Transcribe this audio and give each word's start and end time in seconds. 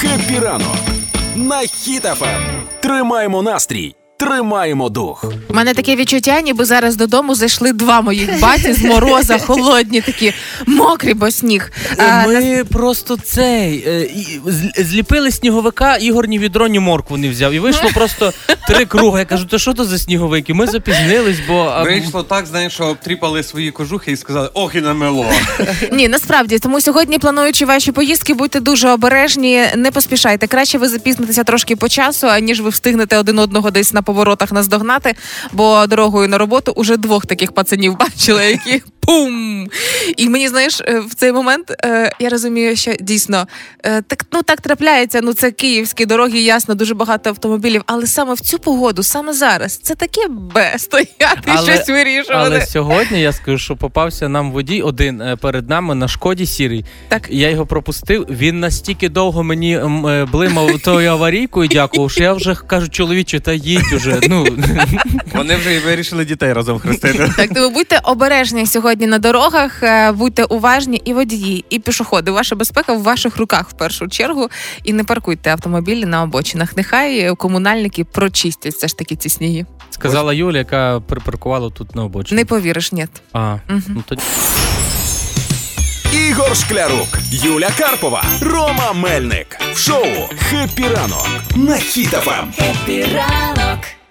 Хеппі 0.00 0.38
ранок. 0.38 0.76
На 1.36 1.58
Хіт-ФМ. 1.58 2.40
Тримаємо 2.80 3.42
настрій, 3.42 3.94
тримаємо 4.18 4.88
дух. 4.88 5.24
У 5.48 5.54
мене 5.54 5.74
таке 5.74 5.96
відчуття, 5.96 6.40
ніби 6.40 6.64
зараз 6.64 6.96
додому 6.96 7.34
зайшли 7.34 7.72
два 7.72 8.00
моїх 8.00 8.40
баті 8.40 8.72
з 8.72 8.84
мороза, 8.84 9.38
холодні, 9.46 10.00
такі 10.00 10.32
мокрі, 10.66 11.14
бо 11.14 11.30
сніг. 11.30 11.72
А, 11.98 12.26
Ми 12.26 12.64
просто 12.64 13.16
цей 13.16 13.84
е, 13.86 14.10
зліпили 14.76 15.30
сніговика, 15.30 15.96
Ігор 15.96 16.28
ні 16.28 16.38
відро, 16.38 16.66
ні 16.68 16.80
моркву 16.80 17.16
не 17.16 17.28
взяв. 17.28 17.52
І 17.52 17.58
вийшло 17.58 17.90
просто 17.94 18.32
три 18.68 18.84
круги. 18.84 19.18
Я 19.18 19.24
кажу, 19.24 19.46
то 19.46 19.58
що 19.58 19.74
то 19.74 19.84
за 19.84 19.98
сніговики? 19.98 20.54
Ми 20.54 20.66
запізнились, 20.66 21.38
бо 21.48 21.82
Вийшло 21.84 22.22
так, 22.22 22.46
знаєш, 22.46 22.72
що 22.72 22.84
обтріпали 22.84 23.42
свої 23.42 23.70
кожухи 23.70 24.12
і 24.12 24.16
сказали, 24.16 24.50
ох 24.54 24.74
і 24.74 24.80
намело. 24.80 25.26
Ні, 25.92 26.08
насправді 26.08 26.58
тому 26.58 26.80
сьогодні, 26.80 27.18
плануючи 27.18 27.64
ваші 27.64 27.92
поїздки, 27.92 28.34
будьте 28.34 28.60
дуже 28.60 28.88
обережні, 28.90 29.64
не 29.76 29.90
поспішайте. 29.90 30.46
Краще 30.46 30.78
ви 30.78 30.88
запізнитеся 30.88 31.44
трошки 31.44 31.76
по 31.76 31.88
часу, 31.88 32.26
аніж 32.26 32.60
ви 32.60 32.70
встигнете 32.70 33.18
один 33.18 33.38
одного 33.38 33.70
десь 33.70 33.92
на 33.92 34.02
поворотах 34.08 34.52
наздогнати. 34.52 35.14
Бо 35.52 35.86
дорогою 35.86 36.28
на 36.28 36.38
роботу 36.38 36.72
уже 36.76 36.96
двох 36.96 37.26
таких 37.26 37.52
пацанів 37.52 37.98
бачила, 37.98 38.42
які 38.42 38.82
пум. 39.00 39.68
І 40.16 40.28
мені 40.28 40.48
знаєш, 40.48 40.80
е, 40.80 41.00
в 41.00 41.14
цей 41.14 41.32
момент 41.32 41.72
е, 41.84 42.12
я 42.20 42.28
розумію, 42.28 42.76
що 42.76 42.92
дійсно 43.00 43.46
е, 43.84 44.02
так 44.02 44.26
ну 44.32 44.42
так 44.42 44.60
трапляється. 44.60 45.20
Ну 45.22 45.32
це 45.32 45.50
київські 45.50 46.06
дороги, 46.06 46.40
ясно, 46.40 46.74
дуже 46.74 46.94
багато 46.94 47.30
автомобілів. 47.30 47.82
Але 47.86 48.06
саме 48.06 48.34
в 48.34 48.40
цю 48.40 48.58
погоду, 48.58 49.02
саме 49.02 49.32
зараз, 49.32 49.76
це 49.76 49.94
таке 49.94 50.20
бе 50.28 50.74
стояти, 50.78 51.42
Але- 51.46 51.74
щось 51.74 51.88
вирішувати. 51.88 52.46
але 52.46 52.66
сьогодні 52.66 53.20
я 53.20 53.32
скажу, 53.32 53.58
що 53.58 53.76
попався 53.76 54.28
нам 54.28 54.52
водій 54.52 54.82
один 54.82 55.22
перед 55.40 55.68
нами 55.68 55.94
на 55.94 56.08
шкоді 56.08 56.46
сірий. 56.46 56.84
Так. 57.08 57.22
Я 57.30 57.50
його 57.50 57.66
пропустив. 57.66 58.26
Він 58.30 58.60
настільки 58.60 59.08
довго 59.08 59.42
мені 59.42 59.80
блимав 60.32 60.80
тою 60.80 61.10
аварійкою, 61.10 61.68
дякував, 61.68 62.10
що 62.10 62.22
я 62.22 62.32
вже 62.32 62.54
кажу, 62.54 62.88
чоловіче, 62.88 63.40
та 63.40 63.52
їдь 63.52 63.92
уже. 63.98 64.20
Ну 64.28 64.46
Вони 65.34 65.56
вже 65.56 65.74
і 65.74 65.78
вирішили 65.78 66.24
дітей 66.24 66.52
разом 66.52 66.78
хрестити. 66.78 67.30
Так, 67.36 67.54
тому 67.54 67.70
будьте 67.70 68.00
обережні 68.04 68.66
сьогодні 68.66 69.06
на 69.06 69.18
дорогах, 69.18 69.82
е, 69.82 70.12
будьте 70.12 70.44
уважні 70.44 71.02
і 71.04 71.12
водії, 71.14 71.64
і 71.70 71.78
пішоходи. 71.78 72.30
Ваша 72.30 72.56
безпека 72.56 72.92
в 72.92 73.02
ваших 73.02 73.36
руках 73.36 73.70
в 73.70 73.72
першу 73.72 74.08
чергу. 74.08 74.48
І 74.84 74.92
не 74.92 75.04
паркуйте 75.04 75.50
автомобілі 75.50 76.04
на 76.06 76.22
обочинах. 76.22 76.76
Нехай 76.76 77.34
комунальники 77.36 78.04
прочистять 78.04 78.74
все 78.74 78.88
ж 78.88 78.96
таки 78.98 79.16
ці 79.16 79.28
сніги. 79.28 79.66
сказала 79.90 80.34
Юля, 80.34 80.58
яка 80.58 81.00
припаркувала 81.00 81.70
тут 81.70 81.94
на 81.96 82.04
обочині. 82.04 82.36
Не 82.40 82.44
повіриш, 82.44 82.92
ні. 82.92 83.06
А, 83.32 83.56
Мгм. 83.68 83.82
ну 83.88 84.02
тоді. 84.06 84.22
Ігор 86.38 86.56
Шклярук, 86.56 87.08
Юля 87.30 87.68
Карпова, 87.78 88.24
Рома 88.42 88.92
Мельник. 88.92 89.58
В 89.72 89.78
шоу 89.78 90.04
Хеппі 90.38 90.82
ранок 90.82 91.26
на 91.56 91.76
Хіт-ФМ. 91.76 92.52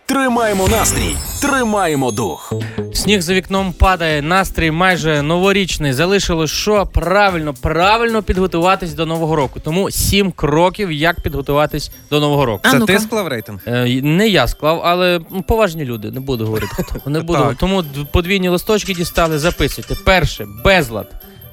Тримаємо 0.05 0.67
настрій, 0.67 1.15
тримаємо 1.41 2.11
дух. 2.11 2.53
Сніг 2.93 3.21
за 3.21 3.33
вікном 3.33 3.73
падає, 3.73 4.21
настрій 4.21 4.71
майже 4.71 5.21
новорічний. 5.21 5.93
Залишилось 5.93 6.51
що 6.51 6.85
правильно, 6.85 7.53
правильно 7.61 8.23
підготуватись 8.23 8.93
до 8.93 9.05
нового 9.05 9.35
року. 9.35 9.59
Тому 9.63 9.91
сім 9.91 10.31
кроків, 10.31 10.91
як 10.91 11.21
підготуватись 11.21 11.91
до 12.11 12.19
нового 12.19 12.45
року. 12.45 12.61
А 12.63 12.71
Це 12.71 12.79
ну-ка. 12.79 12.93
ти 12.93 12.99
склав 12.99 13.27
рейтинг? 13.27 13.59
Е, 13.67 14.01
Не 14.01 14.27
я 14.27 14.47
склав, 14.47 14.81
але 14.85 15.19
поважні 15.47 15.85
люди, 15.85 16.11
не 16.11 16.19
буду 16.19 16.45
говорити. 16.45 16.71
хто. 16.73 17.09
Не 17.09 17.19
буду. 17.19 17.55
Тому 17.59 17.83
подвійні 18.11 18.49
листочки 18.49 18.93
дістали. 18.93 19.39
Записуйте. 19.39 19.95
Перше, 20.05 20.47
безлад. 20.63 21.07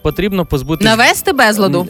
Потрібно 0.05 0.47
позбутися. 0.47 0.91
Навести 0.97 1.33
безладу. 1.33 1.88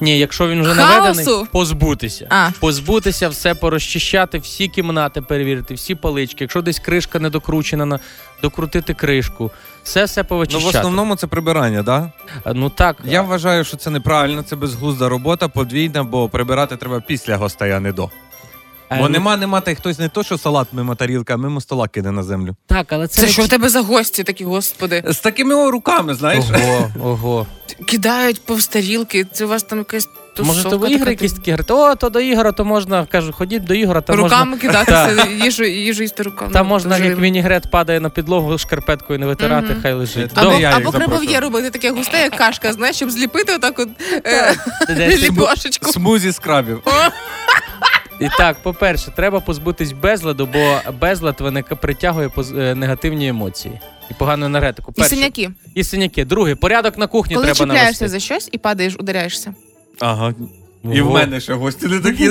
Ні, 0.00 0.18
якщо 0.18 0.48
він 0.48 0.62
вже 0.62 0.74
наведений, 0.74 1.24
позбутися. 1.52 2.26
А. 2.30 2.48
Позбутися, 2.60 3.28
все 3.28 3.54
порозчищати, 3.54 4.38
всі 4.38 4.68
кімнати 4.68 5.20
перевірити, 5.22 5.74
всі 5.74 5.94
палички. 5.94 6.44
Якщо 6.44 6.62
десь 6.62 6.78
кришка 6.78 7.18
не 7.18 7.30
докручена, 7.30 7.86
на- 7.86 7.98
докрутити 8.42 8.94
кришку. 8.94 9.50
Все 9.84 10.04
все 10.04 10.24
Ну, 10.30 10.58
в 10.58 10.66
основному 10.66 11.16
це 11.16 11.26
прибирання, 11.26 11.82
да? 11.82 12.10
Ну 12.54 12.70
так. 12.70 12.96
Я 13.04 13.22
вважаю, 13.22 13.64
що 13.64 13.76
це 13.76 13.90
неправильно, 13.90 14.42
це 14.42 14.56
безглузда 14.56 15.08
робота, 15.08 15.48
подвійна, 15.48 16.04
бо 16.04 16.28
прибирати 16.28 16.76
треба 16.76 17.00
після 17.00 17.36
гостей, 17.36 17.72
а 17.72 17.80
не 17.80 17.92
до. 17.92 18.10
Е, 18.90 18.96
Бо 18.96 19.02
ну, 19.02 19.08
нема, 19.08 19.36
нема 19.36 19.60
та 19.60 19.70
й 19.70 19.74
хтось 19.74 19.98
не 19.98 20.08
то, 20.08 20.22
що 20.22 20.38
салат 20.38 20.68
мимо 20.72 20.94
тарілка, 20.94 21.34
а 21.34 21.36
мимо 21.36 21.60
стола 21.60 21.88
кине 21.88 22.12
на 22.12 22.22
землю. 22.22 22.56
Так, 22.66 22.92
але 22.92 23.08
це, 23.08 23.22
Це 23.22 23.28
що 23.28 23.42
в 23.42 23.48
тебе 23.48 23.68
за 23.68 23.80
гості 23.80 24.24
такі, 24.24 24.44
господи? 24.44 25.04
З 25.06 25.18
такими 25.18 25.54
о, 25.54 25.70
руками, 25.70 26.14
знаєш. 26.14 26.44
Ого, 26.54 26.90
ого. 27.10 27.46
Кидають 27.86 28.44
повз 28.46 28.66
тарілки. 28.66 29.26
Це 29.32 29.44
у 29.44 29.48
вас 29.48 29.62
там 29.62 29.78
якась 29.78 30.08
Може, 30.38 30.64
то 30.64 30.78
ви 30.78 30.88
ігри 30.88 30.98
така, 30.98 31.10
якісь 31.10 31.32
такі 31.32 31.50
говорите, 31.50 31.74
о, 31.74 31.94
то 31.94 32.10
до 32.10 32.20
Ігора, 32.20 32.52
то 32.52 32.64
можна, 32.64 33.06
кажу, 33.06 33.32
ходіть 33.32 33.64
до 33.64 33.74
Ігора, 33.74 34.00
то 34.00 34.16
Руками 34.16 34.44
можна. 34.50 34.68
кидати 34.68 34.92
Так. 35.16 35.28
їжу, 35.44 35.64
їжу 35.64 36.02
їсти 36.02 36.22
руками. 36.22 36.52
Та 36.52 36.62
можна, 36.62 36.96
Дуже 36.96 37.08
як 37.08 37.18
вінігрет 37.18 37.70
падає 37.70 38.00
на 38.00 38.10
підлогу, 38.10 38.58
шкарпеткою 38.58 39.18
не 39.18 39.26
витирати, 39.26 39.76
хай 39.82 39.92
лежить. 39.92 40.30
Або, 40.34 40.50
не 40.50 40.60
я 40.60 40.68
їх 40.68 40.76
або 40.76 40.90
крабов'є 40.90 41.40
робити 41.40 41.70
таке 41.70 41.90
густе, 41.90 42.18
як 42.18 42.36
кашка, 42.36 42.72
знаєш, 42.72 42.96
щоб 42.96 43.10
зліпити 43.10 43.54
отак 43.54 43.78
от 43.78 43.88
е, 44.26 44.54
Десь. 44.88 45.20
ліпошечку. 45.22 45.92
Смузі 45.92 46.30
з 46.30 46.38
крабів. 46.38 46.82
І 48.24 48.28
так, 48.38 48.56
по-перше, 48.62 49.10
треба 49.16 49.40
позбутись 49.40 49.92
безладу, 49.92 50.46
бо 50.52 50.92
безлад 51.00 51.40
виника 51.40 51.76
притягує 51.76 52.28
поз- 52.28 52.58
е, 52.60 52.74
негативні 52.74 53.28
емоції 53.28 53.80
і 54.10 54.14
погану 54.14 54.46
енергетику. 54.46 54.92
І 54.96 55.02
синяки. 55.04 55.50
І 55.74 55.84
синяки. 55.84 56.24
Друге, 56.24 56.54
порядок 56.54 56.98
на 56.98 57.06
кухні 57.06 57.34
Коли 57.34 57.44
треба 57.46 57.56
чіпляєшся 57.58 57.84
навести. 57.84 58.08
за 58.08 58.18
щось 58.20 58.48
і 58.52 58.58
падаєш, 58.58 58.96
ударяєшся. 58.98 59.54
Ага. 60.00 60.34
І 60.92 61.00
в 61.00 61.10
мене 61.10 61.40
ще 61.40 61.54
гості 61.54 61.86
не 61.86 62.00
такі. 62.00 62.30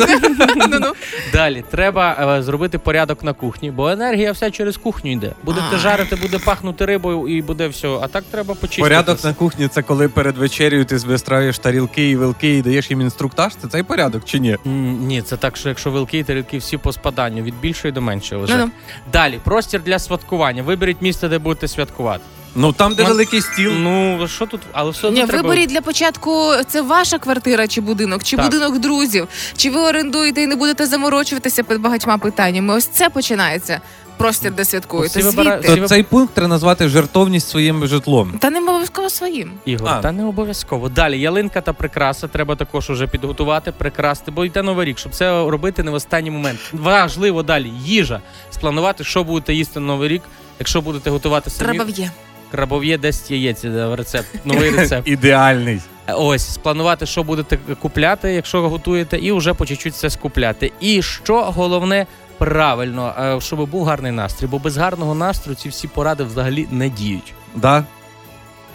Далі 1.34 1.64
треба 1.72 2.36
е, 2.38 2.44
зробити 2.44 2.78
порядок 2.78 3.24
на 3.24 3.34
кухні, 3.34 3.72
бо 3.72 3.90
енергія 3.90 4.32
вся 4.32 4.52
через 4.52 4.78
кухню 4.78 5.12
йде. 5.12 5.32
Будете 5.44 5.78
жарити, 5.78 6.16
буде 6.16 6.40
пахнути 6.40 6.86
рибою 6.86 7.28
і 7.28 7.42
буде 7.42 7.68
все. 7.68 7.88
А 8.02 8.08
так 8.08 8.24
треба 8.32 8.54
почистити. 8.54 8.82
Порядок 8.82 9.24
на 9.24 9.34
кухні 9.34 9.68
це 9.68 9.82
коли 9.82 10.08
перед 10.08 10.38
вечерею 10.38 10.86
ти 10.86 10.96
вистраюєш 10.98 11.60
тарілки 11.60 12.10
і 12.10 12.16
вилки 12.16 12.58
і 12.58 12.62
даєш 12.62 12.90
їм 12.90 13.02
інструктаж. 13.02 13.54
Це 13.62 13.68
цей 13.68 13.84
порядок 13.84 14.26
чи 14.26 14.40
ні? 14.40 14.58
Ні, 14.66 15.22
це 15.22 15.38
так, 15.38 15.58
що 15.58 15.70
якщо 15.70 15.92
вилки 15.92 16.18
і 16.18 16.24
тарілки 16.24 16.58
всі 16.58 16.78
по 16.78 16.94
спаданню 16.94 17.44
від 17.44 17.60
більшої 17.62 17.92
до 17.92 18.02
меншої 18.02 18.42
лежать. 18.42 18.70
Далі, 19.14 19.40
простір 19.44 19.82
для 19.84 20.00
святкування. 20.00 20.64
Виберіть 20.64 21.02
місце, 21.02 21.28
де 21.30 21.40
будете 21.40 21.68
святкувати. 21.68 22.24
Ну 22.56 22.74
там, 22.74 22.96
де 22.96 23.04
Мон- 23.04 23.08
великий 23.08 23.42
стіл. 23.42 23.72
Ну 23.72 24.28
що 24.28 24.46
тут, 24.46 24.62
але 24.72 24.92
все 24.92 25.08
одно 25.08 25.22
Ні, 25.22 25.28
треба... 25.28 25.44
виберіть 25.50 25.70
для 25.70 25.82
початку 25.82 26.52
це 26.68 26.82
ваша 26.82 27.18
квартира 27.20 27.68
чи 27.68 27.82
будинок, 27.82 28.24
чи 28.24 28.36
Так. 28.36 28.46
будинок 28.46 28.80
друзів, 28.80 29.28
чи 29.58 29.70
ви 29.70 29.80
орендуєте 29.80 30.42
і 30.42 30.48
не 30.48 30.56
будете 30.56 30.86
заморочуватися 30.86 31.64
під 31.64 31.82
багатьма 31.82 32.18
питаннями. 32.18 32.74
Ось 32.76 32.88
це 32.88 33.10
починається. 33.10 33.82
Простір, 34.18 34.52
де 34.54 34.66
святкуєте. 34.66 35.20
Всі 35.20 35.28
вибирають- 35.30 35.66
Звідти. 35.66 35.82
То 35.82 35.88
цей 35.88 36.04
пункт 36.04 36.34
треба 36.34 36.48
назвати 36.48 36.88
жертовність 36.90 37.50
своїм 37.50 37.88
житлом. 37.88 38.34
Та 38.40 38.50
не 38.50 38.60
обов'язково 38.60 39.10
своїм. 39.10 39.52
Ігор, 39.66 39.90
А. 39.90 40.00
та 40.02 40.12
не 40.12 40.26
обов'язково. 40.26 40.90
Далі 40.90 41.20
ялинка 41.20 41.62
та 41.62 41.74
прикраса 41.74 42.28
треба 42.28 42.56
також 42.56 42.90
уже 42.90 43.08
підготувати, 43.08 43.72
прикрасти, 43.72 44.32
бо 44.32 44.46
йде 44.46 44.62
новий 44.62 44.86
рік, 44.86 44.98
щоб 45.00 45.16
це 45.16 45.30
робити 45.50 45.84
не 45.84 45.92
в 45.92 45.94
останній 45.94 46.32
момент. 46.32 46.60
Важливо 46.74 47.44
далі 47.44 47.72
їжа. 47.86 48.22
Спланувати, 48.52 49.04
що 49.04 49.24
будете 49.24 49.54
їсти 49.54 49.80
на 49.80 49.86
новий 49.86 50.10
рік. 50.10 50.22
Якщо 50.60 50.82
будете 50.82 51.10
готувати 51.10 51.50
самі, 51.50 51.78
Треба 51.78 51.92
є. 51.92 52.12
Крабов'є 52.54 52.98
10 52.98 53.32
яєць 53.32 53.66
е, 53.66 53.96
рецепт, 53.96 54.28
новий 54.46 54.70
рецепт. 54.72 55.08
Ідеальний. 55.08 55.82
Ось 56.08 56.54
спланувати, 56.54 57.06
що 57.06 57.24
будете 57.24 57.58
купляти, 57.82 58.34
якщо 58.34 58.70
готуєте, 58.70 59.18
і 59.18 59.32
вже 59.32 59.54
по 59.54 59.66
чуть-чуть 59.66 59.94
все 59.94 60.10
скупляти. 60.10 60.72
І 60.80 61.02
що 61.02 61.42
головне. 61.42 62.08
Правильно, 62.38 63.14
е, 63.38 63.42
щоб 63.42 63.70
був 63.70 63.84
гарний 63.86 64.12
настрій, 64.12 64.48
бо 64.48 64.60
без 64.60 64.78
гарного 64.78 65.16
настрою 65.16 65.56
ці 65.56 65.70
всі 65.70 65.88
поради 65.88 66.24
взагалі 66.24 66.68
не 66.72 66.90
діють. 66.90 67.34
Да. 67.56 67.84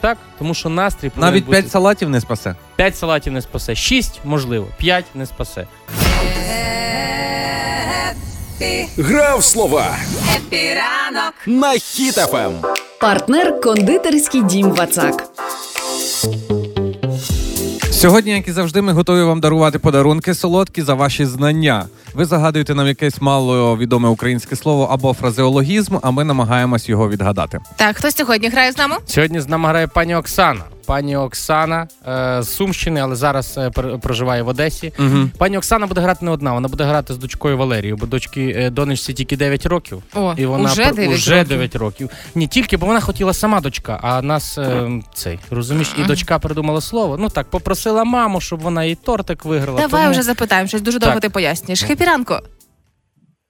Так, 0.01 0.19
тому 0.39 0.55
що 0.55 0.69
настрій 0.69 1.09
повинен 1.09 1.35
Навіть 1.35 1.45
бути... 1.45 1.61
п'ять 1.61 1.73
салатів 1.73 2.11
не 2.11 2.21
спасе. 2.21 2.55
5 2.77 2.97
салатів 2.97 3.33
не 3.33 3.43
спасе, 3.43 3.75
6 3.75 4.21
можливо, 4.25 4.67
5 4.79 5.05
не 5.15 5.27
спасе. 5.27 5.67
Гра 8.99 9.33
в 9.33 9.45
слова 9.45 9.97
на 11.47 11.73
Хіт-ФМ. 11.73 12.53
Партнер 13.01 13.61
кондитерський 13.61 14.43
дім 14.43 14.71
Вацак. 14.71 15.29
Сьогодні, 17.91 18.33
як 18.33 18.49
і 18.49 18.53
завжди, 18.53 18.83
ми 18.83 18.93
готові 18.93 19.23
вам 19.23 19.41
дарувати 19.41 19.79
подарунки 19.79 20.35
солодкі 20.35 20.83
за 20.83 20.95
ваші 20.95 21.27
знання. 21.27 21.87
Ви 22.15 22.25
загадуєте 22.25 22.75
нам 22.75 22.87
якесь 22.87 23.21
маловідоме 23.21 24.09
українське 24.09 24.57
слово 24.57 24.85
або 24.93 25.13
фразеологізм, 25.15 25.97
а 26.03 26.11
ми 26.11 26.25
намагаємось 26.25 26.89
його 26.89 27.09
відгадати. 27.09 27.59
Так, 27.77 27.97
хто 27.97 28.11
сьогодні 28.11 28.49
грає 28.49 28.73
з 28.73 28.79
нами? 28.79 28.97
Сьогодні 29.07 29.41
з 29.41 29.49
нами 29.49 29.69
грає 29.69 29.87
пані 29.87 30.15
Оксана. 30.15 30.61
пані 30.87 31.17
Оксана 31.17 31.89
е, 32.09 32.43
з 32.43 32.49
Сумщини, 32.55 33.01
але 33.01 33.17
зараз 33.17 33.55
е, 33.59 33.69
пр- 33.69 33.99
проживає 33.99 34.43
в 34.43 34.49
Одесі. 34.49 34.93
Угу. 34.99 35.29
Пані 35.39 35.59
Оксана 35.59 35.87
буде 35.87 36.01
грати 36.01 36.25
не 36.25 36.31
одна, 36.31 36.53
вона 36.53 36.69
буде 36.69 36.85
грати 36.85 37.15
з 37.15 37.19
дочкою 37.19 37.59
Валерією, 37.59 37.97
бо 37.97 38.07
дочки 38.07 38.55
е, 38.59 38.71
донечці 38.71 39.13
тільки 39.13 39.37
9 39.37 39.67
років. 39.67 40.03
О, 40.15 40.35
І 40.37 40.47
вона 40.47 40.65
уже 40.73 40.83
пр- 40.83 40.95
9 40.95 41.15
уже 41.17 41.35
років. 41.35 41.49
9 41.49 41.77
років. 41.77 42.11
Ні, 42.35 42.47
тільки, 42.47 42.77
бо 42.77 42.87
вона 42.87 43.01
хотіла 43.01 43.35
сама 43.35 43.61
дочка, 43.61 43.99
а 44.03 44.23
нас 44.23 44.59
е, 44.59 44.91
цей, 45.15 45.39
розумієш, 45.51 45.95
і 45.99 46.05
дочка 46.05 46.39
придумала 46.39 46.81
слово. 46.81 47.17
Ну 47.19 47.29
так, 47.29 47.51
попросила 47.51 48.05
маму, 48.05 48.41
щоб 48.41 48.61
вона 48.61 48.85
їй 48.85 48.95
тортик 48.95 49.45
виграла. 49.45 49.81
Давай 49.81 50.03
тому... 50.03 50.11
вже 50.13 50.23
запитаємо, 50.23 50.69
щось 50.69 50.83
дуже 50.83 50.99
довго 50.99 51.15
Так. 51.15 51.23
ти 51.23 51.31
пояснюєш. 51.31 51.83
Хепіранку. 52.09 52.35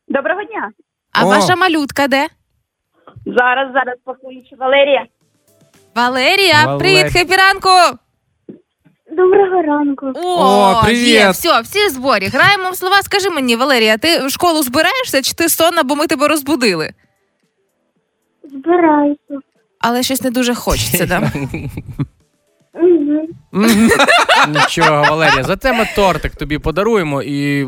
Доброго 0.09 0.45
дня. 0.45 0.71
А 1.13 1.25
О. 1.25 1.29
ваша 1.29 1.57
малютка 1.57 2.09
де? 2.09 2.27
Зараз, 3.27 3.73
зараз 3.73 3.97
покличу. 4.05 4.57
Валерія. 4.59 5.07
Валерія, 5.97 6.67
Валер- 6.67 6.79
привіт, 6.79 7.13
хепіранку! 7.13 7.99
Доброго 9.11 9.63
ранку. 9.63 10.07
О, 10.15 10.21
О, 10.25 10.81
привіт! 10.85 11.07
Є, 11.09 11.31
все, 11.31 11.61
всі 11.61 11.87
в 11.87 11.91
зборі. 11.91 12.27
Граємо 12.27 12.71
в 12.71 12.77
слова. 12.77 13.03
Скажи 13.03 13.31
мені, 13.31 13.57
Валерія, 13.57 13.99
ти 13.99 14.27
в 14.27 14.31
школу 14.31 14.63
збираєшся 14.63 15.23
чи 15.23 15.35
ти 15.35 15.49
сонна, 15.49 15.83
бо 15.83 15.97
ми 15.97 16.07
тебе 16.07 16.29
розбудили? 16.29 16.91
Збираюся. 18.45 19.39
Але 19.81 20.03
щось 20.03 20.23
не 20.23 20.31
дуже 20.31 20.55
хочеться, 20.55 21.07
да? 21.07 21.33
Угу. 22.83 23.69
Нічого, 24.49 25.03
Валерія, 25.03 25.45
зате 25.45 25.73
ми 25.73 25.89
тортик 25.97 26.37
тобі 26.37 26.59
подаруємо 26.59 27.23
і 27.23 27.65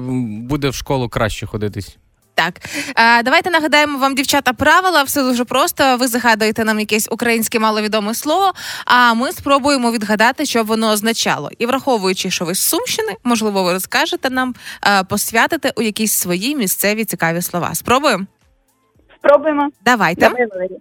буде 0.49 0.69
в 0.69 0.75
школу 0.75 1.09
краще 1.09 1.47
ходитись. 1.47 1.99
Так, 2.35 2.55
а, 2.95 3.23
давайте 3.23 3.51
нагадаємо 3.51 3.99
вам, 3.99 4.15
дівчата, 4.15 4.53
правила. 4.53 5.03
Все 5.03 5.23
дуже 5.23 5.45
просто. 5.45 5.97
Ви 5.97 6.07
загадуєте 6.07 6.65
нам 6.65 6.81
якесь 6.81 7.09
українське 7.11 7.59
маловідоме 7.59 8.15
слово, 8.15 8.53
а 8.87 9.15
ми 9.15 9.33
спробуємо 9.33 9.93
відгадати, 9.93 10.45
що 10.47 10.65
воно 10.65 10.91
означало. 10.91 11.51
І 11.59 11.67
враховуючи, 11.67 12.31
що 12.31 12.45
ви 12.45 12.55
з 12.55 12.61
Сумщини, 12.61 13.13
можливо, 13.25 13.63
ви 13.63 13.73
розкажете 13.73 14.31
нам, 14.31 14.55
а, 14.81 15.05
посвятите 15.05 15.73
у 15.77 15.83
якісь 15.83 16.13
свої 16.13 16.56
місцеві 16.56 17.05
цікаві 17.05 17.43
слова. 17.43 17.75
Спробуємо? 17.75 18.27
Спробуємо. 19.19 19.69
Давайте. 19.85 20.21
Давай, 20.21 20.47
Валерія. 20.47 20.79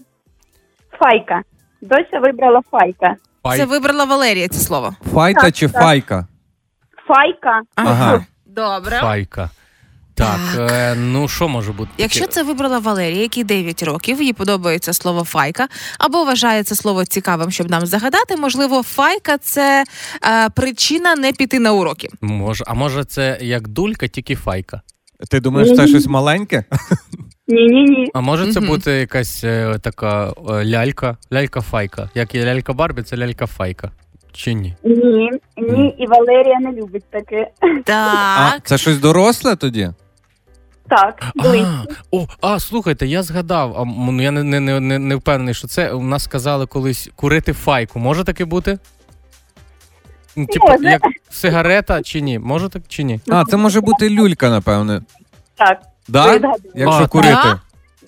Файка. 1.00 1.42
Дося 1.82 2.20
вибрала 2.20 2.62
файка. 2.72 3.16
Це 3.46 3.66
вибрала 3.66 4.06
Валерія 4.06 4.48
це 4.48 4.60
слово. 4.60 4.96
Файта 5.14 5.42
Так, 5.42 5.56
чи 5.56 5.68
так. 5.70 5.82
файка? 5.84 6.28
Файка. 7.08 7.62
Ага. 7.76 8.26
Добре. 8.46 9.00
Файка. 9.00 9.50
Так, 10.16 10.40
Так. 10.56 10.72
Е, 10.72 10.96
ну 10.96 11.28
що 11.28 11.48
може 11.48 11.72
бути? 11.72 11.92
Якщо 11.98 12.28
це 12.28 12.44
вибрала 12.44 12.80
Валерія, 12.80 13.22
якій 13.22 13.44
9 13.44 13.84
років, 13.84 14.22
їй 14.22 14.34
подобається 14.34 14.94
слово 14.94 15.24
файка, 15.24 15.68
або 16.00 16.24
вважає 16.24 16.64
це 16.64 16.76
слово 16.76 17.06
цікавим, 17.06 17.52
щоб 17.52 17.70
нам 17.70 17.86
загадати, 17.86 18.38
можливо, 18.38 18.84
файка 18.84 19.38
це 19.38 19.84
е, 20.26 20.50
причина 20.50 21.16
не 21.16 21.32
піти 21.34 21.60
на 21.60 21.72
уроки. 21.74 22.10
Може, 22.22 22.64
а 22.68 22.74
може 22.74 23.04
це 23.06 23.38
як 23.42 23.68
дулька, 23.68 24.08
тільки 24.08 24.36
файка. 24.36 24.82
Ти 25.30 25.40
думаєш, 25.40 25.76
це 25.78 25.88
щось 25.88 26.08
маленьке? 26.08 26.64
Ні-ні-ні. 27.50 28.08
А 28.14 28.22
може 28.22 28.54
це 28.54 28.60
Мгм. 28.60 28.70
бути 28.70 28.92
якась 28.92 29.44
е, 29.44 29.76
така 29.82 30.28
е, 30.50 30.66
лялька, 30.66 31.18
лялька-файка. 31.32 32.10
Як 32.16 32.36
є 32.36 32.46
лялька 32.46 32.74
Барбі, 32.74 33.02
це 33.02 33.16
лялька-файка. 33.16 33.90
Чи 34.34 34.54
ні? 34.54 34.76
Ні. 34.84 35.30
Ні, 35.58 35.96
і 36.00 36.08
Валерія 36.08 36.60
не 36.60 36.72
любить 36.72 37.04
таке. 37.10 37.48
А, 37.62 37.68
Так. 37.84 38.60
це 38.64 38.78
щось 38.78 38.98
доросле 39.00 39.56
тоді? 39.56 39.90
Так, 40.90 41.24
близько. 41.36 41.84
А, 41.90 41.94
о, 42.12 42.28
а, 42.42 42.60
слухайте, 42.60 43.08
я 43.08 43.24
згадав, 43.24 43.74
а, 43.78 43.82
м, 43.82 43.96
ну, 44.16 44.22
я 44.24 44.32
не, 44.32 44.44
не, 44.44 44.60
не, 44.60 44.80
не, 44.80 45.00
не 45.00 45.16
впевнений, 45.16 45.54
що 45.54 45.68
це 45.68 45.92
у 45.92 46.04
нас 46.04 46.24
сказали 46.24 46.66
колись 46.66 47.10
курити 47.16 47.54
файку. 47.54 48.00
Може 48.00 48.24
таке 48.24 48.46
бути? 48.46 48.80
Ну, 50.36 50.46
Типу, 50.46 50.68
Може. 50.68 50.84
як 50.90 51.02
сигарета 51.30 52.02
чи 52.02 52.22
ні? 52.22 52.40
Може 52.40 52.70
так 52.70 52.82
чи 52.88 53.04
ні? 53.04 53.20
А, 53.30 53.46
це 53.46 53.58
може 53.58 53.82
бути 53.82 54.10
люлька, 54.10 54.50
напевне. 54.50 55.02
Так. 55.56 55.82
Да? 56.10 56.34
Якщо 56.76 57.04
А, 57.04 57.08
курити. 57.08 57.34
так. 57.44 57.58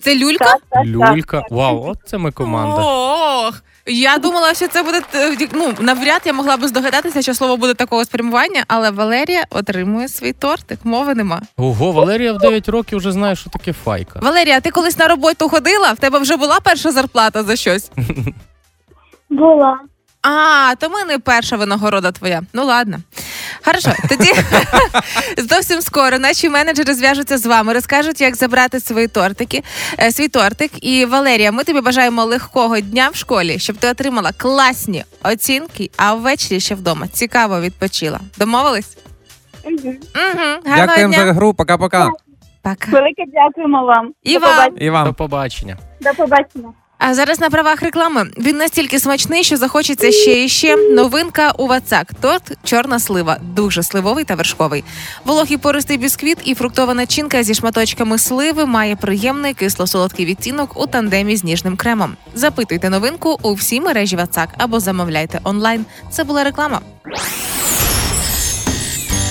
Це 0.00 0.16
люлька? 0.16 0.44
Так, 0.44 0.60
так, 0.70 0.84
Люлька. 0.86 1.40
так. 1.40 1.50
Вау, 1.50 1.84
от 1.88 1.98
це 2.06 2.18
ми 2.18 2.32
команда. 2.32 2.76
Ох. 2.82 3.62
Я 3.86 4.18
думала, 4.18 4.54
що 4.54 4.68
це 4.68 4.82
буде 4.82 5.02
е, 5.14 5.48
ну 5.52 5.72
навряд 5.80 6.22
я 6.24 6.32
могла 6.32 6.56
би 6.56 6.68
здогадатися, 6.68 7.22
що 7.22 7.34
слово 7.34 7.56
буде 7.56 7.74
такого 7.74 8.04
спрямування, 8.04 8.64
але 8.68 8.90
Валерія 8.90 9.44
отримує 9.50 10.08
свій 10.08 10.32
тортик. 10.32 10.78
Мови 10.84 11.14
нема. 11.14 11.40
Ого, 11.56 11.92
Валерія 11.92 12.32
в 12.32 12.38
9 12.38 12.68
років 12.68 12.98
вже 12.98 13.12
знає, 13.12 13.36
що 13.36 13.50
таке 13.50 13.72
файка. 13.72 14.20
Валерія, 14.22 14.60
ти 14.60 14.70
колись 14.70 14.98
на 14.98 15.08
роботу 15.08 15.48
ходила? 15.48 15.92
В 15.92 15.96
тебе 15.96 16.18
вже 16.18 16.36
була 16.36 16.58
перша 16.60 16.92
зарплата 16.92 17.42
за 17.42 17.56
щось? 17.56 17.90
Була. 19.30 19.78
А, 20.22 20.74
то 20.78 20.88
ми 20.88 21.04
не 21.04 21.18
перша 21.18 21.56
винагорода 21.56 22.12
твоя. 22.12 22.42
Ну 22.52 22.64
ладно. 22.64 22.98
Хорошо, 23.64 23.90
тоді 24.08 24.30
зовсім 25.50 25.80
скоро 25.80 26.18
наші 26.18 26.48
менеджери 26.48 26.94
зв'яжуться 26.94 27.38
з 27.38 27.46
вами, 27.46 27.72
розкажуть, 27.72 28.20
як 28.20 28.36
забрати 28.36 28.80
свої 28.80 29.08
тортики, 29.08 29.62
е, 30.00 30.12
свій 30.12 30.28
тортик. 30.28 30.84
І 30.84 31.04
Валерія, 31.06 31.52
ми 31.52 31.64
тобі 31.64 31.80
бажаємо 31.80 32.24
легкого 32.24 32.80
дня 32.80 33.08
в 33.12 33.16
школі, 33.16 33.58
щоб 33.58 33.76
ти 33.76 33.88
отримала 33.88 34.32
класні 34.32 35.04
оцінки, 35.22 35.90
а 35.96 36.14
ввечері 36.14 36.60
ще 36.60 36.74
вдома 36.74 37.08
цікаво 37.08 37.60
відпочила. 37.60 38.20
Домовились? 38.38 38.96
Угу. 39.64 39.74
Угу. 39.84 39.96
Гарного 40.64 40.86
Дякуємо 40.86 41.14
дня. 41.14 41.26
за 41.26 41.32
гру, 41.32 41.50
пока-пока. 41.52 42.10
Пока. 42.62 42.90
Велике 42.90 43.22
дякуємо 43.32 43.84
вам. 43.84 44.12
І 44.22 44.34
До 44.34 44.40
вам. 44.40 44.56
побачення. 44.56 45.02
І 45.02 45.06
До 45.06 45.14
побачення. 45.14 45.76
До 46.00 46.10
побачення. 46.14 46.68
А 47.04 47.14
зараз 47.14 47.40
на 47.40 47.50
правах 47.50 47.82
реклами 47.82 48.26
він 48.38 48.56
настільки 48.56 48.98
смачний, 48.98 49.44
що 49.44 49.56
захочеться 49.56 50.12
ще 50.12 50.44
і 50.44 50.48
ще. 50.48 50.76
Новинка 50.76 51.52
у 51.58 51.66
Вацак. 51.66 52.10
Торт 52.20 52.58
чорна 52.64 52.98
слива, 52.98 53.38
дуже 53.42 53.82
сливовий 53.82 54.24
та 54.24 54.34
вершковий. 54.34 54.84
Вологий 55.24 55.56
пористий 55.56 55.96
бісквіт 55.96 56.38
і 56.44 56.54
фруктова 56.54 56.94
начинка 56.94 57.42
зі 57.42 57.54
шматочками 57.54 58.18
сливи 58.18 58.66
має 58.66 58.96
приємний 58.96 59.54
кисло-солодкий 59.54 60.26
відтінок 60.26 60.80
у 60.80 60.86
тандемі 60.86 61.36
з 61.36 61.44
ніжним 61.44 61.76
кремом. 61.76 62.16
Запитуйте 62.34 62.90
новинку 62.90 63.38
у 63.42 63.54
всій 63.54 63.80
мережі 63.80 64.16
Вацак 64.16 64.48
або 64.58 64.80
замовляйте 64.80 65.40
онлайн. 65.44 65.84
Це 66.10 66.24
була 66.24 66.44
реклама. 66.44 66.80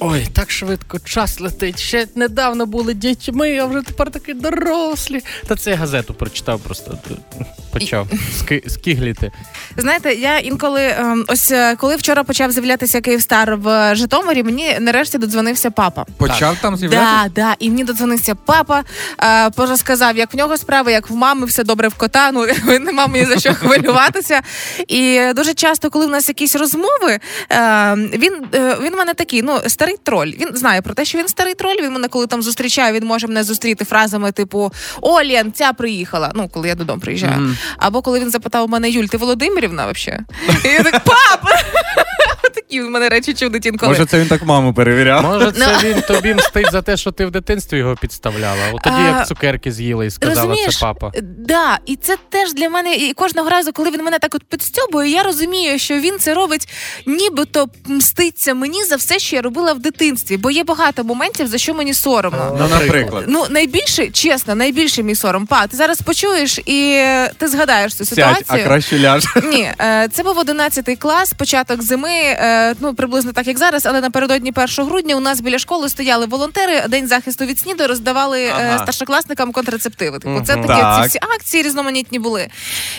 Ой, 0.00 0.26
так 0.32 0.50
швидко 0.50 0.98
час 0.98 1.40
летить. 1.40 1.78
Ще 1.80 2.06
недавно 2.14 2.66
були 2.66 2.94
дітьми, 2.94 3.58
а 3.58 3.64
вже 3.66 3.82
тепер 3.82 4.10
такі 4.10 4.34
дорослі. 4.34 5.20
Та 5.46 5.56
це 5.56 5.70
я 5.70 5.76
газету 5.76 6.14
прочитав 6.14 6.60
просто. 6.60 6.98
Почав 7.72 8.08
ски- 8.38 8.62
скигліти. 8.68 9.32
Знаєте, 9.76 10.14
я 10.14 10.38
інколи 10.38 10.82
ем, 10.98 11.24
ось 11.28 11.50
е, 11.50 11.76
коли 11.76 11.96
вчора 11.96 12.24
почав 12.24 12.52
з'являтися 12.52 13.00
Київстар 13.00 13.56
в 13.56 13.94
Житомирі, 13.94 14.42
мені 14.42 14.76
нарешті 14.80 15.18
додзвонився 15.18 15.70
папа. 15.70 16.04
Почав 16.16 16.56
там 16.62 16.76
з'являтися? 16.76 17.10
Да, 17.24 17.42
да, 17.42 17.56
і 17.58 17.70
мені 17.70 17.84
додзвонився 17.84 18.34
папа, 18.34 18.84
е, 19.22 19.50
порозказав, 19.50 20.16
як 20.16 20.34
в 20.34 20.36
нього 20.36 20.56
справи, 20.56 20.92
як 20.92 21.10
в 21.10 21.14
мами, 21.14 21.46
все 21.46 21.64
добре 21.64 21.88
в 21.88 21.94
кота. 21.94 22.30
Ну 22.32 22.46
нема 22.80 23.06
мені 23.06 23.24
за 23.24 23.38
що 23.38 23.54
хвилюватися. 23.54 24.40
І 24.88 25.20
дуже 25.36 25.54
часто, 25.54 25.90
коли 25.90 26.06
в 26.06 26.10
нас 26.10 26.28
якісь 26.28 26.56
розмови, 26.56 27.18
е, 27.50 27.94
він, 27.96 28.32
е, 28.54 28.76
він 28.82 28.92
в 28.94 28.96
мене 28.96 29.14
такий, 29.14 29.42
ну 29.42 29.58
старий 29.66 29.85
троль. 30.04 30.26
Він 30.26 30.48
знає 30.56 30.82
про 30.82 30.94
те, 30.94 31.04
що 31.04 31.18
він 31.18 31.28
старий 31.28 31.54
троль. 31.54 31.76
Він 31.82 31.92
мене 31.92 32.08
коли 32.08 32.26
там 32.26 32.42
зустрічає, 32.42 32.92
він 32.92 33.04
може 33.04 33.26
мене 33.26 33.44
зустріти 33.44 33.84
фразами 33.84 34.32
типу 34.32 34.72
О, 35.00 35.12
Лен, 35.12 35.52
ця 35.52 35.72
приїхала. 35.72 36.32
Ну, 36.34 36.48
коли 36.48 36.68
я 36.68 36.74
додому 36.74 37.00
приїжджаю. 37.00 37.32
Мгм. 37.40 37.56
Або 37.78 38.02
коли 38.02 38.20
він 38.20 38.30
запитав 38.30 38.64
у 38.64 38.68
мене 38.68 38.90
Юль, 38.90 39.04
ти 39.04 39.16
Володимирівна 39.16 39.92
взагалі? 39.92 40.22
І 40.64 40.68
я 40.68 40.82
так, 40.82 41.04
пап! 41.04 41.50
Такі 42.68 42.80
в 42.82 42.90
мене 42.90 43.08
речі 43.08 43.34
чудить 43.34 43.66
інколи. 43.66 43.92
Може, 43.92 44.06
це 44.06 44.18
він 44.20 44.28
так 44.28 44.42
маму 44.44 44.74
перевіряв? 44.74 45.22
Може, 45.22 45.52
це 45.52 45.78
Ну. 45.82 45.88
він 45.88 46.00
тобі 46.02 46.34
мстить 46.34 46.72
за 46.72 46.82
те, 46.82 46.96
що 46.96 47.12
ти 47.12 47.26
в 47.26 47.30
дитинстві 47.30 47.78
його 47.78 47.96
підставляла. 47.96 48.60
От 48.72 48.82
тоді 48.82 48.96
А, 48.98 49.06
як 49.18 49.26
цукерки 49.28 49.72
з'їла 49.72 50.04
і 50.04 50.10
сказала, 50.10 50.56
це 50.56 50.78
папа. 50.80 51.12
е, 51.14 51.20
Да, 51.22 51.78
і 51.86 51.96
це 51.96 52.16
теж 52.30 52.54
для 52.54 52.68
мене, 52.68 52.94
і 52.94 53.12
кожного 53.12 53.50
разу, 53.50 53.72
коли 53.72 53.90
він 53.90 54.04
мене 54.04 54.18
так 54.18 54.34
от 54.34 54.44
підстьобує, 54.44 55.10
я 55.10 55.22
розумію, 55.22 55.78
що 55.78 55.94
він 55.94 56.18
це 56.18 56.34
робить, 56.34 56.68
нібито 57.06 57.66
мститься 57.86 58.54
мені 58.54 58.84
за 58.84 58.96
все, 58.96 59.18
що 59.18 59.36
я 59.36 59.42
робила 59.42 59.72
в 59.72 59.78
дитинстві. 59.78 60.36
Бо 60.36 60.50
є 60.50 60.64
багато 60.64 61.04
моментів, 61.04 61.46
за 61.46 61.58
що 61.58 61.74
мені 61.74 61.94
соромно. 61.94 62.56
Ну, 62.60 62.68
наприклад. 62.68 63.24
Ну, 63.28 63.44
найбільше, 63.50 64.06
чесно, 64.06 64.54
найбільше 64.54 65.02
мій 65.02 65.14
сором. 65.14 65.46
Па, 65.46 65.66
ти 65.66 65.76
зараз 65.76 66.02
почуєш 66.02 66.58
і 66.58 67.02
ти 67.38 67.48
згадаєш 67.48 67.94
цю 67.94 68.04
Сядь, 68.04 68.16
ситуацію. 68.16 68.60
а 68.64 68.66
краще 68.68 68.98
ляж. 68.98 69.24
Ні, 69.44 69.70
е, 69.80 70.08
це 70.12 70.22
був 70.22 70.38
11 70.38 70.96
клас, 70.96 71.32
початок 71.32 71.82
зими. 71.82 72.10
е, 72.10 72.55
ну 72.80 72.94
приблизно 72.94 73.32
так 73.32 73.46
як 73.46 73.58
зараз, 73.58 73.86
але 73.86 74.00
напередодні 74.00 74.52
1 74.56 74.84
грудня 74.84 75.16
у 75.16 75.20
нас 75.20 75.40
біля 75.40 75.58
школи 75.58 75.88
стояли 75.88 76.26
волонтери. 76.26 76.84
День 76.88 77.06
захисту 77.08 77.44
від 77.44 77.58
СНІДу 77.58 77.86
роздавали 77.86 78.42
е, 78.44 78.52
Ага. 78.56 78.78
старшокласникам 78.78 79.52
контрацептиви. 79.52 80.18
Типу, 80.18 80.40
це 80.46 80.54
такі 80.54 80.66
Так. 80.68 81.02
ці 81.02 81.08
всі 81.08 81.18
акції 81.34 81.62
різноманітні 81.62 82.18
були. 82.18 82.48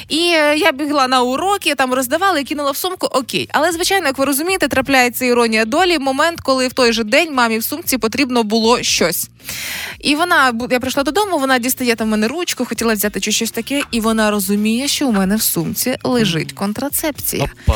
І 0.10 0.20
е, 0.20 0.56
я 0.58 0.72
бігла 0.72 1.08
на 1.08 1.22
уроки, 1.22 1.76
там 1.76 1.94
роздавали, 1.94 2.44
кинула 2.44 2.72
в 2.72 2.78
сумку. 2.78 3.08
Окей, 3.12 3.50
але 3.52 3.72
звичайно, 3.72 4.08
як 4.08 4.18
ви 4.18 4.26
розумієте, 4.26 4.68
трапляється 4.68 5.26
іронія 5.26 5.66
долі. 5.66 6.00
Момент, 6.00 6.40
коли 6.42 6.68
в 6.68 6.74
той 6.74 6.94
же 6.94 7.04
день 7.04 7.34
мамі 7.34 7.58
в 7.58 7.64
сумці 7.64 7.98
потрібно 7.98 8.44
було 8.44 8.84
щось. 8.84 9.30
І 10.00 10.16
вона 10.16 10.54
я 10.70 10.80
прийшла 10.80 11.04
додому, 11.04 11.40
вона 11.40 11.60
дістає 11.60 11.96
там 11.96 12.08
в 12.08 12.12
мене 12.12 12.28
ручку, 12.28 12.66
хотіла 12.66 12.94
взяти 12.94 13.20
чи 13.20 13.32
щось 13.32 13.52
таке, 13.52 13.84
і 13.92 14.00
вона 14.00 14.32
розуміє, 14.32 14.88
що 14.88 15.08
у 15.08 15.12
мене 15.12 15.36
в 15.36 15.42
сумці 15.42 15.98
лежить 16.04 16.52
контрацепція. 16.54 17.52
Опа. 17.68 17.76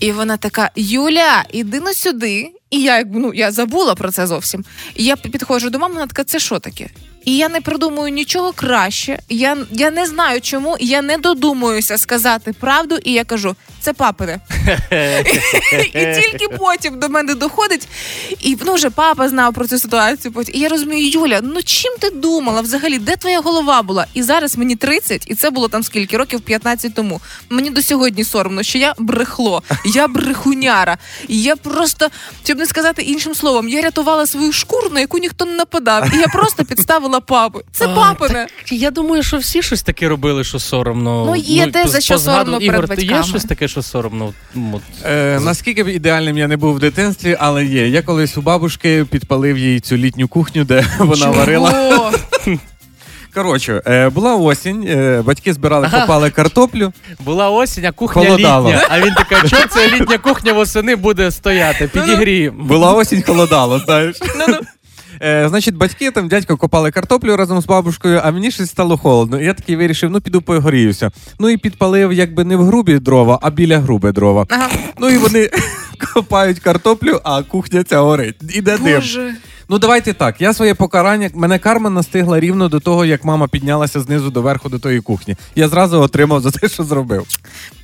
І 0.00 0.12
вона 0.12 0.36
така: 0.36 0.70
Юля, 0.76 1.44
іди 1.52 1.80
на 1.80 1.94
сюди. 1.94 2.50
І 2.70 2.82
я 2.82 3.04
ну 3.12 3.34
я 3.34 3.52
забула 3.52 3.94
про 3.94 4.10
це 4.10 4.26
зовсім. 4.26 4.64
І 4.94 5.04
я 5.04 5.16
підходжу 5.16 5.68
до 5.68 5.78
мами, 5.78 5.94
вона 5.94 6.06
така, 6.06 6.24
це 6.24 6.38
що 6.38 6.58
таке? 6.58 6.90
І 7.30 7.36
я 7.36 7.48
не 7.48 7.60
придумую 7.60 8.12
нічого 8.12 8.52
краще. 8.52 9.18
Я, 9.28 9.56
я 9.70 9.90
не 9.90 10.06
знаю 10.06 10.40
чому, 10.40 10.76
я 10.80 11.02
не 11.02 11.16
додумуюся 11.16 11.98
сказати 11.98 12.52
правду, 12.60 12.98
і 13.04 13.12
я 13.12 13.24
кажу, 13.24 13.56
це 13.80 13.92
папине. 13.92 14.40
І 15.94 16.22
тільки 16.22 16.48
потім 16.58 16.98
до 16.98 17.08
мене 17.08 17.34
доходить, 17.34 17.88
і 18.40 18.56
ну 18.66 18.74
вже 18.74 18.90
папа 18.90 19.28
знав 19.28 19.54
про 19.54 19.66
цю 19.66 19.78
ситуацію. 19.78 20.34
І 20.52 20.58
я 20.58 20.68
розумію, 20.68 21.10
Юля, 21.10 21.40
ну 21.42 21.62
чим 21.62 21.92
ти 22.00 22.10
думала 22.10 22.60
взагалі? 22.60 22.98
Де 22.98 23.16
твоя 23.16 23.40
голова 23.40 23.82
була? 23.82 24.06
І 24.14 24.22
зараз 24.22 24.56
мені 24.56 24.76
30, 24.76 25.24
і 25.26 25.34
це 25.34 25.50
було 25.50 25.68
там 25.68 25.82
скільки 25.82 26.16
років 26.16 26.40
15 26.40 26.94
тому. 26.94 27.20
Мені 27.50 27.70
до 27.70 27.82
сьогодні 27.82 28.24
соромно, 28.24 28.62
що 28.62 28.78
я 28.78 28.94
брехло, 28.98 29.62
я 29.84 30.08
брехуняра. 30.08 30.98
І 31.28 31.42
я 31.42 31.56
просто, 31.56 32.08
щоб 32.44 32.58
не 32.58 32.66
сказати 32.66 33.02
іншим 33.02 33.34
словом, 33.34 33.68
я 33.68 33.82
рятувала 33.82 34.26
свою 34.26 34.52
шкуру, 34.52 34.90
на 34.90 35.00
яку 35.00 35.18
ніхто 35.18 35.44
не 35.44 35.52
нападав. 35.52 36.14
І 36.14 36.18
я 36.18 36.26
просто 36.26 36.64
підставила 36.64 37.19
папу. 37.20 37.60
Це 37.72 37.86
А, 37.86 37.94
папине. 37.94 38.46
Я 38.70 38.90
думаю, 38.90 39.22
що 39.22 39.36
всі 39.36 39.62
щось 39.62 39.82
таке 39.82 40.08
робили, 40.08 40.44
що 40.44 40.58
соромно. 40.58 41.24
Ну, 41.26 41.36
є 41.36 41.66
те, 41.66 41.88
за 41.88 42.00
що 42.00 42.18
соромно 42.18 42.58
перед 42.58 43.02
Ігор, 43.02 43.16
є 43.18 43.22
щось 43.22 43.44
таке, 43.44 43.68
що 43.68 43.82
соромно? 43.82 44.32
Ну. 44.54 44.80
Е, 45.06 45.40
наскільки 45.40 45.84
б 45.84 45.88
ідеальним 45.88 46.38
я 46.38 46.48
не 46.48 46.56
був 46.56 46.74
в 46.74 46.78
дитинстві, 46.78 47.36
але 47.40 47.64
є. 47.64 47.88
Я 47.88 48.02
колись 48.02 48.36
у 48.36 48.42
бабушки 48.42 49.04
підпалив 49.10 49.58
їй 49.58 49.80
цю 49.80 49.96
літню 49.96 50.28
кухню, 50.28 50.64
де 50.64 50.86
вона 50.98 51.16
Чого? 51.16 51.32
варила. 51.32 52.12
Коротше, 53.34 53.82
е, 53.86 54.08
була 54.08 54.34
осінь, 54.36 54.84
е, 54.88 55.22
батьки 55.26 55.52
збирали, 55.52 55.86
Ага. 55.92 56.00
копали 56.00 56.30
картоплю. 56.30 56.92
Була 57.20 57.50
осінь, 57.50 57.84
а 57.84 57.92
кухня 57.92 58.22
Холодало. 58.24 58.68
літня. 58.70 58.86
А 58.90 59.00
він 59.00 59.14
така, 59.14 59.46
що 59.48 59.56
це 59.68 59.88
літня 59.90 60.18
кухня 60.18 60.52
восени 60.52 60.96
буде 60.96 61.30
стояти? 61.30 61.88
Підігріємо. 61.88 62.64
Була 62.64 62.92
осінь, 62.92 63.22
холодало, 63.22 63.78
знаєш. 63.78 64.16
Е, 65.22 65.48
значить, 65.48 65.76
батьки 65.76 66.10
там 66.10 66.28
дядько 66.28 66.56
копали 66.56 66.90
картоплю 66.90 67.36
разом 67.36 67.60
з 67.60 67.66
бабушкою, 67.66 68.20
а 68.24 68.30
мені 68.30 68.50
щось 68.50 68.70
стало 68.70 68.96
холодно. 68.96 69.40
І 69.40 69.44
я 69.44 69.54
такий 69.54 69.76
вирішив, 69.76 70.10
ну 70.10 70.20
піду 70.20 70.42
погоріюся. 70.42 71.10
Ну 71.38 71.50
і 71.50 71.56
підпалив 71.56 72.12
якби 72.12 72.44
не 72.44 72.56
в 72.56 72.64
грубі 72.64 72.98
дрова, 72.98 73.38
а 73.42 73.50
біля 73.50 73.78
грубе 73.78 74.12
дрова. 74.12 74.46
Ага. 74.48 74.70
Ну 74.98 75.08
і 75.08 75.16
вони 75.16 75.50
копають 76.14 76.58
картоплю, 76.58 77.20
а 77.24 77.42
кухня 77.42 77.84
ця 77.84 78.00
горить. 78.00 78.36
Іде 78.54 78.78
дим. 78.78 78.94
Боже. 78.94 79.34
Ну 79.70 79.78
давайте 79.78 80.12
так. 80.12 80.40
Я 80.40 80.54
своє 80.54 80.74
покарання, 80.74 81.30
мене 81.34 81.58
карма 81.58 81.90
настигла 81.90 82.40
рівно 82.40 82.68
до 82.68 82.80
того, 82.80 83.04
як 83.04 83.24
мама 83.24 83.48
піднялася 83.48 84.00
знизу 84.00 84.30
до 84.30 84.42
верху 84.42 84.68
до 84.68 84.78
тої 84.78 85.00
кухні. 85.00 85.36
Я 85.54 85.68
зразу 85.68 86.00
отримав 86.00 86.40
за 86.40 86.50
те, 86.50 86.68
що 86.68 86.84
зробив. 86.84 87.26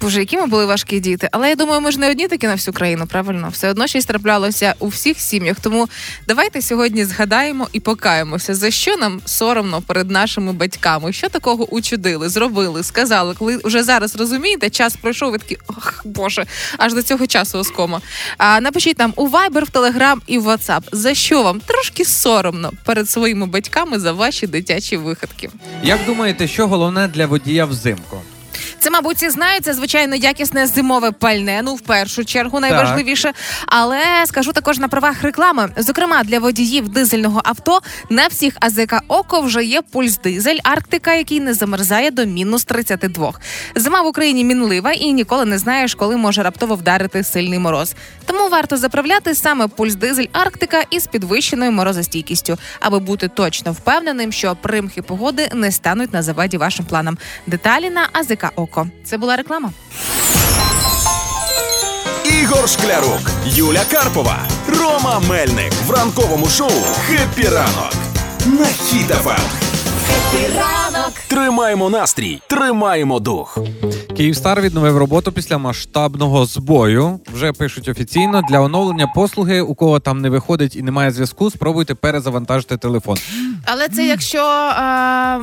Боже, 0.00 0.20
які 0.20 0.36
ми 0.36 0.46
були 0.46 0.66
важкі 0.66 1.00
діти. 1.00 1.28
Але 1.32 1.48
я 1.48 1.54
думаю, 1.54 1.80
ми 1.80 1.92
ж 1.92 2.00
не 2.00 2.10
одні 2.10 2.28
такі 2.28 2.46
на 2.46 2.54
всю 2.54 2.74
країну, 2.74 3.06
правильно? 3.06 3.48
Все 3.52 3.70
одно 3.70 3.86
щось 3.86 4.06
траплялося 4.06 4.74
у 4.78 4.88
всіх 4.88 5.20
сім'ях. 5.20 5.60
Тому 5.60 5.88
давайте 6.28 6.62
сьогодні 6.62 7.04
згадаємо 7.04 7.68
і 7.72 7.80
покаємося, 7.80 8.54
за 8.54 8.70
що 8.70 8.96
нам 8.96 9.20
соромно 9.24 9.82
перед 9.82 10.10
нашими 10.10 10.52
батьками. 10.52 11.12
Що 11.12 11.28
такого 11.28 11.74
учудили, 11.74 12.28
зробили, 12.28 12.82
сказали. 12.82 13.34
Коли 13.38 13.60
вже 13.64 13.82
зараз 13.82 14.16
розумієте, 14.16 14.70
час 14.70 14.96
пройшов, 14.96 15.32
ви 15.32 15.38
такі 15.38 15.58
ох, 15.66 16.02
Боже, 16.04 16.46
аж 16.78 16.94
до 16.94 17.02
цього 17.02 17.26
часу 17.26 17.58
оскома. 17.58 18.00
А 18.38 18.60
напишіть 18.60 18.98
нам 18.98 19.12
у 19.16 19.28
Viber, 19.28 19.64
в 19.64 19.70
Telegram 19.70 20.16
і 20.26 20.38
в 20.38 20.48
WhatsApp, 20.48 20.82
за 20.92 21.14
що 21.14 21.42
вам 21.42 21.60
трошки 21.76 22.04
соромно 22.04 22.72
перед 22.84 23.10
своїми 23.10 23.46
батьками 23.46 23.98
за 23.98 24.12
ваші 24.12 24.46
дитячі 24.46 24.96
виходки. 24.96 25.50
Як 25.82 26.00
думаєте, 26.06 26.48
що 26.48 26.66
головне 26.68 27.08
для 27.08 27.26
водія 27.26 27.64
взимку? 27.64 28.20
Це, 28.78 28.90
мабуть, 28.90 29.16
всі 29.16 29.30
знають, 29.30 29.64
це 29.64 29.74
звичайно 29.74 30.16
якісне 30.16 30.66
зимове 30.66 31.10
пальне. 31.10 31.60
Ну, 31.64 31.74
в 31.74 31.80
першу 31.80 32.24
чергу, 32.24 32.60
найважливіше. 32.60 33.32
Але 33.66 34.00
скажу 34.26 34.52
також 34.52 34.78
на 34.78 34.88
правах 34.88 35.22
реклами. 35.22 35.68
Зокрема, 35.76 36.24
для 36.24 36.38
водіїв 36.38 36.88
дизельного 36.88 37.40
авто 37.44 37.80
на 38.10 38.26
всіх 38.26 38.56
АЗК 38.60 38.94
Око 39.08 39.40
вже 39.40 39.64
є 39.64 39.82
пульс 39.82 40.18
дизель 40.18 40.58
Арктика, 40.62 41.14
який 41.14 41.40
не 41.40 41.54
замерзає 41.54 42.10
до 42.10 42.24
мінус 42.24 42.64
32. 42.64 43.32
Зима 43.74 44.02
в 44.02 44.06
Україні 44.06 44.44
мінлива 44.44 44.92
і 44.92 45.12
ніколи 45.12 45.44
не 45.44 45.58
знаєш, 45.58 45.94
коли 45.94 46.16
може 46.16 46.42
раптово 46.42 46.74
вдарити 46.74 47.24
сильний 47.24 47.58
мороз. 47.58 47.94
Тому 48.26 48.48
варто 48.48 48.76
заправляти 48.76 49.34
саме 49.34 49.68
пульс 49.68 49.94
дизель 49.94 50.26
Арктика 50.32 50.82
із 50.90 51.06
підвищеною 51.06 51.72
морозостійкістю, 51.72 52.58
аби 52.80 52.98
бути 52.98 53.28
точно 53.28 53.72
впевненим, 53.72 54.32
що 54.32 54.56
примхи 54.62 55.02
погоди 55.02 55.48
не 55.54 55.72
стануть 55.72 56.12
на 56.12 56.22
заваді 56.22 56.56
вашим 56.56 56.84
планам. 56.84 57.18
Деталі 57.46 57.90
на 57.90 58.08
АЗК 58.12 58.52
ОККО. 58.56 58.65
Це 59.04 59.18
була 59.18 59.36
реклама. 59.36 59.70
Ігор 62.42 62.68
Шклярук, 62.68 63.30
Юля 63.46 63.82
Карпова, 63.90 64.38
Рома 64.68 65.20
Мельник 65.28 65.72
в 65.86 65.90
ранковому 65.90 66.46
шоу 66.46 66.70
«Хеппі 67.06 67.48
ранок» 67.48 67.92
на 68.46 68.64
Хіт-ФМ. 68.66 69.66
Тримаємо 71.28 71.90
настрій, 71.90 72.40
тримаємо 72.46 73.20
дух. 73.20 73.58
Київстар 74.16 74.60
відновив 74.60 74.96
роботу 74.98 75.32
після 75.32 75.58
масштабного 75.58 76.46
збою. 76.46 77.20
Вже 77.34 77.52
пишуть 77.52 77.88
офіційно 77.88 78.42
для 78.50 78.60
оновлення 78.60 79.06
послуги. 79.14 79.60
У 79.60 79.74
кого 79.74 80.00
там 80.00 80.20
не 80.20 80.30
виходить 80.30 80.76
і 80.76 80.82
немає 80.82 81.10
зв'язку, 81.10 81.50
спробуйте 81.50 81.94
перезавантажити 81.94 82.76
телефон. 82.76 83.18
Але 83.66 83.88
це 83.88 84.06
якщо 84.06 84.42
а, 84.76 85.38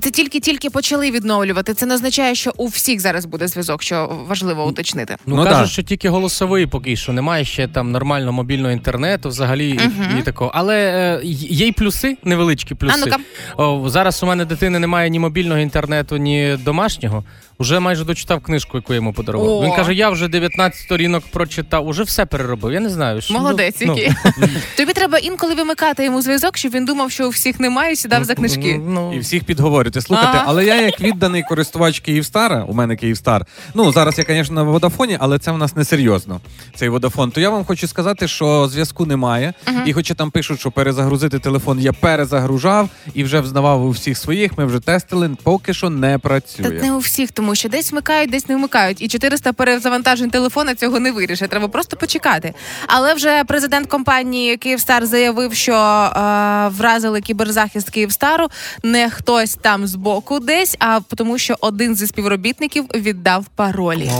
це 0.00 0.10
тільки-тільки 0.10 0.70
почали 0.70 1.10
відновлювати, 1.10 1.74
це 1.74 1.86
не 1.86 1.94
означає, 1.94 2.34
що 2.34 2.52
у 2.56 2.66
всіх 2.66 3.00
зараз 3.00 3.24
буде 3.24 3.48
зв'язок, 3.48 3.82
що 3.82 4.18
важливо 4.28 4.66
уточнити. 4.66 5.16
Ну, 5.26 5.36
Ну, 5.36 5.44
кажуть, 5.44 5.60
да. 5.62 5.66
що 5.66 5.82
тільки 5.82 6.08
голосовий 6.08 6.66
поки 6.66 6.96
що 6.96 7.12
немає 7.12 7.44
ще 7.44 7.68
там 7.68 7.90
нормального 7.90 8.32
мобільного 8.32 8.72
інтернету, 8.72 9.28
взагалі 9.28 9.70
і- 9.70 9.74
Мгм. 9.74 10.18
і, 10.18 10.22
такого. 10.22 10.50
Але 10.54 10.76
е, 10.76 11.20
є 11.24 11.66
й 11.66 11.72
плюси, 11.72 12.16
невеличкі 12.24 12.74
плюси. 12.74 12.94
А 13.02 13.06
ну-ка. 13.06 13.18
О, 13.62 13.88
зараз 13.88 14.22
у 14.22 14.26
мене 14.26 14.44
дитини 14.44 14.78
немає 14.78 15.10
ні 15.10 15.18
мобільного 15.18 15.60
інтернету, 15.60 16.16
ні 16.16 16.56
домашнього. 16.64 17.24
Уже 17.60 17.80
майже 17.80 18.04
дочитав 18.04 18.40
книжку, 18.40 18.76
яку 18.78 18.92
я 18.92 18.96
йому 18.96 19.12
подарував. 19.12 19.48
О. 19.50 19.64
Він 19.64 19.72
каже: 19.76 19.94
я 19.94 20.10
вже 20.10 20.28
19 20.28 20.80
сторінок 20.80 21.24
прочитав, 21.32 21.86
уже 21.86 22.02
все 22.02 22.26
переробив. 22.26 22.72
Я 22.72 22.80
не 22.80 22.90
знаю. 22.90 23.20
що- 23.20 23.34
Молодець, 23.34 23.76
ну, 23.80 23.96
який. 23.98 24.12
Тобі 24.76 24.92
треба 24.92 25.18
інколи 25.18 25.54
вимикати 25.54 26.04
йому 26.04 26.22
зв'язок, 26.22 26.56
щоб 26.56 26.72
він 26.72 26.84
думав, 26.84 27.10
що 27.10 27.26
у 27.26 27.28
всіх 27.30 27.60
немає, 27.60 27.92
і 27.92 27.96
сідав 27.96 28.24
за 28.24 28.34
книжки. 28.34 28.80
Ну, 28.88 29.14
І 29.14 29.18
всіх 29.18 29.44
підговорювати. 29.44 30.00
Слухайте, 30.00 30.32
Ага. 30.34 30.44
але 30.48 30.64
я 30.64 30.80
як 30.82 31.00
відданий 31.00 31.42
користувач 31.42 32.00
Київстара, 32.00 32.64
у 32.64 32.74
мене 32.74 32.96
Київстар. 32.96 33.46
Ну 33.74 33.92
зараз 33.92 34.18
я, 34.18 34.24
звісно, 34.28 34.54
на 34.54 34.62
Водафоні, 34.62 35.16
але 35.20 35.38
це 35.38 35.52
в 35.52 35.58
нас 35.58 35.76
не 35.76 35.84
серйозно. 35.84 36.40
Цей 36.76 36.88
Водафон. 36.88 37.30
То 37.30 37.40
я 37.40 37.50
вам 37.50 37.64
хочу 37.64 37.88
сказати, 37.88 38.28
що 38.28 38.68
зв'язку 38.68 39.06
немає. 39.06 39.52
І 39.86 39.92
хоча 39.92 40.14
там 40.14 40.30
пишуть, 40.30 40.60
що 40.60 40.70
перезагрузити 40.70 41.38
телефон, 41.38 41.80
я 41.80 41.92
перезагружав 41.92 42.88
і 43.14 43.24
вже 43.24 43.40
взнавав 43.40 43.84
у 43.84 43.90
всіх 43.90 44.18
своїх. 44.18 44.58
Ми 44.58 44.64
вже 44.64 44.80
тестили. 44.80 45.30
Поки 45.42 45.74
що 45.74 45.90
не 45.90 46.12
Та 46.12 46.18
працює. 46.18 46.68
не 46.82 46.92
у 46.92 46.98
всіх, 46.98 47.30
тому 47.32 47.47
що 47.54 47.68
десь 47.68 47.92
вмикають, 47.92 48.30
десь 48.30 48.48
не 48.48 48.56
вмикають. 48.56 49.02
І 49.02 49.08
400 49.08 49.52
перезавантажень 49.52 50.30
телефона 50.30 50.74
цього 50.74 51.00
не 51.00 51.12
вирішить. 51.12 51.50
Треба 51.50 51.68
просто 51.68 51.96
почекати. 51.96 52.54
Але 52.86 53.14
вже 53.14 53.44
президент 53.44 53.86
компанії 53.86 54.56
Київстар 54.56 55.06
заявив, 55.06 55.54
що 55.54 55.72
е, 55.74 56.68
вразили 56.68 57.20
кіберзахист 57.20 57.90
Київстару 57.90 58.48
не 58.82 59.10
хтось 59.10 59.54
там 59.54 59.86
збоку 59.86 60.40
десь, 60.40 60.76
а 60.78 61.00
тому, 61.16 61.38
що 61.38 61.56
один 61.60 61.96
зі 61.96 62.06
співробітників 62.06 62.84
віддав 62.94 63.46
паролі. 63.56 64.10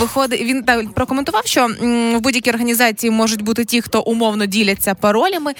Виходить, 0.00 0.40
він 0.40 0.62
так 0.62 0.92
прокоментував, 0.94 1.46
що 1.46 1.64
м, 1.64 2.16
в 2.16 2.20
будь-якій 2.20 2.50
організації 2.50 3.10
можуть 3.10 3.42
бути 3.42 3.64
ті, 3.64 3.80
хто 3.80 4.00
умовно 4.02 4.46
діляться 4.46 4.94
паролями. 4.94 5.52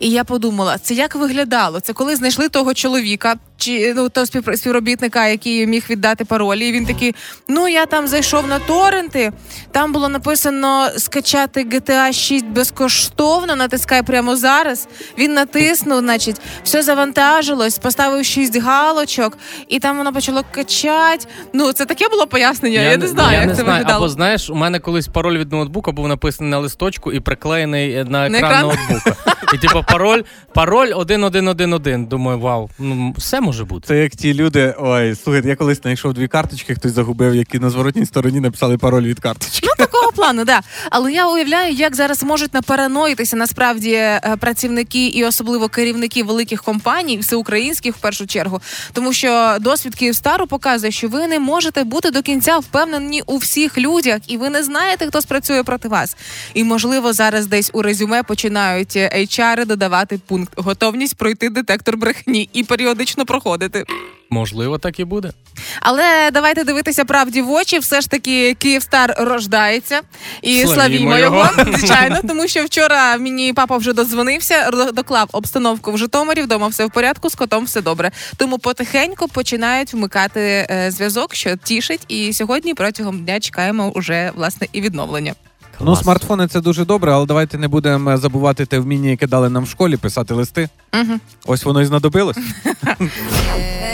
І 0.00 0.10
я 0.10 0.24
подумала, 0.24 0.78
це 0.78 0.94
як 0.94 1.14
виглядало? 1.14 1.80
Це 1.80 1.92
коли 1.92 2.16
знайшли 2.16 2.48
того 2.48 2.74
чоловіка. 2.74 3.34
Чи 3.64 3.94
ну 3.96 4.08
то 4.08 4.26
співробітника, 4.56 5.26
який 5.26 5.66
міг 5.66 5.84
віддати 5.90 6.24
паролі. 6.24 6.68
І 6.68 6.72
він 6.72 6.86
такий: 6.86 7.14
ну 7.48 7.68
я 7.68 7.86
там 7.86 8.08
зайшов 8.08 8.46
на 8.46 8.58
торренти. 8.58 9.32
Там 9.72 9.92
було 9.92 10.08
написано 10.08 10.88
скачати 10.96 11.64
GTA 11.64 12.12
6 12.12 12.44
безкоштовно. 12.46 13.56
Натискай 13.56 14.02
прямо 14.02 14.36
зараз. 14.36 14.88
Він 15.18 15.34
натиснув, 15.34 15.98
значить, 16.00 16.36
все 16.64 16.82
завантажилось, 16.82 17.78
поставив 17.78 18.24
6 18.24 18.56
галочок, 18.60 19.38
і 19.68 19.78
там 19.78 19.96
воно 19.98 20.12
почало 20.12 20.42
качати. 20.50 21.26
Ну 21.52 21.72
це 21.72 21.84
таке 21.84 22.08
було 22.08 22.26
пояснення. 22.26 22.80
Я, 22.80 22.96
не 22.96 23.08
знаю, 23.08 23.32
я 23.32 23.38
як 23.38 23.48
не 23.48 23.54
це 23.54 23.62
знаю. 23.62 23.72
виглядало. 23.78 24.04
Або 24.04 24.08
знаєш, 24.08 24.50
у 24.50 24.54
мене 24.54 24.78
колись 24.78 25.08
пароль 25.08 25.38
від 25.38 25.52
ноутбука 25.52 25.92
був 25.92 26.08
написаний 26.08 26.50
на 26.50 26.58
листочку 26.58 27.12
і 27.12 27.20
приклеєний 27.20 28.04
на 28.04 28.04
На 28.04 28.26
екран, 28.26 28.44
екран? 28.44 28.62
ноутбука. 28.90 29.33
І 29.54 29.58
типу 29.58 29.84
пароль, 29.88 30.22
пароль 30.54 30.92
1111. 30.94 32.08
Думаю, 32.08 32.38
вау, 32.38 32.70
ну 32.78 33.14
все 33.18 33.40
може 33.40 33.64
бути. 33.64 33.86
Це 33.86 33.98
як 33.98 34.12
ті 34.12 34.34
люди. 34.34 34.74
Ой, 34.78 35.14
слухайте, 35.14 35.48
я 35.48 35.56
колись 35.56 35.82
знайшов 35.82 36.14
дві 36.14 36.28
карточки, 36.28 36.74
хтось 36.74 36.92
загубив, 36.92 37.34
які 37.34 37.58
на 37.58 37.70
зворотній 37.70 38.06
стороні 38.06 38.40
написали 38.40 38.78
пароль 38.78 39.04
від 39.04 39.20
карточки. 39.20 39.66
Ну, 39.66 39.86
такого 39.86 39.93
плану, 40.14 40.44
да. 40.44 40.60
Але 40.90 41.12
я 41.12 41.28
уявляю, 41.28 41.72
як 41.72 41.96
зараз 41.96 42.22
можуть 42.22 42.54
напараноїтися 42.54 43.36
насправді 43.36 43.92
е, 43.92 44.36
працівники 44.40 45.06
і 45.06 45.24
особливо 45.24 45.68
керівники 45.68 46.22
великих 46.22 46.62
компаній, 46.62 47.18
всеукраїнських 47.18 47.96
в 47.96 47.98
першу 47.98 48.26
чергу, 48.26 48.60
тому 48.92 49.12
що 49.12 49.56
досвід 49.60 49.94
Київстару 49.94 50.46
показує, 50.46 50.92
що 50.92 51.08
ви 51.08 51.26
не 51.26 51.38
можете 51.38 51.84
бути 51.84 52.10
до 52.10 52.22
кінця 52.22 52.58
впевнені 52.58 53.22
у 53.26 53.36
всіх 53.36 53.78
людях, 53.78 54.20
і 54.26 54.36
ви 54.36 54.50
не 54.50 54.62
знаєте, 54.62 55.06
хто 55.06 55.20
спрацює 55.20 55.62
проти 55.62 55.88
вас. 55.88 56.16
І 56.54 56.64
можливо, 56.64 57.12
зараз 57.12 57.46
десь 57.46 57.70
у 57.72 57.82
резюме 57.82 58.22
починають 58.22 58.96
е, 58.96 59.10
HR 59.14 59.66
додавати 59.66 60.20
пункт 60.26 60.52
готовність 60.56 61.16
пройти 61.16 61.48
детектор 61.48 61.96
брехні 61.96 62.48
і 62.52 62.64
періодично 62.64 63.26
проходити. 63.26 63.84
Можливо, 64.30 64.78
так 64.78 65.00
і 65.00 65.04
буде. 65.04 65.32
Але 65.80 66.30
давайте 66.32 66.64
дивитися 66.64 67.04
правді 67.04 67.42
в 67.42 67.50
очі. 67.50 67.78
Все 67.78 68.00
ж 68.00 68.10
таки, 68.10 68.54
Київстар 68.54 69.14
рождається 69.18 70.00
і 70.42 70.52
Славімо 70.62 70.74
славімо 70.74 71.18
його. 71.18 71.36
його, 71.36 71.72
звичайно, 71.78 72.20
тому 72.28 72.48
що 72.48 72.64
вчора 72.64 73.16
мені 73.16 73.52
папа 73.52 73.76
вже 73.76 73.92
додзвонився, 73.92 74.70
ро- 74.70 74.92
доклав 74.92 75.28
обстановку 75.32 75.92
в 75.92 75.98
Житомирі. 75.98 76.42
Вдома 76.42 76.66
все 76.68 76.86
в 76.86 76.90
порядку, 76.90 77.30
з 77.30 77.34
котом 77.34 77.64
все 77.64 77.82
добре. 77.82 78.10
Тому 78.36 78.58
потихеньку 78.58 79.28
починають 79.28 79.92
вмикати 79.94 80.66
е, 80.70 80.90
зв'язок, 80.90 81.34
що 81.34 81.56
тішить. 81.56 82.00
І 82.08 82.32
сьогодні 82.32 82.74
протягом 82.74 83.24
дня 83.24 83.40
чекаємо 83.40 83.88
уже 83.90 84.32
власне 84.36 84.66
і 84.72 84.80
відновлення. 84.80 85.34
Ну, 85.80 85.96
смартфони 85.96 86.48
це 86.48 86.60
дуже 86.60 86.84
добре, 86.84 87.12
але 87.12 87.26
давайте 87.26 87.58
не 87.58 87.68
будемо 87.68 88.16
забувати 88.16 88.66
те 88.66 88.78
вміння, 88.78 89.10
яке 89.10 89.26
дали 89.26 89.50
нам 89.50 89.64
в 89.64 89.68
школі, 89.68 89.96
писати 89.96 90.34
листи. 90.34 90.68
Угу. 90.94 91.18
Ось 91.46 91.64
воно 91.64 91.82
і 91.82 91.84
знадобилось. 91.84 92.36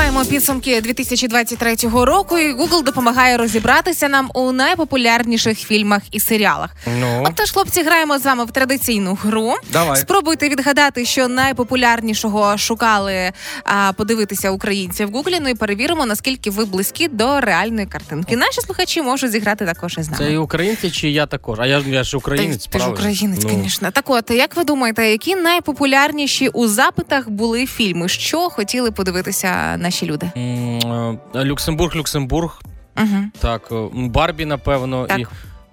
Підбиваємо 0.00 0.30
підсумки 0.30 0.80
2023 0.80 1.74
року. 1.92 2.38
і 2.38 2.54
Google 2.54 2.82
допомагає 2.82 3.36
розібратися 3.36 4.08
нам 4.08 4.30
у 4.34 4.52
найпопулярніших 4.52 5.58
фільмах 5.58 6.02
і 6.10 6.20
серіалах. 6.20 6.70
Ну, 7.00 7.24
Отож, 7.26 7.50
хлопці, 7.50 7.82
граємо 7.82 8.18
з 8.18 8.24
вами 8.24 8.44
в 8.44 8.50
традиційну 8.50 9.18
гру. 9.22 9.54
Давай. 9.72 9.96
Спробуйте 9.96 10.48
відгадати, 10.48 11.04
що 11.04 11.28
найпопулярнішого 11.28 12.58
шукали 12.58 13.32
а, 13.64 13.92
подивитися 13.92 14.50
українці 14.50 15.04
в 15.04 15.10
Гуглі. 15.10 15.38
Ну 15.40 15.48
і 15.48 15.54
перевіримо, 15.54 16.06
наскільки 16.06 16.50
ви 16.50 16.64
близькі 16.64 17.08
до 17.08 17.40
реальної 17.40 17.86
картинки. 17.86 18.36
Наші 18.36 18.60
слухачі 18.60 19.02
можуть 19.02 19.30
зіграти 19.30 19.66
також 19.66 19.98
із 19.98 20.10
нами. 20.10 20.24
це 20.24 20.32
і 20.32 20.36
українці, 20.36 20.90
чи 20.90 21.10
я 21.10 21.26
також? 21.26 21.60
А 21.60 21.66
я, 21.66 21.82
я 21.86 22.04
ж 22.04 22.16
українець. 22.16 22.66
Ти, 22.66 22.78
ти 22.78 22.84
ж 22.84 22.90
українець, 22.90 23.44
Ну. 23.82 23.90
Так 23.92 24.10
от, 24.10 24.30
як 24.30 24.56
ви 24.56 24.64
думаєте, 24.64 25.10
які 25.10 25.36
найпопулярніші 25.36 26.48
у 26.48 26.68
запитах 26.68 27.28
були 27.28 27.66
фільми? 27.66 28.08
Що 28.08 28.38
хотіли 28.38 28.90
подивитися 28.90 29.76
наші 29.90 30.06
люди? 30.06 30.30
е, 30.36 31.44
Люксембург, 31.44 31.96
Люксембург. 31.96 32.60
Угу. 32.98 33.24
Так, 33.38 33.68
е, 33.72 33.88
Барбі, 33.92 34.44
напевно, 34.44 35.06
Так. 35.06 35.20
і. 35.20 35.26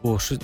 О, 0.04 0.20
що... 0.20 0.36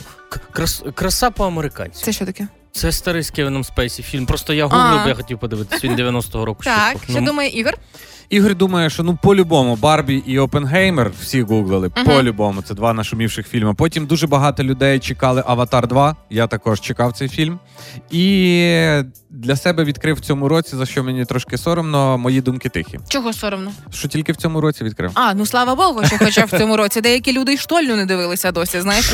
крас... 0.52 0.84
Краса 0.96 1.32
по-американськи. 1.32 2.06
Це 2.06 2.12
що 2.12 2.26
таке? 2.26 2.48
Це 2.72 2.92
старий 2.92 3.24
з 3.24 3.32
Кевіном 3.32 3.64
Спейсі 3.64 4.04
фільм. 4.04 4.26
Просто 4.26 4.54
я 4.54 4.66
гуглив, 4.66 5.02
бо 5.04 5.10
я 5.10 5.16
хотів 5.16 5.40
подивитися. 5.40 5.88
Він 5.88 5.96
90-го 6.00 6.46
року. 6.46 6.62
Так, 6.64 6.98
що 7.10 7.22
Ну, 7.22 7.26
думає 7.26 7.50
Ігор? 7.50 7.74
Ігор 8.30 8.56
думає, 8.56 8.90
що 8.90 9.04
ну 9.04 9.18
по-любому 9.24 9.76
Барбі 9.76 10.24
і 10.26 10.40
Опенгеймер 10.40 11.12
всі 11.22 11.42
гуглили. 11.42 11.92
Мгм. 11.96 12.06
По-любому, 12.06 12.62
це 12.62 12.74
два 12.74 12.94
нашумівших 12.94 13.48
фільми. 13.48 13.74
Потім 13.74 14.06
дуже 14.06 14.28
багато 14.28 14.64
людей 14.64 15.00
чекали 15.00 15.44
Аватар 15.48 15.88
2. 15.88 16.16
Я 16.30 16.48
також 16.48 16.82
чекав 16.82 17.14
цей 17.14 17.30
фільм. 17.30 17.60
І 18.12 18.68
для 19.30 19.56
себе 19.56 19.84
відкрив 19.84 20.16
в 20.16 20.20
цьому 20.20 20.48
році, 20.50 20.76
за 20.76 20.86
що 20.86 21.04
мені 21.04 21.26
трошки 21.26 21.58
соромно, 21.58 22.18
мої 22.18 22.42
думки 22.42 22.70
тихі. 22.70 23.00
Чого 23.08 23.34
соромно? 23.34 23.72
Що 23.94 24.08
тільки 24.08 24.32
в 24.32 24.36
цьому 24.36 24.62
році 24.62 24.84
відкрив. 24.84 25.12
А, 25.14 25.34
ну 25.34 25.46
слава 25.46 25.76
Богу, 25.76 26.06
що 26.06 26.18
хоча 26.20 26.46
в 26.46 26.50
цьому 26.60 26.78
році 26.78 27.02
деякі 27.02 27.34
люди 27.34 27.54
й 27.54 27.58
штольню 27.58 27.96
не 27.96 28.06
дивилися 28.06 28.52
досі, 28.52 28.82
знаєш? 28.82 29.14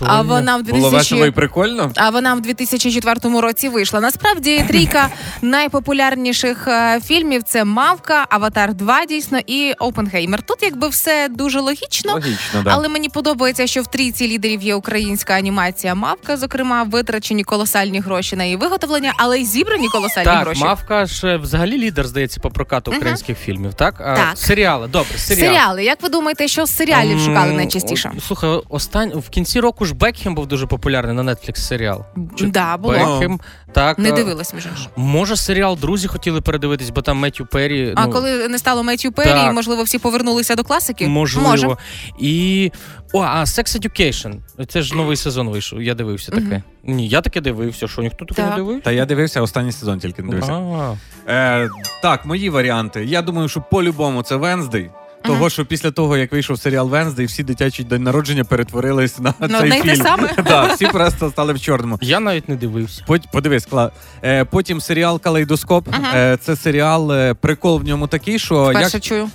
А 0.00 0.22
вона 0.22 0.56
в 0.56 0.62
Було 0.62 0.90
весело 0.90 1.26
і 1.26 1.30
2000... 1.30 1.30
прикольно. 1.30 1.90
А 1.96 2.10
вона 2.10 2.34
в 2.34 2.40
2004 2.40 3.40
році 3.40 3.68
вийшла. 3.68 4.00
Насправді 4.00 4.64
трійка 4.68 5.08
найпопулярніших 5.42 6.68
е, 6.68 7.00
фільмів 7.00 7.42
це 7.42 7.64
Мавка, 7.64 8.26
Аватар 8.32 8.74
2, 8.74 9.04
дійсно, 9.04 9.38
і 9.46 9.72
Опенгеймер. 9.78 10.42
Тут 10.42 10.62
якби 10.62 10.88
все 10.88 11.28
дуже 11.30 11.60
логічно. 11.60 12.12
Логічно, 12.12 12.62
да. 12.64 12.70
Але 12.74 12.88
мені 12.88 13.08
подобається, 13.08 13.66
що 13.66 13.82
в 13.82 13.86
трійці 13.86 14.28
лідерів 14.28 14.62
є 14.62 14.74
українська 14.74 15.34
анімація 15.34 15.94
Мавка. 15.94 16.36
Зокрема, 16.36 16.82
витрачені 16.82 17.44
колосальні 17.44 18.00
гроші 18.00 18.36
на 18.36 18.44
її 18.44 18.56
виготовлення, 18.56 19.12
але 19.16 19.38
й 19.38 19.44
зібрані 19.44 19.88
колосальні 19.88 20.24
Так, 20.24 20.40
гроші. 20.40 20.64
Мавка 20.64 21.06
ж 21.06 21.26
е, 21.26 21.36
взагалі 21.36 21.78
лідер, 21.78 22.06
здається, 22.06 22.40
по 22.40 22.50
прокату 22.50 22.90
українських 22.96 23.38
фільмів, 23.38 23.74
так? 23.74 23.94
А, 24.00 24.16
Так. 24.16 24.38
Серіали, 24.38 24.86
добре, 24.88 25.18
серіали. 25.18 25.46
Серіали. 25.56 25.84
Як 25.84 26.02
ви 26.02 26.08
думаєте, 26.08 26.48
що 26.48 26.66
з 26.66 26.76
серіалів 26.76 27.12
М, 27.18 27.24
шукали 27.24 27.52
найчастіше? 27.52 28.12
о, 28.16 28.20
Слухай, 28.20 28.60
остань... 28.68 29.10
в 29.18 29.28
кінці 29.28 29.60
року 29.60 29.84
ж 29.84 29.94
Бекхем 29.94 30.34
був 30.34 30.46
дуже 30.46 30.66
популярний 30.66 31.16
на 31.16 31.22
Netflix 31.22 31.56
серіал. 31.56 32.04
Да, 32.40 32.76
було. 32.76 32.92
Бекхем, 32.94 33.40
так. 33.74 33.98
Не 33.98 34.08
е, 34.08 34.12
дивилась 34.12 34.54
між 34.54 34.66
іншим. 34.66 34.86
Може, 34.96 35.36
серіал 35.36 35.78
друзі 35.80 36.08
хотіли 36.08 36.40
передивитись, 36.40 36.90
бо 36.90 37.02
там 37.02 37.18
Меттю 37.18 37.46
Перрі. 37.46 37.92
А 37.96 38.06
ну, 38.06 38.12
коли 38.12 38.48
не 38.48 38.58
стало 38.58 38.82
Меттю 38.82 39.12
Перрі, 39.12 39.28
так. 39.28 39.54
можливо, 39.54 39.82
всі 39.82 39.98
повернулися 39.98 40.54
до 40.54 40.64
класики? 40.64 41.08
Можливо. 41.08 41.48
Може. 41.50 41.76
І. 42.18 42.70
О, 43.12 43.20
а 43.20 43.40
Sex 43.44 43.80
Education. 43.80 44.34
Це 44.68 44.82
ж 44.82 44.96
новий 44.96 45.16
сезон 45.16 45.48
вийшов. 45.48 45.82
Я 45.82 45.94
дивився 45.94 46.32
таке. 46.32 46.44
Мгм. 46.44 46.96
Ні, 46.96 47.08
я 47.08 47.20
таке 47.20 47.40
дивився. 47.40 47.88
Що 47.88 48.02
ніхто 48.02 48.24
таке 48.24 48.42
Так. 48.42 48.50
не 48.50 48.56
дивився? 48.56 48.84
Та 48.84 48.92
я 48.92 49.04
дивився 49.04 49.40
останній 49.40 49.72
сезон, 49.72 49.98
тільки 49.98 50.22
не 50.22 50.28
дивився. 50.28 50.96
Е, 51.28 51.70
так, 52.02 52.26
мої 52.26 52.50
варіанти. 52.50 53.04
Я 53.04 53.22
думаю, 53.22 53.48
що 53.48 53.64
по-любому 53.70 54.22
це 54.22 54.36
Венздей. 54.36 54.90
Того, 55.24 55.50
що 55.50 55.66
після 55.66 55.90
того, 55.90 56.16
як 56.16 56.32
вийшов 56.32 56.58
серіал 56.58 56.88
Венздей, 56.88 57.26
всі 57.26 57.42
дитячі 57.42 57.84
день 57.84 58.02
народження 58.02 58.44
перетворились 58.44 59.18
на 59.18 59.34
Ну, 59.40 59.48
цей 59.60 59.70
фільм. 59.82 59.96
саме. 59.96 60.30
Да, 60.44 60.64
всі 60.74 60.86
просто 60.86 61.30
стали 61.30 61.52
в 61.52 61.60
чорному. 61.60 61.98
Я 62.02 62.20
навіть 62.20 62.48
не 62.48 62.56
дивився. 62.56 63.04
Пот- 63.08 63.24
Подивись, 63.32 63.66
Кла. 63.66 63.90
Е, 64.24 64.44
потім 64.44 64.80
серіал 64.80 65.20
Калейдоскоп. 65.20 65.88
Ага. 65.90 66.12
Е, 66.18 66.36
це 66.42 66.56
серіал. 66.56 67.12
е, 67.12 67.34
Прикол 67.34 67.78
в 67.80 67.84
ньому 67.84 68.06
такий, 68.06 68.38
що 68.38 68.64
Вперше 68.70 68.90
як 68.96 69.02
чую. 69.04 69.28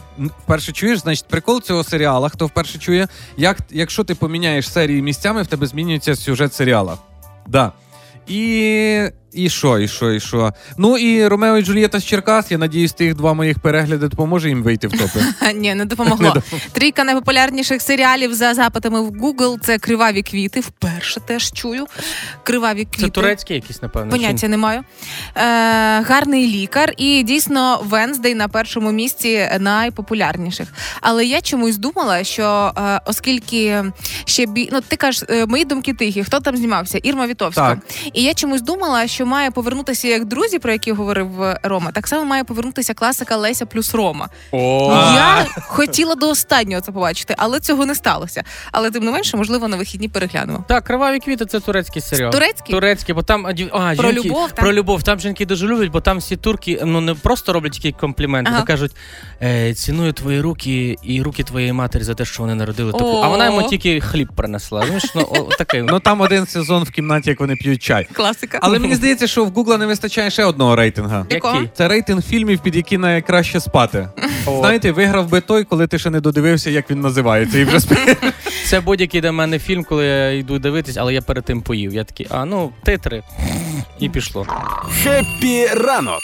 вперше 0.43 0.71
чуєш, 0.71 0.99
значить 0.99 1.25
прикол 1.27 1.61
цього 1.61 1.83
серіала, 1.83 2.29
хто 2.29 2.45
вперше 2.45 2.77
чує, 2.79 3.07
як, 3.37 3.57
якщо 3.69 4.03
ти 4.03 4.15
поміняєш 4.15 4.71
серії 4.71 5.01
місцями, 5.01 5.41
в 5.41 5.47
тебе 5.47 5.67
змінюється 5.67 6.15
сюжет 6.15 6.53
серіала. 6.53 6.97
Да. 7.47 7.71
І. 8.27 9.09
І 9.37 9.49
що, 9.49 9.79
і 9.79 9.87
що, 9.87 10.11
і 10.11 10.19
що? 10.19 10.53
Ну 10.77 10.97
і 10.97 11.27
Ромео 11.27 11.57
і 11.57 11.61
Джульєта 11.61 11.99
з 11.99 12.05
Черкас. 12.05 12.51
Я 12.51 12.57
надіюсь, 12.57 12.93
тих 12.93 13.15
два 13.15 13.33
моїх 13.33 13.59
перегляди 13.59 14.07
допоможе 14.07 14.49
їм 14.49 14.63
вийти 14.63 14.87
в 14.87 14.91
топи. 14.91 15.19
Ні, 15.55 15.75
не 15.75 15.85
допомогло. 15.85 16.35
Трійка 16.71 17.03
найпопулярніших 17.03 17.81
серіалів 17.81 18.33
за 18.33 18.53
запитами 18.53 19.01
в 19.01 19.09
Google 19.09 19.59
це 19.59 19.77
криваві 19.77 20.21
квіти. 20.21 20.59
Вперше 20.59 21.19
теж 21.19 21.51
чую. 21.51 21.85
Криваві 22.43 22.85
квіти. 22.85 23.01
Це 23.01 23.09
турецький 23.09 23.55
якийсь, 23.55 23.81
напевно. 23.81 24.11
Поняття 24.11 24.47
не 24.47 24.57
маю. 24.57 24.79
Е, 24.79 25.41
гарний 26.01 26.47
лікар, 26.47 26.93
і 26.97 27.23
дійсно 27.23 27.81
Венздей 27.83 28.35
на 28.35 28.47
першому 28.47 28.91
місці 28.91 29.49
найпопулярніших. 29.59 30.67
Але 31.01 31.25
я 31.25 31.41
чомусь 31.41 31.77
думала, 31.77 32.23
що 32.23 32.71
е, 32.77 33.01
оскільки 33.05 33.83
ще 34.25 34.45
бі... 34.45 34.69
ну 34.71 34.81
ти 34.81 34.95
кажеш, 34.95 35.23
е, 35.29 35.45
мої 35.45 35.65
думки 35.65 35.93
тихі, 35.93 36.23
хто 36.23 36.39
там 36.39 36.57
знімався? 36.57 36.97
Ірма 36.97 37.27
Вітовська. 37.27 37.69
Так. 37.69 37.79
І 38.13 38.23
я 38.23 38.33
чомусь 38.33 38.61
думала, 38.61 39.07
що 39.07 39.26
має 39.27 39.51
повернутися 39.51 40.07
як 40.07 40.25
друзі, 40.25 40.59
про 40.59 40.71
які 40.71 40.91
говорив 40.91 41.43
е, 41.43 41.59
Рома. 41.63 41.91
Так 41.91 42.07
само 42.07 42.25
має 42.25 42.43
повернутися 42.43 42.93
класика 42.93 43.37
Леся 43.37 43.65
плюс 43.65 43.93
Рома. 43.95 44.29
Я 44.53 45.45
хотіла 45.61 46.15
до 46.15 46.29
останнього 46.29 46.81
це 46.81 46.91
побачити, 46.91 47.35
але 47.37 47.59
цього 47.59 47.85
не 47.85 47.95
сталося. 47.95 48.43
Але 48.71 48.91
тим 48.91 49.03
не 49.03 49.11
менше, 49.11 49.37
можливо, 49.37 49.67
на 49.67 49.77
вихідні 49.77 50.09
переглянемо. 50.09 50.65
Так, 50.67 50.83
криваві 50.83 51.19
квіти 51.19 51.45
це 51.45 51.59
турецький 51.59 52.01
серіал. 52.01 52.31
Турецький? 52.31 52.75
Турецький, 52.75 53.15
бо 53.15 53.23
там 53.23 53.45
а, 53.71 53.95
Про 53.95 54.11
жінки, 54.11 54.29
любов, 54.29 54.51
там? 54.51 54.63
про 54.63 54.73
любов. 54.73 55.03
Там 55.03 55.19
жінки 55.19 55.45
дуже 55.45 55.67
люблять, 55.67 55.91
бо 55.91 56.01
там 56.01 56.17
всі 56.17 56.35
турки 56.37 56.81
ну 56.85 57.01
не 57.01 57.13
просто 57.13 57.53
роблять 57.53 57.73
такі 57.73 57.91
компліменти, 57.91 58.51
Ага. 58.53 58.61
а 58.63 58.65
кажуть: 58.65 58.91
е, 59.41 59.73
ціную 59.73 60.13
твої 60.13 60.41
руки 60.41 60.95
і 61.03 61.21
руки 61.21 61.43
твоєї 61.43 61.73
матері 61.73 62.03
за 62.03 62.13
те, 62.13 62.25
що 62.25 62.43
вони 62.43 62.55
народили 62.55 62.91
таку. 62.91 63.21
А 63.23 63.27
вона 63.27 63.45
йому 63.45 63.63
тільки 63.63 64.01
хліб 64.01 64.29
принесла. 64.35 64.85
Ну 65.15 65.49
такий. 65.57 65.81
Ну 65.81 65.99
там 65.99 66.21
один 66.21 66.45
сезон 66.47 66.83
в 66.83 66.91
кімнаті, 66.91 67.29
як 67.29 67.39
вони 67.39 67.55
п'ють 67.55 67.83
чай. 67.83 68.07
Класика. 68.13 68.59
Але 68.61 68.79
мені 68.79 68.95
здається, 68.95 69.16
що 69.25 69.45
в 69.45 69.49
Гугла 69.49 69.77
не 69.77 69.85
вистачає 69.85 70.29
ще 70.29 70.45
одного 70.45 70.75
рейтинга. 70.75 71.25
Якого? 71.29 71.53
Який? 71.53 71.69
Це 71.73 71.87
рейтинг 71.87 72.21
фільмів, 72.21 72.59
під 72.59 72.75
які 72.75 72.97
найкраще 72.97 73.59
спати. 73.59 74.09
О. 74.45 74.59
Знаєте, 74.59 74.91
виграв 74.91 75.29
би 75.29 75.41
той, 75.41 75.63
коли 75.63 75.87
ти 75.87 75.99
ще 75.99 76.09
не 76.09 76.19
додивився, 76.21 76.69
як 76.69 76.91
він 76.91 77.01
називається, 77.01 77.59
і 77.59 77.63
вже 77.63 77.79
спи. 77.79 77.95
Це 78.65 78.79
будь-який 78.79 79.21
до 79.21 79.33
мене 79.33 79.59
фільм, 79.59 79.83
коли 79.83 80.05
я 80.05 80.31
йду 80.31 80.59
дивитись, 80.59 80.97
але 80.97 81.13
я 81.13 81.21
перед 81.21 81.45
тим 81.45 81.61
поїв. 81.61 81.93
Я 81.93 82.03
такий, 82.03 82.27
а 82.29 82.45
ну, 82.45 82.71
титри. 82.83 83.23
І 83.99 84.09
пішло. 84.09 84.45
Хеппі 85.03 85.67
ранок 85.67 86.21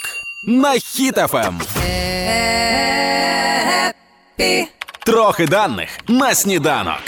на 0.47 0.73
Хіт-ФМ. 0.73 1.53
Трохи 5.05 5.47
даних 5.47 5.89
на 6.07 6.35
сніданок. 6.35 7.01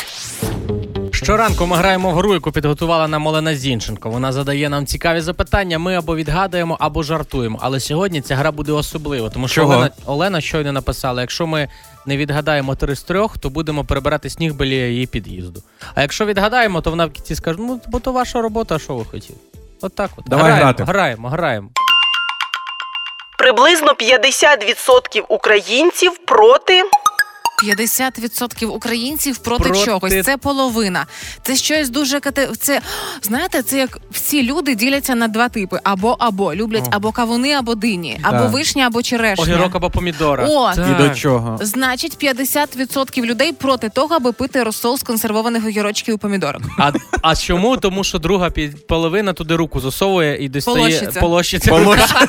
Щоранку 1.25 1.65
ми 1.65 1.75
граємо 1.75 2.11
в 2.11 2.13
гру, 2.13 2.33
яку 2.33 2.51
підготувала 2.51 3.07
нам 3.07 3.27
Олена 3.27 3.55
Зінченко. 3.55 4.09
Вона 4.09 4.31
задає 4.31 4.69
нам 4.69 4.85
цікаві 4.85 5.21
запитання. 5.21 5.79
Ми 5.79 5.95
або 5.95 6.15
відгадуємо, 6.15 6.77
або 6.79 7.03
жартуємо. 7.03 7.59
Але 7.61 7.79
сьогодні 7.79 8.21
ця 8.21 8.35
гра 8.35 8.51
буде 8.51 8.71
особлива, 8.71 9.29
тому 9.29 9.47
що 9.47 9.61
Чого? 9.61 9.73
Олена, 9.73 9.91
Олена 10.05 10.41
щойно 10.41 10.71
написала: 10.71 11.21
якщо 11.21 11.47
ми 11.47 11.67
не 12.05 12.17
відгадаємо 12.17 12.75
три 12.75 12.95
з 12.95 13.03
трьох, 13.03 13.37
то 13.37 13.49
будемо 13.49 13.83
перебирати 13.85 14.29
сніг 14.29 14.53
біля 14.53 14.73
її 14.73 15.07
під'їзду. 15.07 15.63
А 15.95 16.01
якщо 16.01 16.25
відгадаємо, 16.25 16.81
то 16.81 16.89
вона 16.89 17.05
в 17.05 17.11
кінці 17.11 17.35
скаже: 17.35 17.59
ну 17.61 17.81
бо 17.87 17.99
то 17.99 18.11
ваша 18.11 18.41
робота, 18.41 18.79
що 18.79 18.95
ви 18.95 19.05
хотіли? 19.05 19.39
От 19.81 19.95
так 19.95 20.11
от. 20.17 20.25
Давай 20.27 20.45
граємо, 20.45 20.63
грати. 20.63 20.83
граємо, 20.83 21.29
граємо. 21.29 21.69
Приблизно 23.37 23.91
50% 23.91 25.23
українців 25.29 26.17
проти 26.25 26.83
50% 27.63 28.65
українців 28.65 29.37
проти, 29.37 29.63
Проти- 29.63 29.85
чогось. 29.85 30.25
Це 30.25 30.37
половина. 30.37 31.05
Це 31.43 31.55
щось 31.55 31.89
дуже 31.89 32.19
кате... 32.19 32.47
Це 32.59 32.81
знаєте, 33.21 33.61
це 33.61 33.77
як 33.77 33.97
всі 34.11 34.43
люди 34.43 34.75
діляться 34.75 35.15
на 35.15 35.27
два 35.27 35.49
типи: 35.49 35.79
або 35.83 36.15
або 36.19 36.55
люблять 36.55 36.83
О. 36.87 36.89
або 36.91 37.11
кавуни, 37.11 37.53
або 37.53 37.75
дині, 37.75 38.19
або 38.23 38.37
Так. 38.43 38.51
вишня, 38.51 38.87
або 38.87 39.01
черешня. 39.01 39.43
Огірок 39.43 39.75
або 39.75 39.89
помідора. 39.89 40.47
О, 40.49 40.71
Так. 40.75 40.87
І 40.99 41.03
до 41.03 41.15
чого? 41.15 41.57
Значить, 41.61 42.17
50% 42.23 43.25
людей 43.25 43.51
проти 43.53 43.89
того, 43.89 44.15
аби 44.15 44.31
пити 44.31 44.63
розсол 44.63 44.97
з 44.97 45.03
консервованих 45.03 45.65
огірочків 45.65 46.15
і 46.15 46.17
помідорок. 46.17 46.61
А, 46.79 46.91
а 47.21 47.35
чому? 47.35 47.77
Тому 47.77 48.03
що 48.03 48.19
друга 48.19 48.49
під- 48.49 48.87
половина 48.87 49.33
туди 49.33 49.55
руку 49.55 49.79
засовує 49.79 50.45
і 50.45 50.49
дістає 50.49 50.77
Полощиться. 50.77 51.19
полощиться. 51.19 51.71
Полощ- 51.71 52.27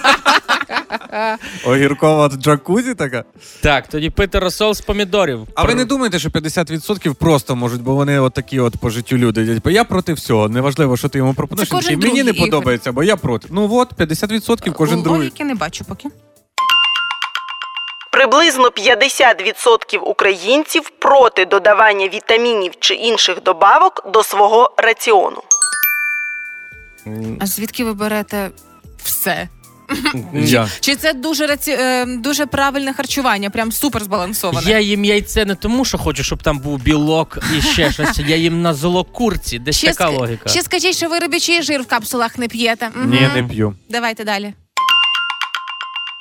Огіркова 1.67 2.29
джакузі 2.29 2.95
така. 2.95 3.25
Так, 3.62 3.89
тоді 3.89 4.11
пити 4.11 4.39
розсол 4.39 4.75
з 4.75 4.81
помідорів. 5.16 5.48
А 5.55 5.64
ви 5.64 5.74
не 5.74 5.85
думаєте, 5.85 6.18
що 6.18 6.29
50% 6.29 7.14
просто 7.14 7.57
можуть, 7.57 7.83
бо 7.83 7.94
вони 7.94 8.20
от 8.20 8.35
такі 8.35 8.61
от 8.61 8.76
по 8.76 8.90
життю 8.90 9.16
люди. 9.16 9.55
Типу, 9.55 9.70
я 9.70 9.85
проти 9.85 10.12
всього. 10.12 10.48
Неважливо, 10.48 10.96
що 10.96 11.09
ти 11.09 11.18
йому 11.18 11.35
пропонуєш. 11.35 11.68
Це 11.68 11.74
кожен 11.74 11.94
такий, 11.94 12.09
Мені 12.09 12.22
не 12.22 12.24
другий, 12.24 12.38
Ігор. 12.38 12.50
подобається, 12.50 12.92
бо 12.92 13.02
я 13.02 13.16
проти. 13.16 13.48
Ну 13.50 13.74
от, 13.74 13.94
50% 13.94 14.72
кожен 14.72 15.02
другий. 15.02 15.20
Логіки 15.20 15.44
не 15.44 15.55
бачу 15.55 15.85
поки. 15.85 16.09
приблизно 18.12 18.68
50% 18.68 19.98
українців 19.98 20.90
проти 20.98 21.44
додавання 21.44 22.09
вітамінів 22.09 22.72
чи 22.81 22.94
інших 22.94 23.42
добавок 23.42 24.11
до 24.12 24.22
свого 24.22 24.74
раціону. 24.76 25.42
А 27.40 27.46
звідки 27.46 27.85
ви 27.85 27.94
берете 27.94 28.50
все? 29.05 29.48
Я. 30.35 30.68
Чи 30.81 30.96
це 30.96 31.12
дуже 31.12 31.46
раці... 31.46 31.70
е, 31.81 32.07
дуже 32.07 32.46
правильне 32.46 32.92
харчування? 32.92 33.51
Прям 33.51 33.72
супер 33.72 34.05
збалансоване? 34.05 34.70
Я 34.70 34.81
їм 34.81 35.05
яйце 35.05 35.44
не 35.44 35.55
тому, 35.55 35.85
що 35.85 35.99
хочу, 35.99 36.25
щоб 36.25 36.42
там 36.42 36.59
був 36.59 36.83
білок 36.83 37.38
і 37.59 37.62
ще 37.62 37.92
щось. 37.92 38.18
Я 38.27 38.37
їм 38.37 38.62
на 38.62 38.75
золокурці. 38.75 39.59
Десь 39.59 39.77
Ще, 39.79 39.87
така 39.87 40.07
ск... 40.12 40.18
логіка. 40.18 40.49
ще 40.49 40.62
скажіть, 40.62 40.96
що 40.96 41.09
ви 41.09 41.18
рибячий 41.18 41.62
жир 41.62 41.83
в 41.83 41.87
капсулах 41.87 42.38
не 42.38 42.49
п'єте. 42.49 42.90
Угу. 42.96 43.05
Ні, 43.05 43.29
не 43.35 43.42
п'ю. 43.42 43.75
Давайте 43.90 44.25
далі. 44.25 44.55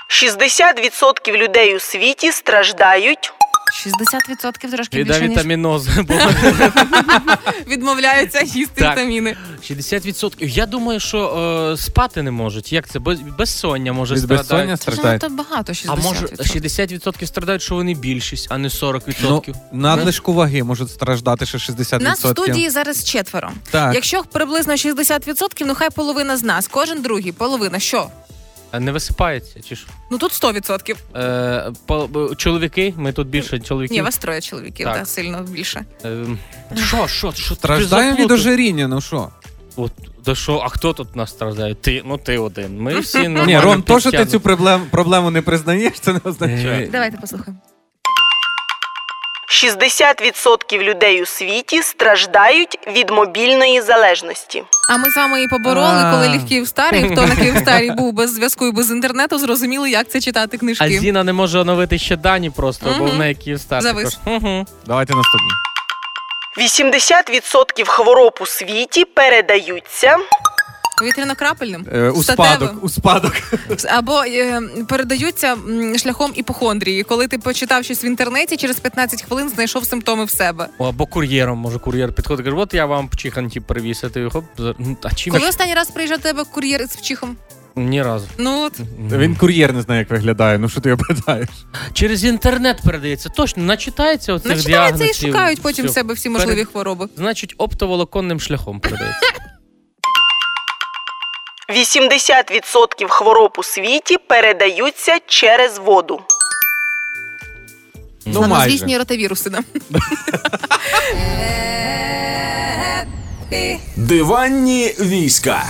60% 0.10 1.38
людей 1.38 1.76
у 1.76 1.80
світі 1.80 2.32
страждають 2.32 3.34
60% 3.74 4.72
трошки 4.72 4.98
Від 4.98 5.08
більше, 5.08 5.22
ніж 5.22 5.30
авітамінозу. 5.30 5.92
бо 6.08 6.14
відмовляються 7.68 8.40
їсти 8.42 8.82
Так. 8.82 8.92
вітаміни. 8.98 9.36
60%. 9.64 10.34
Я 10.40 10.66
думаю, 10.66 11.00
що 11.00 11.38
е, 11.74 11.78
спати 11.78 12.24
не 12.24 12.32
можуть. 12.32 12.74
Як 12.74 12.90
це? 12.90 13.00
Без- 13.00 13.20
Безсоння 13.38 13.94
може 13.94 14.16
Від 14.16 14.26
безсоння 14.26 14.44
страдають. 14.44 14.80
Це 14.80 14.84
страждають. 14.84 15.22
надто 15.22 15.36
багато 15.36 15.74
60%. 15.74 15.86
А 15.88 15.96
може 15.96 16.26
60% 16.26 17.26
страдають, 17.28 17.62
що 17.62 17.76
вони 17.76 17.94
більшість, 17.94 18.48
а 18.52 18.58
не 18.58 18.68
40%. 18.68 19.12
Ну, 19.22 19.54
надлишку 19.72 20.34
ваги 20.34 20.64
можуть 20.64 20.90
страждати 20.92 21.46
ще 21.46 21.58
60%. 21.58 22.02
Нас 22.02 22.24
в 22.26 22.28
студії 22.30 22.70
зараз 22.70 23.04
четверо. 23.04 23.52
Так. 23.72 23.96
Якщо 23.96 24.24
приблизно 24.24 24.74
60%, 24.74 25.64
ну 25.66 25.76
хай 25.76 25.90
половина 25.90 26.38
з 26.38 26.44
нас, 26.44 26.68
кожен 26.68 27.02
другий, 27.02 27.32
половина. 27.32 27.80
Що? 27.80 28.08
Не 28.80 28.92
висипається, 28.92 29.62
чи 29.62 29.76
що? 29.76 29.88
Ну 30.12 30.18
тут 30.18 30.32
100%. 30.32 30.96
Е, 31.16 31.72
по, 31.86 32.36
чоловіки, 32.36 32.94
ми 32.98 33.14
тут 33.14 33.28
більше 33.28 33.60
чоловіків. 33.60 33.98
Ні, 33.98 34.02
вас 34.02 34.18
троє 34.18 34.42
чоловіків, 34.42 34.86
Так. 34.86 34.98
так. 34.98 35.08
сильно 35.08 35.44
більше. 35.44 35.86
Ем, 36.04 36.40
Що, 36.76 37.08
що, 37.08 37.32
що? 37.32 37.56
Страждаємо 37.56 38.18
від 38.18 38.32
ожиріння, 38.32 38.88
ну 38.88 39.02
що? 39.02 39.30
От, 39.76 39.92
да 40.26 40.36
що, 40.36 40.62
а 40.66 40.70
хто 40.70 40.94
тут 40.94 41.16
нас 41.16 41.30
страждає? 41.30 41.76
Ти, 41.76 42.02
ну 42.06 42.18
ти 42.18 42.38
один. 42.38 42.82
Ми 42.82 43.00
всі 43.00 43.28
Ні, 43.28 43.60
Ром, 43.60 43.82
то, 43.82 44.00
що 44.00 44.12
ти 44.12 44.26
цю 44.26 44.40
проблем, 44.40 44.82
проблему 44.92 45.32
не 45.32 45.42
признаєш, 45.42 46.00
це 46.00 46.14
не 46.14 46.20
означає. 46.24 46.86
Е, 46.86 46.90
Давайте 46.92 47.18
послухаємо. 47.18 47.60
60% 49.56 50.84
людей 50.84 51.22
у 51.22 51.26
світі 51.26 51.82
страждають 51.82 52.80
від 52.88 53.10
мобільної 53.10 53.82
залежності. 53.82 54.64
А 54.90 54.98
ми 54.98 55.10
з 55.10 55.18
вами 55.18 55.44
і 55.44 55.48
побороли, 55.48 56.02
А. 56.04 56.12
коли 56.12 56.30
ліг 56.30 56.48
Київстарий. 56.48 57.10
Хто 57.12 57.26
на 57.26 57.36
Київстарі 57.36 57.92
був 57.98 58.14
без 58.14 58.34
зв'язку 58.34 58.68
і 58.68 58.72
без 58.72 58.92
інтернету, 58.92 59.38
зрозуміли, 59.38 59.90
як 59.90 60.10
це 60.10 60.22
читати 60.22 60.58
А 60.58 60.60
книжки. 60.60 61.00
Зіна 61.00 61.24
не 61.24 61.34
може 61.34 61.60
оновити 61.60 61.98
ще 61.98 62.16
дані 62.16 62.50
просто, 62.50 62.96
бо 63.00 63.06
в 63.06 63.14
неї 63.18 63.36
Київстар. 63.36 63.82
Завис. 63.82 64.18
Мгм. 64.26 64.66
Давайте 64.86 65.14
наступне. 65.14 65.50
80% 66.58 67.86
хвороб 67.88 68.38
у 68.42 68.46
світі 68.46 69.06
передаються 69.06 70.18
Повітряно-крапельним, 71.02 71.86
Е, 71.98 72.10
у 72.10 72.24
статевим. 72.24 72.52
спадок, 72.58 72.84
у 72.84 72.90
спадок. 72.90 73.34
або 73.90 74.24
е, 74.24 74.62
передаються 74.88 75.58
шляхом 75.98 76.32
іпохондрії. 76.36 77.04
Коли 77.04 77.28
ти 77.28 77.38
почитав 77.38 77.84
щось 77.84 78.04
в 78.04 78.06
інтернеті, 78.06 78.58
через 78.58 78.80
15 78.80 79.24
хвилин 79.24 79.50
знайшов 79.50 79.86
симптоми 79.86 80.26
в 80.26 80.30
себе. 80.32 80.68
О, 80.78 80.88
або 80.88 81.06
кур'єром, 81.06 81.58
може 81.58 81.80
кур'єр 81.80 82.14
підходить, 82.14 82.46
каже, 82.46 82.58
от 82.58 82.74
я 82.74 82.86
вам 82.86 83.10
чиханті 83.18 83.60
привіз, 83.60 84.02
а 84.04 84.10
ти 84.10 84.30
хоп, 84.30 84.46
ну, 84.58 84.98
а 85.04 85.12
чим? 85.14 85.34
Коли 85.34 85.48
останній 85.50 85.74
раз 85.74 85.88
приїжджав 85.92 86.20
тебе 86.20 86.44
кур'єр 86.52 86.82
із 86.82 86.90
вчихом? 86.96 87.38
Ні 87.78 88.04
разу. 88.04 88.28
Ну 88.38 88.62
от 88.66 88.74
Він 89.12 89.36
кур'єр 89.36 89.74
не 89.74 89.82
знає, 89.82 90.00
як 90.00 90.10
виглядає. 90.10 90.58
Ну 90.58 90.70
що 90.70 90.82
ти 90.82 90.90
його 90.90 91.02
питаєш? 91.08 91.50
Через 91.94 92.24
інтернет 92.24 92.78
передається. 92.86 93.30
Точно, 93.30 93.64
начитається 93.64 94.34
оцих 94.34 94.52
начитаються 94.52 95.06
і 95.06 95.14
шукають 95.14 95.62
потім 95.62 95.86
в 95.86 95.88
Всьо. 95.88 95.94
себе 95.94 96.14
всі 96.14 96.30
Перед- 96.30 96.48
можливі 96.48 96.66
хвороби. 96.66 97.08
Значить, 97.18 97.54
оптоволоконним 97.58 98.40
шляхом 98.40 98.80
передається. 98.80 99.20
80% 101.70 103.08
хвороб 103.08 103.56
у 103.58 103.64
світі 103.64 104.18
передаються 104.18 105.18
через 105.28 105.78
воду. 105.78 106.22
Ну, 108.26 108.48
майже. 108.48 108.70
Звісні 108.70 108.98
ротавіруси. 108.98 109.50
Да. 109.50 109.60
Диванні 113.96 114.96
війська. 115.00 115.64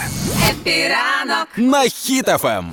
На 1.58 1.81
Хіт-ФМ. 1.84 2.65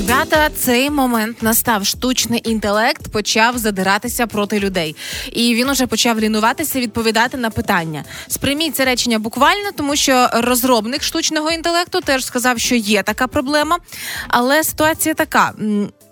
Ребята, 0.00 0.50
цей 0.56 0.90
момент 0.90 1.42
настав. 1.42 1.86
Штучний 1.86 2.40
інтелект 2.44 3.12
почав 3.12 3.58
задиратися 3.58 4.26
проти 4.26 4.60
людей, 4.60 4.96
і 5.32 5.54
він 5.54 5.68
уже 5.70 5.86
почав 5.86 6.20
лінуватися 6.20 6.80
відповідати 6.80 7.36
на 7.36 7.50
питання. 7.50 8.04
Сприйміть 8.28 8.76
це 8.76 8.84
речення 8.84 9.18
буквально, 9.18 9.72
тому 9.76 9.96
що 9.96 10.28
розробник 10.32 11.02
штучного 11.02 11.50
інтелекту 11.50 12.00
теж 12.00 12.24
сказав, 12.24 12.58
що 12.58 12.74
є 12.74 13.02
така 13.02 13.26
проблема. 13.26 13.78
Але 14.28 14.64
ситуація 14.64 15.14
така: 15.14 15.52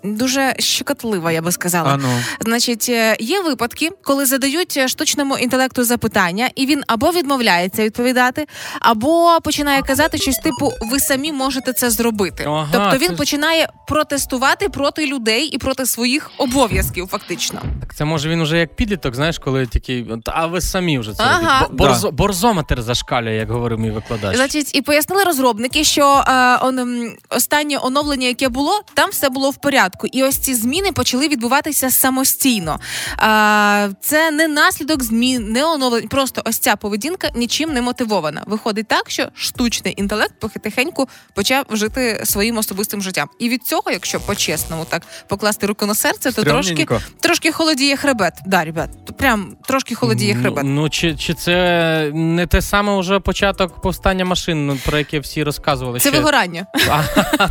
дуже 0.03 0.55
щекотлива, 0.59 1.31
я 1.31 1.41
би 1.41 1.51
сказала. 1.51 1.89
А 1.93 1.97
ну. 1.97 2.09
Значить, 2.39 2.85
е, 2.89 3.17
є 3.19 3.41
випадки, 3.41 3.89
коли 4.03 4.25
задають 4.25 4.77
е, 4.77 4.87
штучному 4.87 5.37
інтелекту 5.37 5.83
запитання, 5.83 6.49
і 6.55 6.65
він 6.65 6.83
або 6.87 7.11
відмовляється 7.11 7.83
відповідати, 7.83 8.47
або 8.79 9.37
починає 9.43 9.81
казати 9.81 10.17
щось 10.17 10.37
типу: 10.37 10.71
ви 10.81 10.99
самі 10.99 11.31
можете 11.33 11.73
це 11.73 11.89
зробити. 11.89 12.43
Ага, 12.47 12.69
тобто 12.71 12.97
він 12.97 13.09
це 13.09 13.15
починає 13.15 13.69
протестувати 13.87 14.69
проти 14.69 15.05
людей 15.05 15.45
і 15.45 15.57
проти 15.57 15.85
своїх 15.85 16.31
обов'язків, 16.37 17.07
фактично. 17.07 17.61
Так 17.81 17.95
це 17.95 18.05
може 18.05 18.29
він 18.29 18.41
уже 18.41 18.57
як 18.57 18.75
підліток, 18.75 19.15
знаєш, 19.15 19.39
коли 19.39 19.65
такий, 19.65 20.07
«От, 20.11 20.19
а 20.25 20.47
ви 20.47 20.61
самі 20.61 20.99
вже 20.99 21.13
це 21.13 21.23
Ага. 21.23 21.59
робіть». 21.61 21.77
Бо- 21.77 21.85
борзо- 21.85 22.11
борзометр 22.11 22.81
зашкалює, 22.81 23.35
як 23.35 23.51
говорив 23.51 23.79
мій 23.79 23.91
викладач. 23.91 24.35
Значить, 24.35 24.75
і 24.75 24.81
пояснили 24.81 25.23
розробники, 25.23 25.83
що 25.83 26.23
е, 26.27 26.57
он, 26.61 27.11
останнє 27.29 27.77
оновлення, 27.81 28.27
яке 28.27 28.49
було, 28.49 28.81
там 28.93 29.09
все 29.09 29.29
було 29.29 29.49
в 29.49 29.57
порядку. 29.57 29.88
І 30.11 30.23
ось 30.23 30.37
ці 30.37 30.55
зміни 30.55 30.91
почали 30.91 31.27
відбуватися 31.27 31.91
самостійно. 31.91 32.79
Е, 33.11 33.89
це 34.01 34.31
не 34.31 34.47
наслідок 34.47 35.03
змін, 35.03 35.51
не 35.51 35.65
оновлень. 35.65 36.07
Просто 36.07 36.41
ось 36.45 36.59
ця 36.59 36.75
поведінка 36.75 37.29
нічим 37.35 37.73
не 37.73 37.81
мотивована. 37.81 38.43
Виходить 38.47 38.87
так, 38.87 39.09
що 39.09 39.27
штучний 39.35 39.93
інтелект 39.97 40.39
потихеньку 40.39 41.09
почав 41.33 41.65
жити 41.71 42.21
своїм 42.25 42.57
особистим 42.57 43.01
життям. 43.01 43.29
І 43.39 43.49
від 43.49 43.63
цього, 43.63 43.91
якщо 43.91 44.19
по-чесному 44.19 44.85
так 44.85 45.01
покласти 45.27 45.67
руку 45.67 45.85
на 45.85 45.95
серце, 45.95 46.31
то 46.31 46.43
трошки, 46.43 46.87
трошки 47.19 47.51
холодіє 47.51 47.95
хребет. 47.97 48.33
Да, 48.45 48.63
ребят, 48.63 48.89
прям 49.17 49.55
трошки 49.67 49.95
холодіє 49.95 50.35
хребет. 50.35 50.63
Ну, 50.63 50.71
ну 50.71 50.89
чи, 50.89 51.15
чи 51.15 51.33
це 51.33 52.11
не 52.13 52.47
те 52.47 52.61
саме 52.61 52.99
вже 52.99 53.19
початок 53.19 53.81
повстання 53.81 54.25
машин, 54.25 54.67
ну, 54.67 54.77
про 54.85 54.97
яке 54.97 55.19
всі 55.19 55.43
розказували? 55.43 55.99
Це 55.99 56.09
ще? 56.09 56.17
вигорання. 56.17 56.65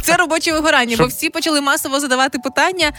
Це 0.02 0.16
робоче 0.16 0.52
вигорання, 0.52 0.96
бо 0.98 1.06
всі 1.06 1.30
почали 1.30 1.60
масово 1.60 2.00
задавати 2.00 2.27
питання, 2.38 2.92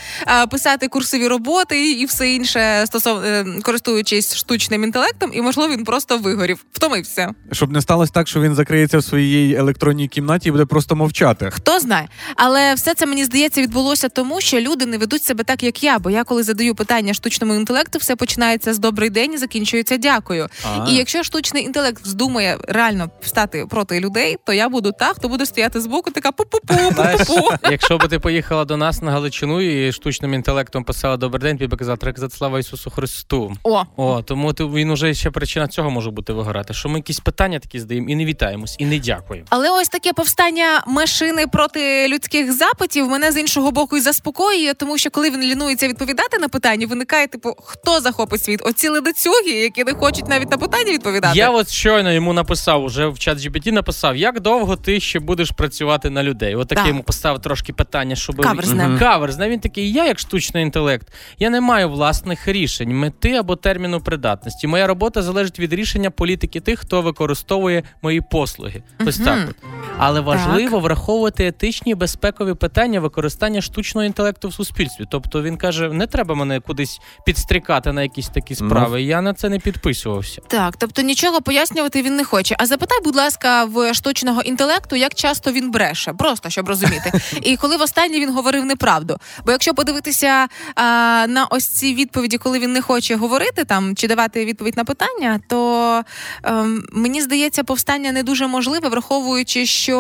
писати 0.51 0.87
курсові 0.87 1.27
роботи 1.27 1.91
і 1.91 2.05
все 2.05 2.33
інше 2.33 2.83
стосовно 2.85 3.27
е, 3.27 3.45
користуючись 3.63 4.35
штучним 4.35 4.83
інтелектом, 4.83 5.31
і 5.33 5.41
можливо 5.41 5.73
він 5.73 5.83
просто 5.83 6.17
вигорів, 6.17 6.65
втомився. 6.71 7.33
Щоб 7.51 7.71
не 7.71 7.81
сталося 7.81 8.11
так, 8.13 8.27
що 8.27 8.41
він 8.41 8.55
закриється 8.55 8.97
в 8.97 9.03
своїй 9.03 9.55
електронній 9.55 10.07
кімнаті 10.07 10.49
і 10.49 10.51
буде 10.51 10.65
просто 10.65 10.95
мовчати. 10.95 11.49
Хто 11.51 11.79
знає, 11.79 12.07
але 12.35 12.73
все 12.73 12.93
це 12.93 13.05
мені 13.05 13.25
здається 13.25 13.61
відбулося 13.61 14.09
тому, 14.09 14.41
що 14.41 14.59
люди 14.59 14.85
не 14.85 14.97
ведуть 14.97 15.23
себе 15.23 15.43
так, 15.43 15.63
як 15.63 15.83
я. 15.83 15.99
Бо 15.99 16.09
я 16.09 16.23
коли 16.23 16.43
задаю 16.43 16.75
питання 16.75 17.13
штучному 17.13 17.53
інтелекту, 17.55 17.99
все 17.99 18.15
починається 18.15 18.73
з 18.73 18.79
добрий 18.79 19.09
день 19.09 19.33
і 19.33 19.37
закінчується 19.37 19.97
дякую. 19.97 20.47
А. 20.63 20.89
І 20.89 20.95
якщо 20.95 21.23
штучний 21.23 21.63
інтелект 21.63 22.03
вздумає 22.03 22.57
реально 22.67 23.09
стати 23.21 23.65
проти 23.69 23.99
людей, 23.99 24.37
то 24.45 24.53
я 24.53 24.69
буду 24.69 24.91
та, 24.91 25.05
хто 25.05 25.29
буде 25.29 25.45
стояти 25.45 25.81
збоку, 25.81 26.11
така 26.11 26.29
пу-пу-пу, 26.29 26.93
пу-пу-пу. 26.93 27.71
якщо 27.71 27.97
би 27.97 28.07
ти 28.07 28.19
поїхала 28.19 28.65
до 28.65 28.77
нас 28.77 29.01
на 29.01 29.11
Галичину 29.19 29.61
і 29.61 29.91
штучним 29.91 30.33
інтелектом 30.33 30.83
писала 30.83 31.17
добрий 31.17 31.41
день, 31.41 31.57
тобі 31.57 31.75
казав, 31.75 31.97
треба 31.97 32.15
казати 32.15 32.35
слава 32.37 32.59
Ісусу 32.59 32.89
Христу. 32.89 33.53
О, 33.63 33.83
О, 33.97 34.21
тому 34.21 34.53
ти, 34.53 34.65
він 34.65 34.89
уже 34.91 35.13
ще 35.13 35.31
причина 35.31 35.67
цього 35.67 35.89
може 35.89 36.11
бути 36.11 36.33
вигорати. 36.33 36.73
Що 36.73 36.89
ми 36.89 36.99
якісь 36.99 37.19
питання 37.19 37.59
такі 37.59 37.79
здаємо 37.79 38.09
і 38.09 38.15
не 38.15 38.25
вітаємось, 38.25 38.75
і 38.79 38.85
не 38.85 38.99
дякуємо. 38.99 39.47
Але 39.49 39.69
ось 39.71 39.87
таке 39.89 40.13
повстання 40.13 40.83
машини 40.87 41.47
проти 41.47 42.07
людських 42.07 42.53
запитів 42.53 43.09
мене 43.09 43.31
з 43.31 43.37
іншого 43.37 43.71
боку 43.71 43.97
і 43.97 43.99
заспокоює, 43.99 44.73
тому 44.73 44.97
що 44.97 45.09
коли 45.09 45.29
він 45.29 45.41
лінується 45.41 45.87
відповідати 45.87 46.37
на 46.39 46.47
питання, 46.47 46.87
виникає 46.87 47.27
типу, 47.27 47.53
хто 47.63 47.99
захопить 47.99 48.43
світ? 48.43 48.61
Оці 48.65 48.89
ледацюги, 48.89 49.51
які 49.51 49.83
не 49.83 49.93
хочуть 49.93 50.27
навіть 50.27 50.51
на 50.51 50.57
питання 50.57 50.93
відповідати. 50.93 51.37
Я 51.37 51.49
от 51.49 51.69
щойно 51.69 52.11
йому 52.11 52.33
написав, 52.33 52.83
уже 52.83 53.07
в 53.07 53.19
чат 53.19 53.37
GPT 53.37 53.71
написав, 53.71 54.15
як 54.15 54.39
довго 54.39 54.75
ти 54.75 54.99
ще 54.99 55.19
будеш 55.19 55.51
працювати 55.51 56.09
на 56.09 56.23
людей. 56.23 56.55
От 56.55 56.67
таке 56.67 56.81
Так. 56.81 56.87
йому 56.87 57.03
поставив 57.03 57.41
трошки 57.41 57.73
питання, 57.73 58.15
щоб 58.15 58.41
Каверзне. 58.41 58.97
Мгм. 59.09 59.19
Каверзне. 59.19 59.49
Він 59.49 59.59
такий, 59.59 59.91
я 59.91 60.05
як 60.05 60.19
штучний 60.19 60.63
інтелект, 60.63 61.07
я 61.39 61.49
не 61.49 61.61
маю 61.61 61.89
власних 61.89 62.47
рішень, 62.47 62.99
мети 62.99 63.33
або 63.33 63.55
терміну 63.55 64.01
придатності. 64.01 64.67
Моя 64.67 64.87
робота 64.87 65.21
залежить 65.21 65.59
від 65.59 65.73
рішення 65.73 66.11
політики 66.11 66.59
тих, 66.59 66.79
хто 66.79 67.01
використовує 67.01 67.83
мої 68.01 68.21
послуги. 68.21 68.83
Ось 69.05 69.17
так. 69.17 69.49
От. 69.49 69.55
Але 69.97 70.19
важливо 70.19 70.79
враховувати 70.79 71.47
етичні 71.47 71.91
і 71.91 71.95
безпекові 71.95 72.53
питання 72.53 72.99
використання 72.99 73.61
штучного 73.61 74.05
інтелекту 74.05 74.47
в 74.47 74.53
суспільстві. 74.53 75.05
Тобто 75.11 75.41
він 75.41 75.57
каже: 75.57 75.89
не 75.89 76.07
треба 76.07 76.35
мене 76.35 76.59
кудись 76.59 76.99
підстрікати 77.25 77.91
на 77.91 78.03
якісь 78.03 78.29
такі 78.29 78.55
справи. 78.55 79.01
Я 79.01 79.21
на 79.21 79.33
це 79.33 79.49
не 79.49 79.59
підписувався. 79.59 80.41
Так, 80.47 80.77
тобто 80.77 81.01
нічого 81.01 81.41
пояснювати 81.41 82.01
він 82.01 82.15
не 82.15 82.23
хоче. 82.23 82.55
А 82.59 82.65
запитай, 82.65 82.99
будь 83.03 83.15
ласка, 83.15 83.63
в 83.63 83.93
штучного 83.93 84.41
інтелекту, 84.41 84.95
як 84.95 85.13
часто 85.15 85.51
він 85.51 85.71
бреше, 85.71 86.13
просто 86.13 86.49
щоб 86.49 86.67
розуміти. 86.67 87.11
І 87.41 87.57
коли 87.57 87.77
востаннє 87.77 88.19
він 88.19 88.33
говорив 88.33 88.65
неправду. 88.65 88.98
Бо 89.45 89.51
якщо 89.51 89.73
подивитися 89.73 90.47
а, 90.75 90.81
на 91.29 91.47
ось 91.49 91.67
ці 91.67 91.95
відповіді, 91.95 92.37
коли 92.37 92.59
він 92.59 92.73
не 92.73 92.81
хоче 92.81 93.15
говорити 93.15 93.63
там 93.63 93.95
чи 93.95 94.07
давати 94.07 94.45
відповідь 94.45 94.77
на 94.77 94.83
питання, 94.83 95.39
то 95.47 96.03
ем, 96.43 96.83
мені 96.93 97.21
здається, 97.21 97.63
повстання 97.63 98.11
не 98.11 98.23
дуже 98.23 98.47
можливе, 98.47 98.89
враховуючи, 98.89 99.65
що 99.65 99.99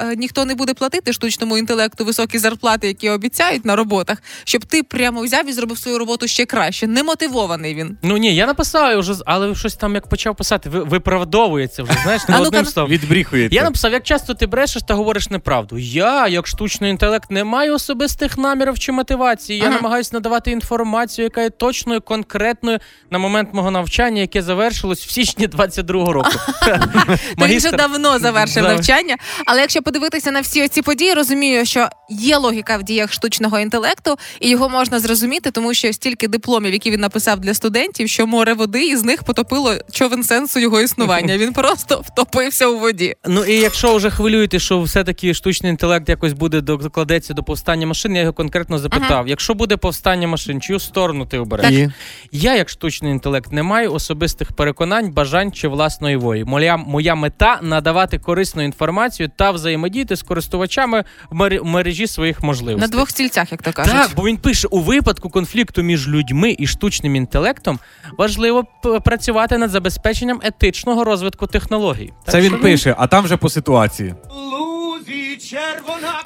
е, 0.00 0.16
ніхто 0.16 0.44
не 0.44 0.54
буде 0.54 0.74
платити 0.74 1.12
штучному 1.12 1.58
інтелекту 1.58 2.04
високі 2.04 2.38
зарплати, 2.38 2.86
які 2.86 3.10
обіцяють 3.10 3.64
на 3.64 3.76
роботах, 3.76 4.22
щоб 4.44 4.64
ти 4.64 4.82
прямо 4.82 5.22
взяв 5.22 5.48
і 5.48 5.52
зробив 5.52 5.78
свою 5.78 5.98
роботу 5.98 6.26
ще 6.26 6.46
краще. 6.46 6.86
Немотивований 6.86 7.74
він. 7.74 7.96
Ну 8.02 8.16
ні, 8.16 8.34
я 8.34 8.46
написав 8.46 8.98
вже, 8.98 9.14
але 9.26 9.54
щось 9.54 9.74
там 9.74 9.94
як 9.94 10.08
почав 10.08 10.36
писати, 10.36 10.70
виправдовується 10.70 11.82
вже. 11.82 11.92
Знаєш, 12.02 12.28
не 12.28 12.34
А 12.36 12.40
одним 12.40 12.62
ну. 12.64 12.70
словом. 12.70 12.92
Відбріхується. 12.92 13.56
Я 13.56 13.64
написав, 13.64 13.92
як 13.92 14.02
часто 14.02 14.34
ти 14.34 14.46
брешеш 14.46 14.82
та 14.88 14.94
говориш 14.94 15.30
неправду. 15.30 15.78
Я, 15.78 16.28
як 16.28 16.46
штучний 16.46 16.90
інтелект, 16.90 17.30
не 17.30 17.44
маю 17.44 17.74
особистих 17.74 18.35
намірів 18.38 18.78
чи 18.78 18.92
мотивації. 18.92 19.58
Я 19.58 19.64
Ага. 19.66 19.74
намагаюся 19.76 20.10
надавати 20.12 20.50
інформацію, 20.50 21.24
яка 21.24 21.42
є 21.42 21.50
точною, 21.50 22.00
конкретною 22.00 22.78
на 23.10 23.18
момент 23.18 23.48
мого 23.52 23.70
навчання, 23.70 24.20
яке 24.20 24.42
завершилось 24.42 25.06
в 25.06 25.10
січні 25.10 25.48
22-го 25.48 26.12
року. 26.12 26.30
То 27.38 27.46
він 27.46 27.58
вже 27.58 27.70
давно 27.70 28.18
завершив 28.18 28.62
навчання. 28.62 29.16
Але 29.46 29.60
якщо 29.60 29.82
подивитися 29.82 30.30
на 30.30 30.40
всі 30.40 30.68
ці 30.68 30.82
події, 30.82 31.14
розумію, 31.14 31.66
що 31.66 31.88
є 32.10 32.36
логіка 32.36 32.76
в 32.76 32.82
діях 32.82 33.12
штучного 33.12 33.58
інтелекту, 33.58 34.16
і 34.40 34.48
його 34.48 34.68
можна 34.68 35.00
зрозуміти, 35.00 35.50
тому 35.50 35.74
що 35.74 35.92
стільки 35.92 36.28
дипломів, 36.28 36.72
які 36.72 36.90
він 36.90 37.00
написав 37.00 37.40
для 37.40 37.54
студентів, 37.54 38.08
що 38.08 38.26
море 38.26 38.54
води 38.54 38.86
із 38.86 39.04
них 39.04 39.22
потопило 39.22 39.74
човен 39.92 40.22
сенсу 40.24 40.60
його 40.60 40.80
існування. 40.80 41.38
Він 41.38 41.52
просто 41.52 42.02
втопився 42.06 42.66
у 42.66 42.78
воді. 42.78 43.14
Ну 43.26 43.44
і 43.44 43.52
якщо 43.60 43.96
вже 43.96 44.10
хвилюєте, 44.10 44.58
що 44.58 44.80
все-таки 44.80 45.34
штучний 45.34 45.70
інтелект 45.70 46.08
якось 46.08 46.32
буде 46.32 46.60
докладеться 46.60 47.34
до 47.34 47.42
повстання 47.42 47.86
машин, 47.86 48.16
я 48.16 48.22
його 48.26 48.34
конкретно 48.34 48.78
запитав: 48.78 49.28
якщо 49.28 49.54
буде 49.54 49.76
повстання 49.76 50.28
машин, 50.28 50.60
чию 50.60 50.78
сторону 50.78 51.26
ти 51.26 51.38
обереш? 51.38 51.72
І? 51.72 51.90
Я, 52.32 52.56
як 52.56 52.68
штучний 52.68 53.12
інтелект, 53.12 53.52
не 53.52 53.62
маю 53.62 53.92
особистих 53.92 54.52
переконань, 54.52 55.12
бажань 55.12 55.52
чи 55.52 55.68
власної 55.68 56.16
волі. 56.16 56.44
Моя, 56.44 56.76
моя 56.76 57.14
мета 57.14 57.58
надавати 57.62 58.18
корисну 58.18 58.62
інформацію 58.62 59.30
та 59.36 59.50
взаємодіяти 59.50 60.16
з 60.16 60.22
користувачами 60.22 61.04
в 61.30 61.64
мережі 61.64 62.06
своїх 62.06 62.42
можливостей. 62.42 62.80
На 62.80 62.96
двох 62.96 63.10
стільцях, 63.10 63.52
як 63.52 63.62
то 63.62 63.72
кажуть. 63.72 63.92
Так, 63.92 64.10
бо 64.16 64.22
він 64.22 64.36
пише: 64.36 64.68
у 64.70 64.80
випадку 64.80 65.30
конфлікту 65.30 65.82
між 65.82 66.08
людьми 66.08 66.56
і 66.58 66.66
штучним 66.66 67.16
інтелектом 67.16 67.78
важливо 68.18 68.64
працювати 69.04 69.58
над 69.58 69.70
забезпеченням 69.70 70.40
етичного 70.44 71.04
розвитку 71.04 71.46
технологій. 71.46 72.12
Так 72.24 72.32
Це 72.32 72.42
що 72.42 72.50
він 72.50 72.60
пише, 72.60 72.94
а 72.98 73.06
там 73.06 73.24
вже 73.24 73.36
по 73.36 73.48
ситуації. 73.48 74.14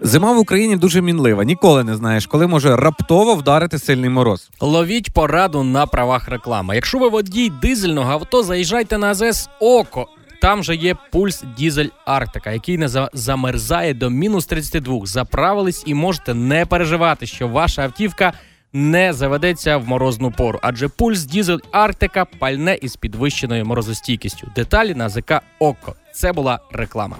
Зима 0.02 0.32
в 0.32 0.38
Україні 0.38 0.76
дуже 0.76 1.02
мінлива. 1.02 1.44
Ніколи 1.44 1.84
не 1.84 1.96
знаєш, 1.96 2.26
коли 2.26 2.46
може 2.46 2.76
раптово 2.76 3.34
вдарити 3.34 3.78
сильний 3.78 4.10
мороз. 4.10 4.50
Ловіть 4.60 5.12
пораду 5.12 5.62
на 5.62 5.86
правах 5.86 6.28
реклами. 6.28 6.74
Якщо 6.74 6.98
ви 6.98 7.08
водій 7.08 7.52
дизельного 7.62 8.12
авто, 8.12 8.42
заїжджайте 8.42 8.98
на 8.98 9.06
АЗС 9.06 9.48
ОККО. 9.60 10.06
Там 10.40 10.62
же 10.62 10.74
є 10.76 10.96
Pulls 11.12 11.44
Diesel 11.56 11.88
Арктика, 12.04 12.50
який 12.50 12.78
не 12.78 13.08
замерзає 13.12 13.94
до 13.94 14.10
мінус 14.10 14.46
32. 14.46 15.06
Заправились 15.06 15.82
і 15.86 15.94
можете 15.94 16.34
не 16.34 16.66
переживати, 16.66 17.26
що 17.26 17.48
ваша 17.48 17.82
автівка 17.82 18.32
не 18.72 19.12
заведеться 19.12 19.78
в 19.78 19.88
морозну 19.88 20.30
пору, 20.30 20.58
адже 20.62 20.88
Pulls 20.88 21.24
Diesel 21.24 21.58
Арктика 21.72 22.24
пальне 22.24 22.78
із 22.82 22.96
підвищеною 22.96 23.64
морозостійкістю. 23.66 24.48
Деталі 24.56 24.94
на 24.94 25.08
АЗК 25.08 25.32
ОККО. 25.58 25.94
Це 26.14 26.32
була 26.32 26.58
реклама. 26.72 27.16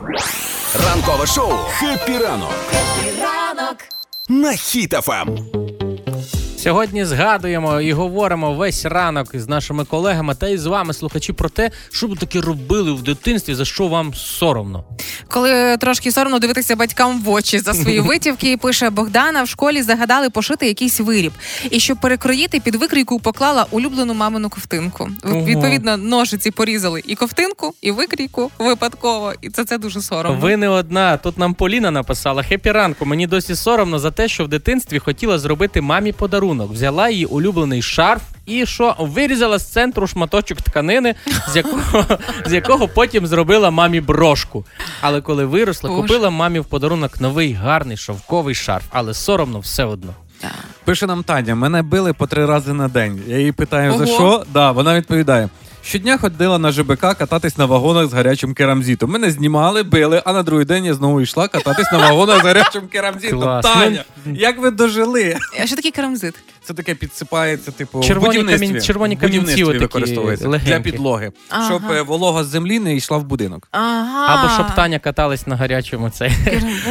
Ранкове 0.87 1.27
шоу 1.27 1.53
«Хеппі 1.53 2.19
ранок» 2.19 2.55
Ранок. 3.21 3.77
на 4.29 4.53
Ем. 4.53 5.39
Сьогодні 6.63 7.05
згадуємо 7.05 7.81
і 7.81 7.93
говоримо 7.93 8.55
весь 8.55 8.85
ранок 8.85 9.35
із 9.35 9.49
нашими 9.49 9.85
колегами 9.85 10.35
та 10.35 10.49
й 10.49 10.59
з 10.59 10.67
вами, 10.67 10.93
слухачі, 10.93 11.33
про 11.33 11.49
те, 11.49 11.71
що 11.93 12.07
ви 12.07 12.17
таки 12.17 12.41
робили 12.41 12.93
в 12.93 13.03
дитинстві, 13.03 13.55
за 13.55 13.65
що 13.65 13.89
вам 13.89 14.15
соромно. 14.15 14.85
Коли 15.29 15.77
трошки 15.77 16.13
соромно 16.13 16.39
дивитися 16.39 16.77
батькам 16.77 17.23
в 17.23 17.31
очі 17.31 17.59
за 17.59 17.75
свої 17.75 18.01
витівки, 18.11 18.57
пише 18.57 18.91
Богдана, 18.91 19.43
в 19.43 19.49
школі 19.49 19.83
загадали 19.83 20.31
пошити 20.31 20.67
якийсь 20.67 21.01
виріб. 21.01 21.33
І 21.71 21.81
щоб 21.81 22.01
перекроїти 22.01 22.61
під 22.61 22.75
викрійку, 22.75 23.21
поклала 23.21 23.67
улюблену 23.71 24.15
мамину 24.15 24.51
ковтинку. 24.51 25.11
Ого. 25.25 25.45
Відповідно, 25.45 25.97
ножиці 25.97 26.51
порізали 26.51 27.03
і 27.07 27.15
ковтинку, 27.15 27.75
і 27.83 27.91
викрійку 27.91 28.51
випадково. 28.59 29.33
І 29.43 29.51
це 29.51 29.65
це 29.65 29.79
дуже 29.79 30.03
соромно. 30.03 30.41
Ви 30.41 30.57
не 30.57 30.69
одна. 30.69 31.17
Тут 31.17 31.39
нам 31.39 31.55
Поліна 31.55 31.91
написала 31.91 32.43
хепі 32.43 32.73
ранку. 32.73 33.07
Мені 33.07 33.27
досі 33.27 33.55
соромно 33.55 33.99
за 33.99 34.11
те, 34.11 34.29
що 34.29 34.45
в 34.45 34.49
дитинстві 34.49 34.99
хотіла 34.99 35.39
зробити 35.39 35.81
мамі 35.81 36.13
подарунок. 36.13 36.50
Взяла 36.59 37.09
її 37.09 37.25
улюблений 37.27 37.83
шарф. 37.83 38.23
І 38.47 38.67
що 38.67 38.97
вирізала 38.99 39.59
з 39.59 39.67
центру 39.73 40.07
шматочок 40.07 40.63
тканини, 40.63 41.15
з 41.49 41.57
якого 41.57 42.05
з 42.47 42.53
якого 42.53 42.89
потім 42.89 43.27
зробила 43.27 43.71
мамі 43.71 44.01
брошку. 44.01 44.65
Але 45.01 45.21
коли 45.21 45.45
виросла, 45.45 45.91
Боже. 45.91 46.03
купила 46.03 46.31
мамі 46.31 46.61
в 46.61 46.65
подарунок 46.65 47.21
новий 47.21 47.53
гарний 47.53 47.97
шовковий 47.97 48.55
шарф, 48.55 48.85
але 48.91 49.15
соромно 49.15 49.59
все 49.59 49.85
одно. 49.85 50.15
Пише 50.85 51.07
нам 51.07 51.23
Таня, 51.23 51.55
мене 51.55 51.83
били 51.83 52.13
по 52.13 52.27
три 52.27 52.47
рази 52.47 52.73
на 52.73 52.89
день. 52.89 53.23
Я 53.27 53.39
її 53.39 53.53
питаю, 53.53 53.99
за 53.99 54.07
що? 54.07 54.45
Да, 54.53 54.73
вона 54.73 54.95
відповідає. 54.95 55.49
Щодня 55.83 56.19
ходила 56.19 56.59
на 56.59 56.73
ЖБК 56.73 57.01
кататись 57.01 57.59
на 57.59 57.67
вагонах 57.67 58.07
з 58.09 58.13
гарячим 58.13 58.55
керамзитом. 58.55 59.11
Мене 59.11 59.31
знімали, 59.31 59.83
били, 59.83 60.23
а 60.25 60.33
на 60.33 60.43
другий 60.43 60.65
день 60.67 60.85
я 60.85 60.95
знову 60.95 61.21
йшла 61.21 61.49
кататись 61.49 61.93
на 61.93 61.99
вагонах 61.99 62.39
з 62.41 62.45
гарячим 62.45 62.83
керамзитом. 62.89 63.41
Клас. 63.41 63.65
Таня, 63.67 64.05
як 64.27 64.59
ви 64.61 64.71
дожили? 64.71 65.37
А 65.63 65.67
що 65.67 65.77
таке 65.77 65.91
керамзит? 65.91 66.35
Це 66.65 66.75
таке 66.75 66.95
підсипається, 66.95 67.71
типу, 67.71 68.01
Червоні 68.03 68.29
в 68.39 68.41
будівництві. 68.43 68.67
камінь- 68.69 68.83
червоні 68.87 69.15
В 69.17 69.21
будівництві 69.21 69.55
камінці 69.63 69.65
отакі 69.65 69.79
використовується 69.85 70.45
для 70.45 70.51
легенькі. 70.51 70.91
підлоги, 70.91 71.33
Ага. 71.49 71.67
щоб 71.67 71.83
е, 71.93 72.03
волога 72.03 72.45
з 72.45 72.47
землі 72.47 72.79
не 72.79 72.97
йшла 72.97 73.17
в 73.19 73.25
будинок. 73.25 73.69
Ага. 73.71 74.27
Або 74.35 74.53
щоб 74.55 74.75
Таня 74.77 74.99
каталась 74.99 75.47
на 75.47 75.57
гарячому 75.57 76.11
цей. 76.11 76.31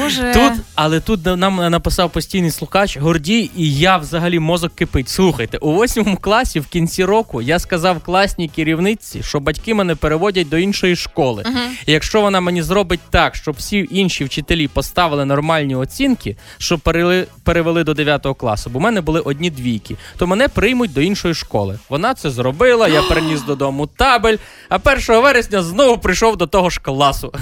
Боже. 0.01 0.31
Тут, 0.33 0.51
але 0.75 0.99
тут 0.99 1.25
нам 1.25 1.55
написав 1.71 2.09
постійний 2.11 2.51
слухач 2.51 2.97
Гордій, 2.97 3.51
і 3.55 3.73
я 3.75 3.97
взагалі 3.97 4.39
мозок 4.39 4.75
кипить. 4.75 5.09
Слухайте, 5.09 5.57
у 5.57 5.71
восьмому 5.73 6.17
класі 6.17 6.59
в 6.59 6.67
кінці 6.67 7.05
року 7.05 7.41
я 7.41 7.59
сказав 7.59 7.99
класній 7.99 8.49
керівниці, 8.55 8.79
що 9.21 9.39
батьки 9.39 9.73
мене 9.73 9.95
переводять 9.95 10.49
до 10.49 10.57
іншої 10.57 10.95
школи. 10.95 11.43
І 11.85 11.91
якщо 11.91 12.21
вона 12.21 12.41
мені 12.41 12.61
зробить 12.61 12.99
так, 13.09 13.35
щоб 13.35 13.55
всі 13.55 13.87
інші 13.91 14.23
вчителі 14.25 14.67
поставили 14.67 15.25
нормальні 15.25 15.75
оцінки, 15.75 16.37
щоб 16.57 16.79
перели, 16.79 17.27
перевели 17.43 17.83
до 17.83 17.93
9 17.93 18.27
класу, 18.37 18.69
бо 18.69 18.79
в 18.79 18.81
мене 18.81 19.01
були 19.01 19.19
одні 19.19 19.49
двійки, 19.49 19.95
то 20.17 20.27
мене 20.27 20.47
приймуть 20.47 20.93
до 20.93 21.01
іншої 21.01 21.33
школи. 21.33 21.79
Вона 21.89 22.13
це 22.13 22.29
зробила, 22.29 22.87
я 22.87 23.01
приніс 23.09 23.41
додому 23.41 23.87
табель, 23.87 24.37
а 24.69 24.75
1 24.75 24.99
вересня 25.07 25.63
знову 25.63 25.97
прийшов 25.97 26.37
до 26.37 26.47
того 26.47 26.69
ж 26.69 26.79
класу. 26.81 27.33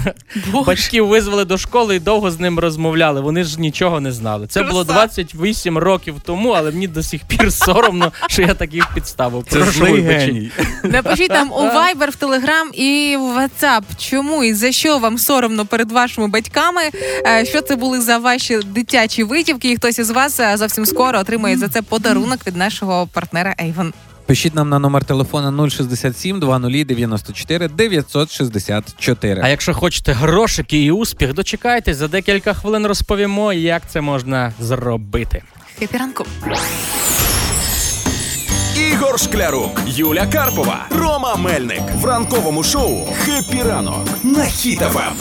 Батьків 0.66 1.06
визвали 1.06 1.44
до 1.44 1.58
школи 1.58 1.96
і 1.96 1.98
довго 1.98 2.30
з 2.30 2.40
ним 2.40 2.58
розмовляли. 2.58 3.20
Вони 3.20 3.44
ж 3.44 3.60
нічого 3.60 4.00
не 4.00 4.12
знали. 4.12 4.46
Це 4.46 4.62
було 4.62 4.84
28 4.84 5.78
років 5.78 6.14
тому, 6.24 6.50
але 6.50 6.70
мені 6.70 6.88
до 6.88 7.02
сих 7.02 7.24
пір 7.24 7.52
соромно, 7.52 8.12
що 8.28 8.42
я 8.42 8.54
таких 8.54 8.94
підставив. 8.94 9.44
Це 9.48 9.58
Прошу 9.58 9.80
вибачення. 9.80 10.50
Напишіть 10.84 11.27
там 11.28 11.52
у 11.52 11.54
Viber, 11.60 12.10
в 12.10 12.24
Telegram 12.24 12.70
і 12.72 13.16
в 13.16 13.22
WhatsApp, 13.38 13.82
чому 13.98 14.44
і 14.44 14.54
за 14.54 14.72
що 14.72 14.98
вам 14.98 15.18
соромно 15.18 15.66
перед 15.66 15.92
вашими 15.92 16.28
батьками. 16.28 16.82
Е, 17.26 17.44
Що 17.44 17.60
це 17.60 17.76
були 17.76 18.00
за 18.00 18.18
ваші 18.18 18.58
дитячі 18.58 19.24
витівки? 19.24 19.70
І 19.70 19.76
хтось 19.76 19.98
із 19.98 20.10
вас 20.10 20.40
е, 20.40 20.56
зовсім 20.56 20.86
скоро 20.86 21.18
отримає 21.18 21.56
за 21.56 21.68
це 21.68 21.82
подарунок 21.82 22.46
від 22.46 22.56
нашого 22.56 23.06
партнера 23.12 23.54
Avon. 23.60 23.92
Пишіть 24.26 24.54
нам 24.54 24.68
на 24.68 24.78
номер 24.78 25.04
телефона 25.04 25.68
067 25.70 26.40
20 26.40 26.86
94 26.86 27.68
964. 27.68 29.40
А 29.44 29.48
якщо 29.48 29.74
хочете 29.74 30.12
грошики 30.12 30.82
і 30.82 30.90
успіх, 30.90 31.34
дочекайтесь, 31.34 31.96
за 31.96 32.08
декілька 32.08 32.54
хвилин 32.54 32.86
розповімо, 32.86 33.52
як 33.52 33.82
це 33.90 34.00
можна 34.00 34.52
зробити. 34.60 35.42
Хепі 35.78 35.96
ранку. 35.98 36.24
Ігор 38.78 39.20
Шклярук, 39.20 39.80
Юля 39.86 40.26
Карпова, 40.26 40.86
Рома 40.90 41.36
Мельник 41.36 41.82
в 41.94 42.04
ранковому 42.04 42.64
шоу 42.64 43.06
«Happy 43.24 43.62
ранок» 43.62 44.08
на 44.22 44.44
Ем. 44.44 45.16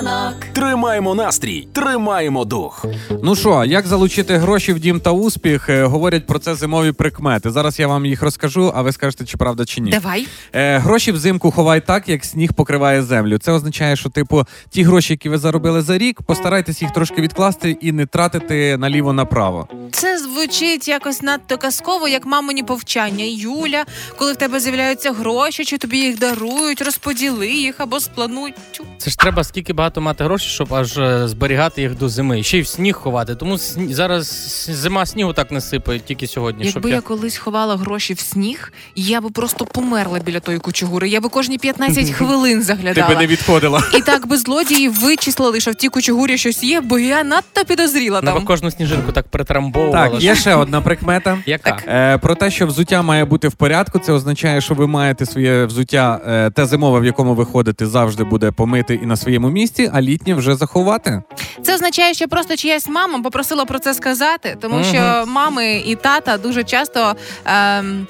Хіт-ФМ. 0.00 0.32
Тримаємо 0.52 1.14
настрій, 1.14 1.68
тримаємо 1.72 2.44
дух. 2.44 2.84
Ну 3.22 3.36
що, 3.36 3.64
як 3.64 3.86
залучити 3.86 4.36
гроші 4.36 4.72
в 4.72 4.78
дім 4.80 5.00
та 5.00 5.10
успіх? 5.10 5.68
Е, 5.68 5.84
Говорять 5.84 6.26
про 6.26 6.38
це 6.38 6.54
зимові 6.54 6.92
прикмети. 6.92 7.50
Зараз 7.50 7.78
я 7.78 7.86
вам 7.88 8.06
їх 8.06 8.22
розкажу, 8.22 8.72
а 8.74 8.82
ви 8.82 8.92
скажете, 8.92 9.24
чи 9.24 9.36
правда, 9.36 9.64
чи 9.64 9.80
ні. 9.80 9.90
Давай. 9.90 10.26
Е, 10.52 10.78
гроші 10.78 11.12
взимку 11.12 11.50
ховай 11.50 11.80
так, 11.80 12.08
як 12.08 12.24
сніг 12.24 12.52
покриває 12.52 13.02
землю. 13.02 13.38
Це 13.38 13.52
означає, 13.52 13.96
що, 13.96 14.08
типу, 14.08 14.44
ті 14.70 14.82
гроші, 14.82 15.12
які 15.12 15.28
ви 15.28 15.38
заробили 15.38 15.82
за 15.82 15.98
рік, 15.98 16.22
постарайтесь 16.22 16.82
їх 16.82 16.90
трошки 16.92 17.22
відкласти 17.22 17.76
і 17.80 17.92
не 17.92 18.06
тратити 18.06 18.76
наліво-направо. 18.76 19.68
Це 19.92 20.18
звучить 20.18 20.88
якось 20.88 21.22
надто 21.22 21.58
казково, 21.58 22.08
як 22.08 22.26
мамині 22.26 22.62
повчання. 22.62 23.24
Юля, 23.28 23.84
коли 24.18 24.32
в 24.32 24.36
тебе 24.36 24.60
з'являються 24.60 25.12
гроші, 25.12 25.64
чи 25.64 25.78
тобі 25.78 25.98
їх 25.98 26.18
дарують, 26.18 26.82
розподіли 26.82 27.48
їх 27.48 27.74
або 27.80 28.00
сплануй. 28.00 28.54
Це 28.98 29.10
ж 29.10 29.18
треба 29.18 29.44
скільки 29.44 29.72
багато 29.72 29.93
мати 30.00 30.24
грошей, 30.24 30.48
щоб 30.48 30.74
аж 30.74 30.98
е, 30.98 31.28
зберігати 31.28 31.82
їх 31.82 31.98
до 31.98 32.08
зими. 32.08 32.42
Ще 32.42 32.58
й 32.58 32.60
в 32.62 32.66
сніг 32.66 32.94
ховати. 32.94 33.34
Тому 33.34 33.58
сні- 33.58 33.94
зараз 33.94 34.26
зима 34.72 35.06
снігу 35.06 35.32
так 35.32 35.50
не 35.52 35.60
сипає, 35.60 35.98
тільки 35.98 36.26
сьогодні. 36.26 36.64
щоб 36.64 36.84
я... 36.86 36.94
я 36.94 37.00
колись 37.00 37.36
ховала 37.36 37.76
гроші 37.76 38.14
в 38.14 38.18
сніг, 38.20 38.72
я 38.96 39.20
би 39.20 39.30
просто 39.30 39.64
померла 39.64 40.18
біля 40.18 40.40
тої 40.40 40.58
кучугури. 40.58 41.08
Я 41.08 41.20
би 41.20 41.28
кожні 41.28 41.58
15 41.58 42.10
хвилин 42.10 42.58
Ти 42.58 42.64
заглядала. 42.64 43.08
би 43.08 43.16
не 43.16 43.26
відходила. 43.26 43.82
І 43.94 44.00
так 44.00 44.26
би 44.26 44.36
злодії 44.36 44.88
вичислили, 44.88 45.60
що 45.60 45.70
в 45.70 45.74
тій 45.74 45.88
кучугурі 45.88 46.38
щось 46.38 46.62
є, 46.64 46.80
бо 46.80 46.98
я 46.98 47.24
надто 47.24 47.64
підозріла 47.64 48.20
там. 48.20 48.44
кожну 48.44 48.70
сніжинку 48.70 49.12
так 49.12 49.28
притрамбовувала. 49.28 50.08
Так, 50.08 50.22
є 50.22 50.34
ще 50.34 50.54
одна 50.54 50.80
прикмета. 50.80 51.38
Яка? 51.46 51.78
Е, 51.88 52.18
про 52.18 52.34
те, 52.34 52.50
що 52.50 52.66
взуття 52.66 53.02
має 53.02 53.24
бути 53.24 53.48
в 53.48 53.52
порядку, 53.52 53.98
це 53.98 54.12
означає, 54.12 54.60
що 54.60 54.74
ви 54.74 54.86
маєте 54.86 55.26
своє 55.26 55.64
взуття, 55.64 56.20
е, 56.26 56.50
те 56.50 56.66
зимове, 56.66 57.00
в 57.00 57.04
якому 57.04 57.34
ви 57.34 57.44
ходите, 57.44 57.86
завжди 57.86 58.24
буде 58.24 58.50
помити 58.50 58.94
і 59.02 59.06
на 59.06 59.16
своєму 59.16 59.50
місці, 59.50 59.73
а 59.92 60.00
літнє 60.00 60.34
вже 60.34 60.56
заховати. 60.56 61.22
Це 61.62 61.74
означає, 61.74 62.14
що 62.14 62.28
просто 62.28 62.56
чиясь 62.56 62.88
мама 62.88 63.22
попросила 63.22 63.64
про 63.64 63.78
це 63.78 63.94
сказати, 63.94 64.56
тому 64.60 64.74
угу. 64.74 64.84
що 64.84 65.24
мами 65.26 65.82
і 65.86 65.94
тата 65.94 66.38
дуже 66.38 66.64
часто. 66.64 67.16
Ем, 67.44 68.06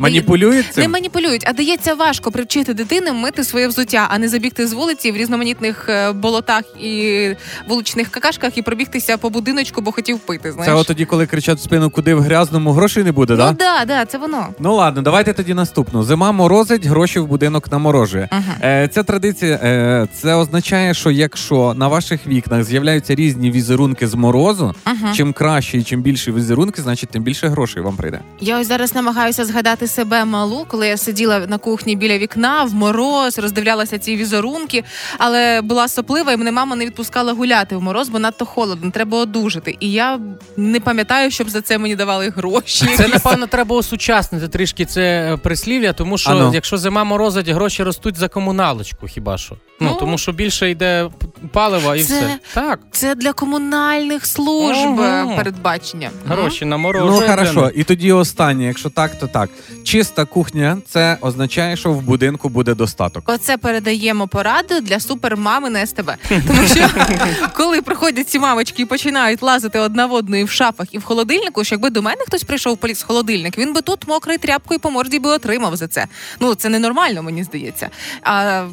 Маніпулюють 0.00 0.76
Не 0.76 0.88
маніпулюють, 0.88 1.44
а 1.46 1.52
дається 1.52 1.94
важко 1.94 2.30
привчити 2.32 2.74
дитини 2.74 3.12
мити 3.12 3.44
своє 3.44 3.68
взуття, 3.68 4.06
а 4.10 4.18
не 4.18 4.28
забігти 4.28 4.66
з 4.66 4.72
вулиці 4.72 5.12
в 5.12 5.16
різноманітних 5.16 5.86
е, 5.88 6.12
болотах 6.12 6.62
і 6.80 7.28
вуличних 7.68 8.08
какашках 8.08 8.58
і 8.58 8.62
пробігтися 8.62 9.16
по 9.16 9.30
будиночку, 9.30 9.80
бо 9.80 9.92
хотів 9.92 10.18
пити. 10.18 10.52
Знаєш, 10.52 10.72
Це 10.72 10.80
от 10.80 10.86
тоді, 10.86 11.04
коли 11.04 11.26
кричать 11.26 11.58
в 11.58 11.62
спину, 11.62 11.90
куди 11.90 12.14
в 12.14 12.20
грязному 12.20 12.72
грошей 12.72 13.04
не 13.04 13.12
буде, 13.12 13.32
ну 13.32 13.38
да? 13.38 13.52
да, 13.52 13.84
да, 13.84 14.04
це 14.04 14.18
воно. 14.18 14.48
Ну 14.58 14.74
ладно, 14.74 15.02
давайте 15.02 15.32
тоді 15.32 15.54
наступну. 15.54 16.02
Зима 16.02 16.32
морозить, 16.32 16.86
гроші 16.86 17.18
в 17.18 17.26
будинок 17.26 17.72
наморожує. 17.72 18.28
Ага. 18.30 18.54
Е, 18.62 18.88
ця 18.88 19.02
традиція 19.02 19.60
е, 19.62 20.08
це 20.14 20.34
означає, 20.34 20.94
що 20.94 21.10
якщо 21.10 21.74
на 21.76 21.88
ваших 21.88 22.26
вікнах 22.26 22.64
з'являються 22.64 23.14
різні 23.14 23.50
візерунки 23.50 24.08
з 24.08 24.14
морозу, 24.14 24.74
Ага. 24.84 25.14
чим 25.14 25.32
краще 25.32 25.78
і 25.78 25.82
чим 25.82 26.02
більше 26.02 26.32
візерунки, 26.32 26.82
значить 26.82 27.10
тим 27.10 27.22
більше 27.22 27.48
грошей 27.48 27.82
вам 27.82 27.96
прийде. 27.96 28.20
Я 28.40 28.60
ось 28.60 28.68
зараз 28.68 28.94
намагаюся 28.94 29.44
згадати 29.44 29.86
себе 29.90 30.24
малу, 30.24 30.64
коли 30.68 30.88
я 30.88 30.96
сиділа 30.96 31.38
на 31.38 31.58
кухні 31.58 31.96
біля 31.96 32.18
вікна 32.18 32.64
в 32.64 32.74
мороз, 32.74 33.38
роздивлялася 33.38 33.98
ці 33.98 34.16
візерунки, 34.16 34.84
але 35.18 35.60
була 35.62 35.88
соплива, 35.88 36.32
і 36.32 36.36
мене 36.36 36.52
мама 36.52 36.76
не 36.76 36.86
відпускала 36.86 37.32
гуляти 37.32 37.76
в 37.76 37.82
мороз, 37.82 38.08
бо 38.08 38.18
надто 38.18 38.46
холодно, 38.46 38.90
треба 38.90 39.18
одужати. 39.18 39.76
І 39.80 39.92
я 39.92 40.18
не 40.56 40.80
пам'ятаю, 40.80 41.30
щоб 41.30 41.50
за 41.50 41.60
це 41.60 41.78
мені 41.78 41.96
давали 41.96 42.28
гроші. 42.28 42.86
Це 42.96 43.08
напевно 43.08 43.46
треба 43.46 43.76
осучаснити 43.76 44.48
трішки 44.48 44.84
це 44.84 45.02
е, 45.32 45.36
прислів'я, 45.36 45.92
тому 45.92 46.18
що 46.18 46.30
Ано. 46.30 46.50
якщо 46.54 46.78
зима 46.78 47.04
морозить, 47.04 47.48
гроші 47.48 47.82
ростуть 47.82 48.16
за 48.16 48.28
комуналочку, 48.28 49.06
хіба 49.06 49.38
що. 49.38 49.56
Ну, 49.82 49.88
Ну. 49.90 49.96
тому 50.00 50.18
що 50.18 50.32
більше 50.32 50.70
йде 50.70 51.10
палива 51.52 51.96
і 51.96 52.02
Це- 52.04 52.14
все. 52.20 52.38
Так, 52.54 52.80
Це 52.92 53.14
для 53.14 53.32
комунальних 53.32 54.26
служб 54.26 55.00
е, 55.00 55.34
передбачення. 55.36 56.10
гроші 56.28 56.64
на 56.64 56.76
Ну 56.76 56.82
морожене. 56.82 57.26
хорошо, 57.28 57.70
і 57.74 57.84
тоді 57.84 58.12
останнє, 58.12 58.64
якщо 58.64 58.90
так, 58.90 59.18
то 59.18 59.26
так. 59.26 59.50
Чиста 59.84 60.24
кухня 60.24 60.78
це 60.88 61.16
означає, 61.20 61.76
що 61.76 61.92
в 61.92 62.02
будинку 62.02 62.48
буде 62.48 62.74
достаток. 62.74 63.22
Оце 63.28 63.56
передаємо 63.56 64.28
пораду 64.28 64.80
для 64.80 65.00
супермами 65.00 65.70
на 65.70 65.86
СТБ. 65.86 66.10
Тому 66.46 66.62
що 66.66 66.88
коли 67.56 67.82
приходять 67.82 68.28
ці 68.28 68.38
мамочки 68.38 68.82
і 68.82 68.86
починають 68.86 69.42
лазити 69.42 69.78
одна 69.78 70.06
в 70.06 70.12
одну 70.12 70.36
і 70.36 70.44
в 70.44 70.50
шафах, 70.50 70.94
і 70.94 70.98
в 70.98 71.02
холодильнику, 71.04 71.64
що 71.64 71.74
якби 71.74 71.90
до 71.90 72.02
мене 72.02 72.16
хтось 72.26 72.42
прийшов 72.42 72.76
поліз 72.76 73.02
в 73.02 73.06
холодильник, 73.06 73.58
він 73.58 73.72
би 73.72 73.80
тут 73.82 74.08
мокрою 74.08 74.38
тряпкою 74.38 74.80
по 74.80 74.90
морді 74.90 75.18
би 75.18 75.30
отримав 75.30 75.76
за 75.76 75.88
це. 75.88 76.06
Ну 76.40 76.54
це 76.54 76.68
ненормально, 76.68 77.22
мені 77.22 77.44
здається. 77.44 77.88
А 78.22 78.64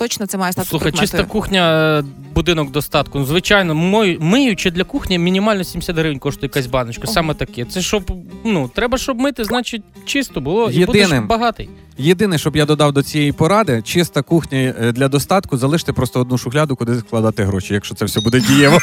точно 0.00 0.26
це 0.26 0.38
має 0.38 0.52
стати 0.52 0.68
Слухай, 0.68 0.84
прикметою. 0.92 1.08
чиста 1.08 1.32
кухня, 1.32 1.98
е, 1.98 2.04
будинок 2.34 2.70
достатку. 2.70 3.18
Ну, 3.18 3.24
Звичайно, 3.24 3.74
мою, 3.74 4.20
миючи 4.20 4.70
для 4.70 4.84
кухні 4.84 5.18
мінімально 5.18 5.64
70 5.64 5.96
гривень 5.96 6.18
коштує 6.18 6.50
якась 6.54 6.66
баночка. 6.66 7.06
Саме 7.06 7.34
таке. 7.34 7.64
Це 7.64 7.82
щоб 7.82 8.12
ну 8.44 8.70
треба, 8.74 8.98
щоб 8.98 9.18
мити, 9.18 9.44
значить 9.44 9.82
чисто 10.04 10.40
було 10.40 10.70
і 10.70 10.74
Єдиним. 10.74 11.08
будеш 11.08 11.28
багатий. 11.28 11.68
Єдине, 11.98 12.38
щоб 12.38 12.56
я 12.56 12.66
додав 12.66 12.92
до 12.92 13.02
цієї 13.02 13.32
поради, 13.32 13.82
чиста 13.82 14.22
кухня 14.22 14.74
е, 14.80 14.92
для 14.92 15.08
достатку, 15.08 15.56
залиште 15.56 15.92
просто 15.92 16.20
одну 16.20 16.38
шухляду, 16.38 16.76
куди 16.76 16.94
складати 16.94 17.44
гроші, 17.44 17.74
якщо 17.74 17.94
це 17.94 18.04
все 18.04 18.20
буде 18.20 18.40
дієво. 18.40 18.78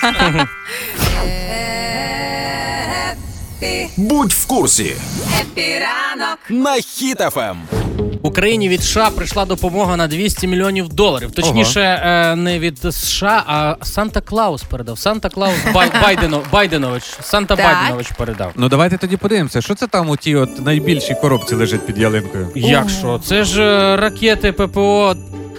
Будь 3.97 4.31
в 4.31 4.47
курсі. 4.47 4.95
На 6.49 6.75
Ем. 7.37 7.57
Україні 8.27 8.69
від 8.69 8.83
США 8.83 9.09
прийшла 9.09 9.45
допомога 9.45 9.97
на 9.97 10.07
200 10.07 10.47
мільйонів 10.47 10.89
доларів. 10.89 11.31
Точніше, 11.31 11.81
е, 11.81 12.35
не 12.35 12.59
від 12.59 12.79
США, 12.93 13.43
а 13.47 13.75
Санта 13.85 14.21
Клаус 14.21 14.63
передав. 14.63 14.99
Санта 14.99 15.29
Клаус 15.29 15.55
Бай, 15.73 15.91
Байдено, 16.03 16.41
Байденович. 16.51 17.03
Санта 17.21 17.55
Так. 17.55 17.65
Байденович 17.65 18.11
передав. 18.11 18.51
Ну 18.55 18.69
давайте 18.69 18.97
тоді 18.97 19.17
подивимося, 19.17 19.61
що 19.61 19.75
це 19.75 19.87
там 19.87 20.09
у 20.09 20.17
тій 20.17 20.35
от 20.35 20.65
найбільшій 20.65 21.15
коробці 21.21 21.55
лежить 21.55 21.85
під 21.85 21.97
ялинкою. 21.97 22.49
Як 22.55 22.89
що? 22.89 23.21
Це 23.25 23.43
ж 23.43 23.63
е, 23.63 23.95
ракети 23.97 24.51
ППО 24.51 25.15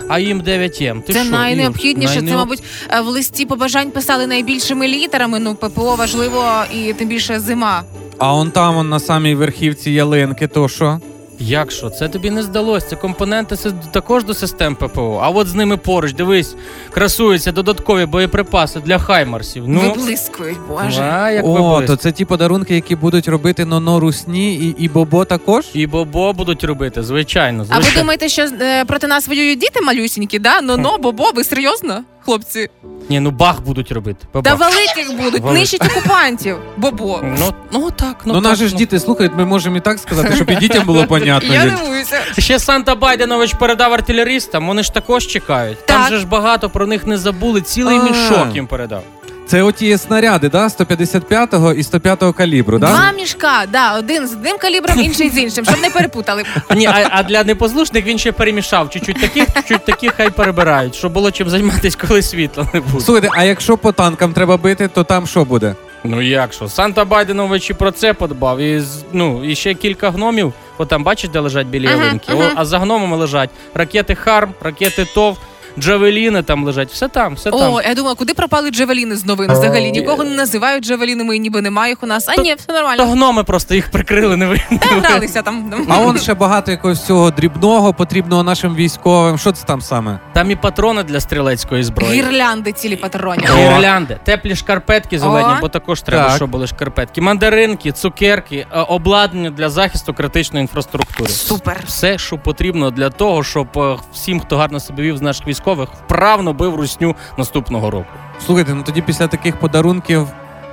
AIM 0.08 0.42
9M. 0.42 1.02
Ти 1.02 1.12
це 1.12 1.22
що, 1.22 1.30
найнеобхідніше. 1.32 2.14
Ір? 2.14 2.28
Це, 2.28 2.36
мабуть, 2.36 2.62
е, 2.90 3.00
в 3.00 3.06
листі 3.06 3.46
побажань 3.46 3.90
писали 3.90 4.26
найбільшими 4.26 4.88
літерами. 4.88 5.38
Ну, 5.38 5.54
ППО 5.54 5.94
важливо 5.94 6.44
і 6.74 6.92
тим 6.92 7.08
більше 7.08 7.40
зима. 7.40 7.82
А 8.18 8.34
он 8.34 8.50
там, 8.50 8.76
он 8.76 8.88
на 8.88 9.00
самій 9.00 9.34
верхівці 9.34 9.90
ялинки, 9.90 10.46
то 10.46 10.68
що? 10.68 11.00
Як 11.40 11.70
що? 11.70 11.90
Це 11.90 12.08
тобі 12.08 12.30
не 12.30 12.42
здалося. 12.42 12.86
Це 12.88 12.96
компоненти 12.96 13.56
також 13.90 14.24
до 14.24 14.34
систем 14.34 14.74
ППО. 14.74 15.20
А 15.22 15.28
от 15.28 15.46
з 15.48 15.54
ними 15.54 15.76
поруч, 15.76 16.12
дивись, 16.12 16.56
красуються 16.90 17.52
додаткові 17.52 18.06
боєприпаси 18.06 18.80
для 18.80 18.98
хаймарсів. 18.98 19.68
Ну, 19.68 19.80
Виблискують, 19.80 20.58
боже. 20.68 21.02
а, 21.02 21.30
як 21.30 21.44
О, 21.44 21.52
виблиск. 21.52 21.86
то 21.86 21.96
це 21.96 22.12
ті 22.12 22.24
подарунки, 22.24 22.74
які 22.74 22.96
будуть 22.96 23.28
робити 23.28 23.64
Ноно 23.64 24.00
Русні 24.00 24.54
і, 24.54 24.74
і 24.78 24.88
Бобо 24.88 25.24
також? 25.24 25.64
І 25.74 25.86
бобо 25.86 26.32
будуть 26.32 26.64
робити, 26.64 27.02
звичайно. 27.02 27.66
А 27.68 27.78
ви 27.78 27.86
думаєте, 27.96 28.28
що 28.28 28.42
е, 28.60 28.84
проти 28.84 29.06
нас 29.06 29.28
воюють 29.28 29.58
діти 29.58 29.80
малюсінькі, 29.80 30.38
да? 30.38 30.60
Ну, 30.60 30.96
бобо, 31.02 31.30
ви 31.34 31.44
серйозно, 31.44 32.00
хлопці? 32.32 32.68
Ні, 33.08 33.20
ну 33.20 33.30
бах 33.30 33.60
будуть 33.62 33.92
робити. 33.92 34.26
Та 34.32 34.40
Бабах. 34.40 34.58
великих 34.70 35.16
будуть, 35.24 35.42
Вали- 35.42 35.52
нищить 35.58 35.82
окупантів. 35.84 36.56
Бобо. 36.76 37.20
Ну, 37.38 37.52
ну 37.72 37.90
так, 37.90 38.16
ну, 38.24 38.34
Ну, 38.34 38.40
так, 38.40 38.50
наші 38.50 38.68
ж 38.68 38.74
діти 38.74 39.00
слухають, 39.00 39.32
ми 39.36 39.44
можемо 39.44 39.76
і 39.76 39.80
так 39.80 39.98
сказати, 39.98 40.36
щоб 40.36 40.50
і 40.50 40.56
дітям 40.56 40.84
було 40.86 41.06
понятно. 41.08 41.54
Я 41.54 41.62
Юль. 41.64 41.70
дивуюся. 41.70 42.20
Ще 42.38 42.58
Санта 42.58 42.94
Байденович 42.94 43.54
передав 43.54 43.92
артилерістам, 43.92 44.66
вони 44.66 44.82
ж 44.82 44.94
також 44.94 45.26
чекають. 45.26 45.86
Там 45.86 46.00
Так. 46.00 46.08
же 46.10 46.18
ж 46.18 46.26
багато 46.26 46.70
про 46.70 46.86
них 46.86 47.06
не 47.06 47.18
забули, 47.18 47.60
цілий 47.60 47.98
А. 47.98 48.02
мішок 48.02 48.54
їм 48.54 48.66
передав. 48.66 49.02
Це 49.48 49.62
оті 49.62 49.98
снаряди, 49.98 50.48
да? 50.48 50.66
155-го 50.66 51.72
і 51.72 51.82
105-го 51.82 52.32
калібру, 52.32 52.78
да? 52.78 52.86
Два 52.86 53.12
мішка, 53.12 53.64
да, 53.72 53.98
один 53.98 54.26
з 54.28 54.32
одним 54.32 54.58
калібром, 54.58 55.00
інший 55.00 55.30
з 55.30 55.38
іншим, 55.38 55.64
щоб 55.64 55.80
не 55.82 55.90
перепутали. 55.90 56.42
Ні, 56.76 56.86
а, 56.86 57.08
а 57.10 57.22
для 57.22 57.44
непослушних 57.44 58.06
він 58.06 58.18
ще 58.18 58.32
перемішав. 58.32 58.90
Чуть-чуть 58.90 59.20
таких, 59.20 59.46
чуть 59.68 59.84
таких 59.84 60.12
хай 60.16 60.30
перебирають, 60.30 60.94
щоб 60.94 61.12
було 61.12 61.30
чим 61.30 61.48
займатися, 61.50 61.98
коли 62.08 62.22
світла 62.22 62.66
не 62.74 62.80
буде. 62.80 63.04
Слухайте, 63.04 63.28
а 63.32 63.44
якщо 63.44 63.76
по 63.76 63.92
танкам 63.92 64.32
треба 64.32 64.56
бити, 64.56 64.88
то 64.88 65.04
там 65.04 65.26
що 65.26 65.44
буде? 65.44 65.74
Ну 66.04 66.22
як 66.22 66.52
що? 66.52 66.68
Санта 66.68 67.04
Байденович 67.04 67.70
і 67.70 67.74
про 67.74 67.90
це 67.90 68.12
подбав. 68.14 68.58
І, 68.60 68.80
з- 68.80 69.04
ну, 69.12 69.44
і 69.44 69.54
ще 69.54 69.74
кілька 69.74 70.10
гномів. 70.10 70.52
От 70.78 70.88
там 70.88 71.04
бачиш, 71.04 71.30
де 71.30 71.40
лежать 71.40 71.66
Ага, 71.74 71.84
ялинки. 71.90 72.32
ага. 72.32 72.44
О, 72.44 72.50
а 72.54 72.64
за 72.64 72.78
гномами 72.78 73.16
лежать 73.16 73.50
ракети 73.74 74.14
Харм, 74.14 74.50
ракети 74.60 75.04
ТОВ, 75.14 75.36
Джавеліни 75.80 76.42
там 76.42 76.64
лежать. 76.64 76.90
Все 76.90 77.08
там, 77.08 77.34
все 77.34 77.50
там. 77.50 77.72
О, 77.74 77.82
я 77.82 77.94
думала, 77.94 78.14
куди 78.14 78.34
пропали 78.34 78.70
джавеліни 78.70 79.16
з 79.16 79.26
новин 79.26 79.52
взагалі? 79.52 79.90
Нікого 79.90 80.24
не 80.24 80.36
називають 80.36 80.84
джавелінами, 80.84 81.36
і 81.36 81.38
ніби 81.40 81.62
немає 81.62 81.92
їх 81.92 82.02
у 82.02 82.06
нас. 82.06 82.28
А 82.28 82.34
То- 82.34 82.42
ні, 82.42 82.54
все 82.54 82.66
То 82.66 82.72
нормально. 82.72 83.06
гноми 83.06 83.44
просто 83.44 83.74
їх 83.74 83.90
прикрили, 83.90 84.36
не. 84.36 84.56
Та 84.80 84.86
гралися 84.88 85.42
там. 85.42 85.86
А 85.88 85.98
он 86.00 86.18
ще 86.18 86.34
багато 86.34 86.70
якогось 86.70 86.98
всього 86.98 87.30
дрібного 87.30 87.94
потрібного 87.94 88.42
нашим 88.42 88.74
військовим. 88.74 89.38
Що 89.38 89.52
це 89.52 89.64
там 89.64 89.80
саме? 89.80 90.18
Там 90.32 90.50
і 90.50 90.56
патрони 90.56 91.02
для 91.02 91.20
стрілецької 91.20 91.82
зброї. 91.82 92.12
Гірлянди 92.22 92.72
цілі 92.72 92.96
патронів. 92.96 93.50
Гірлянди, 93.56 94.18
теплі 94.24 94.56
шкарпетки 94.56 95.18
зелені, 95.18 95.48
О. 95.48 95.60
бо 95.60 95.68
також 95.68 96.02
треба, 96.02 96.24
Так. 96.28 96.36
щоб 96.36 96.50
були 96.50 96.66
шкарпетки. 96.66 97.20
Мандаринки, 97.20 97.92
цукерки, 97.92 98.66
е, 98.72 98.80
обладнання 98.80 99.50
для 99.50 99.70
захисту 99.70 100.14
критичної 100.14 100.62
інфраструктури. 100.62 101.30
Супер. 101.30 101.80
Все, 101.86 102.18
що 102.18 102.38
потрібно 102.38 102.90
для 102.90 103.10
того, 103.10 103.44
щоб 103.44 103.68
е, 103.76 103.96
всім, 104.12 104.40
хто 104.40 104.56
гарно 104.56 104.80
себе 104.80 105.02
вів 105.02 105.16
з 105.16 105.22
наших 105.22 105.46
військових, 105.46 105.67
вправно 105.74 106.52
бив 106.52 106.74
русню 106.74 107.16
наступного 107.36 107.90
року. 107.90 108.06
Слухайте, 108.46 108.74
ну 108.74 108.82
тоді 108.82 109.02
після 109.02 109.26
таких 109.28 109.56
подарунків 109.60 110.26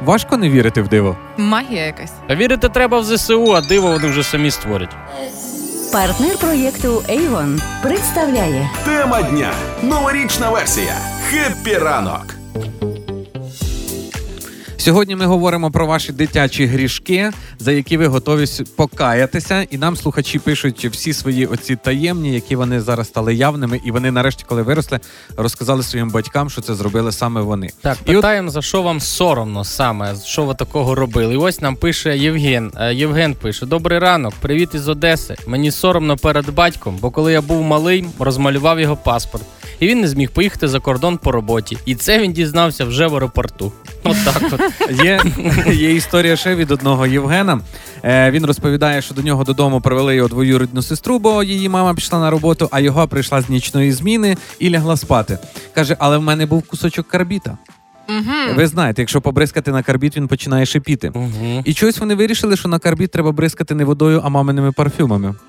важко 0.06 0.38
не 0.38 0.50
вірити 0.50 0.82
в 0.82 0.88
диво. 0.88 1.18
Магія 1.38 1.86
якась. 1.86 2.14
А 2.28 2.36
вірити 2.36 2.70
треба 2.70 3.00
в 3.00 3.04
ЗСУ, 3.06 3.54
а 3.56 3.62
диво 3.62 3.92
вони 3.92 4.08
вже 4.08 4.24
самі 4.24 4.52
створять. 4.52 4.96
Партнер 5.94 6.38
проєкту 6.38 6.88
Avon 7.10 7.62
представляє 7.84 8.70
Тема 8.86 9.22
дня. 9.22 9.52
Новорічна 9.82 10.50
версія. 10.50 10.96
Хеппі 11.30 11.74
ранок. 11.78 12.26
Сьогодні 14.86 15.16
ми 15.16 15.26
говоримо 15.26 15.72
про 15.72 15.88
ваші 15.88 16.12
дитячі 16.12 16.66
грішки, 16.66 17.32
за 17.60 17.72
які 17.72 17.98
ви 17.98 18.08
готові 18.08 18.46
покаятися. 18.76 19.62
І 19.62 19.78
нам 19.78 19.96
слухачі 19.96 20.40
пишуть 20.40 20.86
всі 20.86 21.14
свої 21.14 21.46
оці 21.46 21.76
таємні, 21.76 22.34
які 22.34 22.56
вони 22.56 22.82
зараз 22.82 23.08
стали 23.08 23.36
явними, 23.36 23.82
і 23.86 23.92
вони, 23.92 24.12
нарешті, 24.12 24.44
коли 24.48 24.62
виросли, 24.62 25.00
розказали 25.38 25.84
своїм 25.84 26.10
батькам, 26.10 26.50
що 26.50 26.62
це 26.62 26.76
зробили 26.76 27.12
саме 27.12 27.42
вони. 27.42 27.70
Так, 27.82 27.98
І 28.06 28.16
от- 28.16 28.52
за 28.52 28.62
що 28.62 28.82
вам 28.82 29.00
соромно 29.00 29.64
саме, 29.64 30.16
що 30.26 30.46
ви 30.46 30.56
такого 30.56 30.96
робили. 30.96 31.34
І 31.34 31.38
ось 31.38 31.62
нам 31.62 31.76
пише 31.76 32.18
Євген. 32.18 32.72
Е, 32.80 32.94
Євген 32.94 33.34
пише: 33.34 33.66
Добрий 33.66 34.00
ранок, 34.00 34.34
привіт 34.34 34.70
із 34.74 34.88
Одеси. 34.88 35.36
Мені 35.48 35.72
соромно 35.72 36.18
перед 36.18 36.54
батьком, 36.54 36.98
бо 37.02 37.12
коли 37.12 37.34
я 37.34 37.42
був 37.42 37.64
малий, 37.64 38.06
розмалював 38.20 38.80
його 38.80 38.96
паспорт. 38.96 39.44
І 39.80 39.88
він 39.88 40.02
не 40.02 40.08
зміг 40.08 40.32
поїхати 40.32 40.68
за 40.68 40.80
кордон 40.80 41.18
по 41.18 41.32
роботі. 41.32 41.78
І 41.86 41.96
це 41.96 42.20
він 42.20 42.34
дізнався 42.34 42.86
вже 42.86 43.08
в 43.08 43.14
аеропорту. 43.14 43.72
От 44.06 44.18
так 44.26 44.44
от. 44.52 44.92
Є, 45.04 45.22
є 45.74 45.96
історія 45.96 46.36
ще 46.36 46.56
від 46.56 46.72
одного 46.72 47.08
Євгена. 47.08 47.60
Е, 48.04 48.32
він 48.32 48.46
розповідає, 48.46 49.02
що 49.02 49.14
до 49.14 49.22
нього 49.22 49.44
додому 49.44 49.82
привели 49.82 50.16
його 50.16 50.28
двоюрідну 50.30 50.82
сестру, 50.82 51.20
бо 51.20 51.44
її 51.44 51.70
мама 51.70 51.94
пішла 51.94 52.20
на 52.20 52.30
роботу, 52.30 52.70
а 52.72 52.80
його 52.80 53.08
прийшла 53.08 53.42
з 53.42 53.50
нічної 53.50 53.92
зміни 53.92 54.38
і 54.60 54.70
лягла 54.70 54.98
спати. 54.98 55.38
Каже, 55.74 55.96
але 56.00 56.18
в 56.18 56.22
мене 56.22 56.46
був 56.46 56.68
кусочок 56.68 57.08
карбіта. 57.08 57.58
Угу. 58.10 58.56
Ви 58.56 58.68
знаєте, 58.68 59.02
якщо 59.02 59.22
побризкати 59.22 59.72
на 59.72 59.84
карбіт, 59.84 60.18
він 60.18 60.28
починає 60.28 60.66
шипіти. 60.66 61.12
Угу. 61.16 61.62
І 61.66 61.74
чогось 61.74 62.00
вони 62.00 62.16
вирішили, 62.16 62.58
що 62.58 62.68
на 62.68 62.80
карбіт 62.80 63.12
треба 63.12 63.32
бризкати 63.32 63.76
не 63.76 63.86
водою, 63.86 64.22
а 64.26 64.30
маминими 64.30 64.72
парфюмами. 64.72 65.36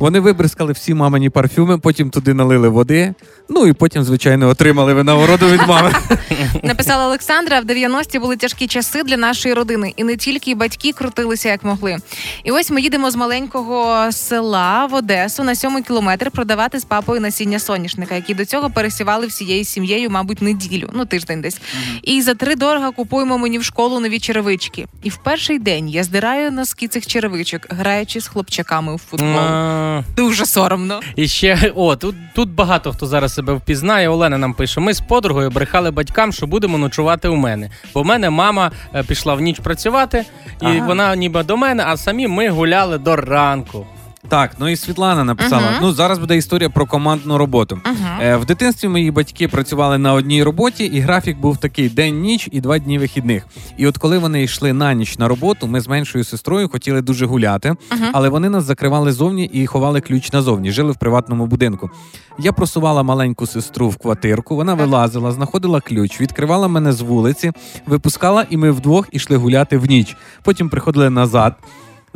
Вони 0.00 0.20
вибризкали 0.20 0.72
всі 0.72 0.94
мамині 0.94 1.30
парфюми, 1.30 1.78
потім 1.78 2.10
туди 2.10 2.34
налили 2.34 2.68
води. 2.68 3.14
Ну 3.48 3.66
і 3.66 3.72
потім, 3.72 4.04
звичайно, 4.04 4.48
отримали 4.48 4.94
винагороду 4.94 5.46
від 5.46 5.60
мами. 5.68 5.92
Написала 6.62 7.06
Олександра, 7.06 7.60
в 7.60 7.64
90-ті 7.64 8.18
були 8.18 8.36
тяжкі 8.36 8.66
часи 8.66 9.02
для 9.02 9.16
нашої 9.16 9.54
родини, 9.54 9.92
і 9.96 10.04
не 10.04 10.16
тільки 10.16 10.54
батьки 10.54 10.92
крутилися 10.92 11.48
як 11.48 11.64
могли. 11.64 11.96
І 12.44 12.50
ось 12.50 12.70
ми 12.70 12.80
їдемо 12.80 13.10
з 13.10 13.16
маленького 13.16 14.12
села 14.12 14.86
в 14.86 14.94
Одесу 14.94 15.44
на 15.44 15.54
сьомий 15.54 15.82
кілометр 15.82 16.30
продавати 16.30 16.80
з 16.80 16.84
папою 16.84 17.20
насіння 17.20 17.58
соняшника, 17.58 18.14
які 18.14 18.34
до 18.34 18.44
цього 18.44 18.70
пересівали 18.70 19.26
всією 19.26 19.64
сім'єю, 19.64 20.10
мабуть, 20.10 20.42
неділю, 20.42 20.90
ну 20.92 21.04
тиждень 21.04 21.40
десь. 21.40 21.60
І 22.02 22.22
за 22.22 22.34
три 22.34 22.56
дорога 22.56 22.90
купуємо 22.90 23.38
мені 23.38 23.58
в 23.58 23.64
школу 23.64 24.00
нові 24.00 24.18
черевички. 24.18 24.86
І 25.02 25.10
в 25.10 25.16
перший 25.16 25.58
день 25.58 25.88
я 25.88 26.04
здираю 26.04 26.50
носки 26.50 26.88
цих 26.88 27.06
черевичок, 27.06 27.66
граючи 27.68 28.20
з 28.20 28.28
хлопчаками 28.28 28.94
у 28.94 28.98
футбол. 28.98 29.89
Дуже 30.16 30.46
соромно. 30.46 31.00
І 31.16 31.28
ще 31.28 31.72
о, 31.74 31.96
тут, 31.96 32.14
тут 32.34 32.48
багато 32.50 32.92
хто 32.92 33.06
зараз 33.06 33.34
себе 33.34 33.52
впізнає. 33.52 34.08
Олена 34.08 34.38
нам 34.38 34.54
пише: 34.54 34.80
ми 34.80 34.94
з 34.94 35.00
подругою 35.00 35.50
брехали 35.50 35.90
батькам, 35.90 36.32
що 36.32 36.46
будемо 36.46 36.78
ночувати 36.78 37.28
у 37.28 37.36
мене. 37.36 37.70
Бо 37.94 38.02
в 38.02 38.06
мене 38.06 38.30
мама 38.30 38.70
е, 38.94 39.02
пішла 39.02 39.34
в 39.34 39.40
ніч 39.40 39.58
працювати, 39.58 40.24
і 40.62 40.64
Ага. 40.66 40.86
вона 40.86 41.16
ніби 41.16 41.42
до 41.42 41.56
мене, 41.56 41.84
а 41.86 41.96
самі 41.96 42.26
ми 42.28 42.48
гуляли 42.48 42.98
до 42.98 43.16
ранку. 43.16 43.86
Так, 44.28 44.50
ну 44.58 44.68
і 44.68 44.76
Світлана 44.76 45.24
написала: 45.24 45.70
Мгм. 45.70 45.78
ну 45.82 45.92
зараз 45.92 46.18
буде 46.18 46.36
історія 46.36 46.70
про 46.70 46.86
командну 46.86 47.38
роботу. 47.38 47.80
Ага. 47.84 48.18
Е, 48.22 48.36
в 48.36 48.44
дитинстві 48.44 48.88
мої 48.88 49.10
батьки 49.10 49.48
працювали 49.48 49.98
на 49.98 50.12
одній 50.12 50.42
роботі, 50.42 50.84
і 50.84 51.00
графік 51.00 51.38
був 51.38 51.56
такий 51.56 51.88
день-ніч 51.88 52.48
і 52.52 52.60
два 52.60 52.78
дні 52.78 52.98
вихідних. 52.98 53.46
І 53.76 53.86
от 53.86 53.98
коли 53.98 54.18
вони 54.18 54.42
йшли 54.42 54.72
на 54.72 54.94
ніч 54.94 55.18
на 55.18 55.28
роботу, 55.28 55.66
ми 55.66 55.80
з 55.80 55.88
меншою 55.88 56.24
сестрою 56.24 56.68
хотіли 56.68 57.02
дуже 57.02 57.26
гуляти, 57.26 57.74
але 58.12 58.28
вони 58.28 58.50
нас 58.50 58.64
закривали 58.64 59.12
зовні 59.12 59.44
і 59.44 59.66
ховали 59.66 60.00
ключ 60.00 60.32
назовні, 60.32 60.70
жили 60.70 60.92
в 60.92 60.96
приватному 60.96 61.46
будинку. 61.46 61.90
Я 62.38 62.52
просувала 62.52 63.02
маленьку 63.02 63.46
сестру 63.46 63.88
в 63.88 63.96
квартирку, 63.96 64.56
вона 64.56 64.74
вилазила, 64.74 65.32
знаходила 65.32 65.80
ключ, 65.80 66.20
відкривала 66.20 66.68
мене 66.68 66.92
з 66.92 67.00
вулиці, 67.00 67.52
випускала, 67.86 68.46
і 68.50 68.56
ми 68.56 68.70
вдвох 68.70 69.08
ішли 69.12 69.36
гуляти 69.36 69.78
в 69.78 69.86
ніч. 69.86 70.16
Потім 70.42 70.68
приходили 70.68 71.10
назад. 71.10 71.54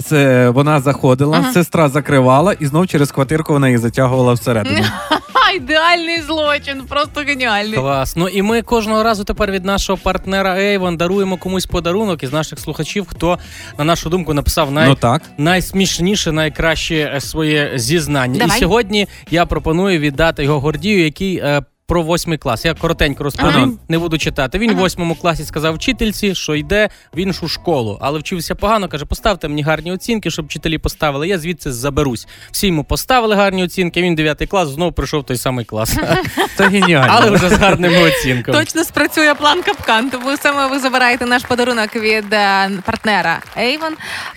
Це 0.03 0.51
вона 0.51 0.80
заходила, 0.80 1.38
Ага. 1.38 1.53
сестра 1.53 1.88
закривала, 1.88 2.53
і 2.53 2.66
знов 2.66 2.86
через 2.86 3.12
квартирку 3.12 3.53
вона 3.53 3.68
її 3.68 3.78
затягувала 3.78 4.32
всередину. 4.32 4.84
Ідеальний 5.57 6.22
злочин, 6.22 6.82
просто 6.88 7.20
геніальний. 7.20 7.78
Клас. 7.78 8.16
Ну 8.16 8.28
і 8.28 8.42
ми 8.42 8.62
кожного 8.62 9.03
разу 9.03 9.24
тепер 9.24 9.51
від 9.51 9.64
нашого 9.64 9.99
партнера 10.03 10.55
Avon 10.57 10.97
даруємо 10.97 11.36
комусь 11.36 11.66
подарунок 11.66 12.22
із 12.22 12.32
наших 12.32 12.61
слухачів, 12.61 13.07
хто 13.09 13.38
на 13.78 13.84
нашу 13.84 14.11
думку 14.11 14.34
написав 14.34 14.72
най... 14.72 14.88
Ну 14.88 14.95
так. 14.95 15.22
найсмішніше, 15.38 16.32
найкраще 16.32 17.12
е, 17.16 17.20
своє 17.20 17.72
зізнання. 17.74 18.38
Давай. 18.38 18.57
І 18.57 18.61
сьогодні 18.61 19.09
я 19.30 19.47
пропоную 19.47 19.99
віддати 19.99 20.45
його 20.45 20.61
Гордію, 20.61 21.05
який. 21.05 21.42
Про 21.87 22.03
восьмий 22.03 22.39
клас. 22.39 22.64
Я 22.64 22.74
коротенько 22.74 23.24
розповім, 23.24 23.55
Ага. 23.57 23.70
не 23.89 23.99
буду 23.99 24.18
читати. 24.18 24.59
Він 24.59 24.70
в 24.70 24.72
Ага. 24.72 24.80
восьмому 24.82 25.14
класі 25.14 25.45
сказав 25.45 25.74
вчительці, 25.74 26.35
що 26.35 26.55
йде 26.55 26.89
в 27.14 27.18
іншу 27.18 27.49
школу, 27.49 27.99
але 28.01 28.18
вчився 28.18 28.55
погано. 28.55 28.89
каже: 28.89 29.05
поставте 29.05 29.49
мені 29.49 29.62
гарні 29.62 29.93
оцінки, 29.93 30.30
щоб 30.30 30.47
вчителі 30.47 30.78
поставили. 30.78 31.28
Я 31.28 31.39
звідси 31.39 31.72
заберусь. 31.72 32.26
Всі 32.51 32.66
йому 32.66 32.85
поставили 32.85 33.35
гарні 33.37 33.64
оцінки. 33.64 34.03
Він 34.03 34.14
дев'ятий 34.14 34.47
клас 34.47 34.68
знову 34.68 34.93
прийшов 34.93 35.20
в 35.20 35.24
той 35.24 35.37
самий 35.37 35.64
клас, 35.64 35.97
Це 36.57 36.68
геніально. 36.68 37.12
але 37.16 37.30
вже 37.30 37.49
з 37.49 37.53
гарними 37.53 38.03
оцінками. 38.03 38.59
Точно 38.59 38.85
спрацює 38.85 39.35
план 39.35 39.62
капкан, 39.62 40.11
тому 40.11 40.37
саме 40.37 40.66
ви 40.66 40.78
забираєте 40.78 41.26
наш 41.26 41.43
подарунок 41.43 41.97
від 41.97 42.32
е, 42.32 42.70
партнера 42.87 43.39
Avon. 43.59 43.93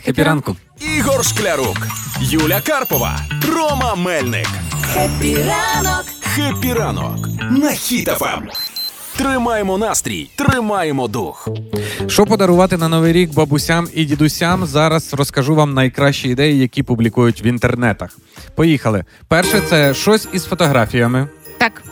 Happy 0.05 0.23
ранку. 0.23 0.55
Ігор 0.97 1.25
Шклярук, 1.25 1.87
Юля 2.21 2.61
Карпова, 2.61 3.19
Рома 3.55 3.95
Мельник. 3.95 4.47
Happy 4.93 5.35
ранок! 5.37 6.05
Happy 6.21 6.73
ранок 6.73 7.27
на 7.51 7.69
Хіт-ФМ. 7.71 8.41
Тримаємо 9.17 9.77
настрій, 9.77 10.29
тримаємо 10.35 11.07
дух. 11.07 11.47
Що 12.07 12.25
подарувати 12.25 12.77
на 12.77 12.87
новий 12.87 13.13
рік 13.13 13.33
бабусям 13.33 13.87
і 13.93 14.05
дідусям? 14.05 14.65
Зараз 14.65 15.13
розкажу 15.13 15.55
вам 15.55 15.73
найкращі 15.73 16.29
ідеї, 16.29 16.59
які 16.59 16.83
публікують 16.83 17.43
в 17.43 17.45
інтернетах. 17.45 18.17
Поїхали. 18.55 19.05
Перше, 19.27 19.61
це 19.69 19.93
щось 19.93 20.27
із 20.33 20.45
фотографіями. 20.45 21.27
Так, 21.57 21.83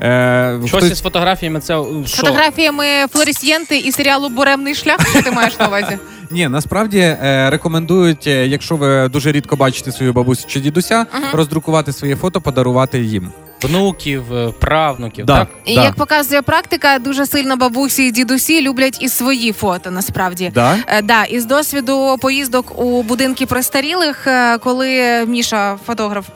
Е, 0.00 0.58
Щось 0.66 0.70
хтось- 0.82 0.92
із 0.92 1.00
фотографіями 1.00 1.60
це 1.60 1.78
що? 2.06 2.16
фотографіями 2.22 2.84
флорісьєнти 3.12 3.78
і 3.78 3.92
серіалу 3.92 4.28
Буремний 4.28 4.74
шлях. 4.74 5.08
Що 5.10 5.22
ти 5.22 5.30
маєш 5.30 5.58
на 5.58 5.68
увазі? 5.68 5.98
Ні, 6.32 6.48
насправді 6.48 6.98
е, 6.98 7.50
рекомендують, 7.50 8.26
е, 8.26 8.46
якщо 8.46 8.76
ви 8.76 9.08
дуже 9.08 9.32
рідко 9.32 9.56
бачите 9.56 9.92
свою 9.92 10.12
бабусю 10.12 10.44
чи 10.48 10.60
дідуся, 10.60 11.06
роздрукувати 11.32 11.92
своє 11.92 12.16
фото, 12.16 12.40
подарувати 12.40 13.02
їм. 13.02 13.32
Внуків, 13.64 14.34
е, 14.34 14.52
правнуків, 14.60 15.24
Да. 15.26 15.38
так? 15.38 15.48
І 15.64 15.74
Да. 15.74 15.82
як 15.84 15.94
показує 15.94 16.42
практика, 16.42 16.98
дуже 16.98 17.26
сильно 17.26 17.56
бабусі 17.56 18.06
і 18.06 18.10
дідусі 18.10 18.62
люблять 18.62 18.96
і 19.00 19.08
свої 19.08 19.52
фото. 19.52 19.90
Насправді, 19.90 20.50
Да? 20.54 20.76
Е, 20.86 21.02
да, 21.02 21.24
із 21.24 21.44
досвіду 21.44 22.16
поїздок 22.20 22.78
у 22.82 23.02
будинки 23.02 23.46
престарілих, 23.46 24.26
е, 24.26 24.58
коли 24.58 25.24
Міша, 25.26 25.78
фотограф, 25.86 26.26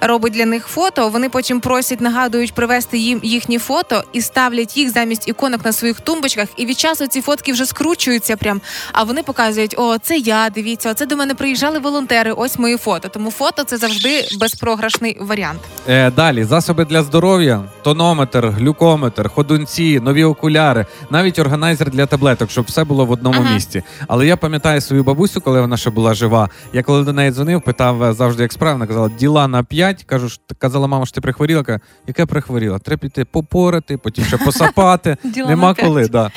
робить 0.00 0.32
для 0.32 0.46
них 0.46 0.66
фото, 0.66 1.08
вони 1.08 1.28
потім 1.28 1.60
просять, 1.60 2.00
нагадують 2.00 2.54
привезти 2.54 2.98
їм 2.98 3.20
їхні 3.22 3.58
фото 3.58 4.04
і 4.12 4.20
ставлять 4.20 4.76
їх 4.76 4.90
замість 4.90 5.28
іконок 5.28 5.64
на 5.64 5.72
своїх 5.72 6.00
тумбочках. 6.00 6.48
І 6.56 6.66
від 6.66 6.78
часу 6.78 7.06
ці 7.06 7.20
фотки 7.20 7.52
вже 7.52 7.66
скручуються 7.66 8.36
прям. 8.36 8.60
А 8.92 9.02
вони 9.02 9.22
показують: 9.22 9.74
о, 9.78 9.98
це 9.98 10.16
я, 10.16 10.50
дивіться, 10.54 10.90
оце 10.90 11.06
до 11.06 11.16
мене 11.16 11.34
приїжджали 11.34 11.78
волонтери. 11.78 12.32
Ось 12.32 12.58
мої 12.58 12.76
фото. 12.76 13.08
Тому 13.08 13.30
фото 13.30 13.64
це 13.64 13.76
завжди 13.76 14.24
безпрограшний 14.40 15.16
варіант. 15.20 15.60
Е, 15.88 16.10
далі 16.10 16.44
засоби 16.44 16.73
для 16.82 17.02
здоров'я, 17.02 17.62
тонометр, 17.82 18.46
глюкометр, 18.46 19.28
ходунці, 19.28 20.00
нові 20.00 20.24
окуляри, 20.24 20.86
навіть 21.10 21.38
органайзер 21.38 21.90
для 21.90 22.06
таблеток, 22.06 22.50
щоб 22.50 22.64
все 22.64 22.84
було 22.84 23.04
в 23.06 23.10
одному 23.10 23.40
Ага. 23.40 23.54
місці. 23.54 23.82
Але 24.08 24.26
я 24.26 24.36
пам'ятаю 24.36 24.80
свою 24.80 25.04
бабусю, 25.04 25.40
коли 25.40 25.60
вона 25.60 25.76
ще 25.76 25.90
була 25.90 26.14
жива. 26.14 26.48
Я 26.72 26.82
коли 26.82 27.04
до 27.04 27.12
неї 27.12 27.30
дзвонив, 27.30 27.62
питав 27.62 28.02
е, 28.02 28.12
завжди, 28.12 28.42
як 28.42 28.52
справа, 28.52 28.72
вона 28.72 28.86
казала, 28.86 29.08
діла 29.18 29.48
на 29.48 29.62
5. 29.62 30.04
Кажу, 30.04 30.28
казала, 30.58 30.86
мама, 30.86 31.06
що 31.06 31.14
ти 31.14 31.20
прихворіла. 31.20 31.62
Каже, 31.62 31.80
яке 32.06 32.26
прихворіла? 32.26 32.78
Треба 32.78 33.00
піти 33.00 33.24
попорати, 33.24 33.96
потім 33.96 34.24
ще 34.24 34.36
посапати. 34.36 35.16
Діла 35.24 35.48
Нема 35.48 35.74
п'ять. 35.74 35.86
коли. 35.86 36.08
Да. 36.08 36.30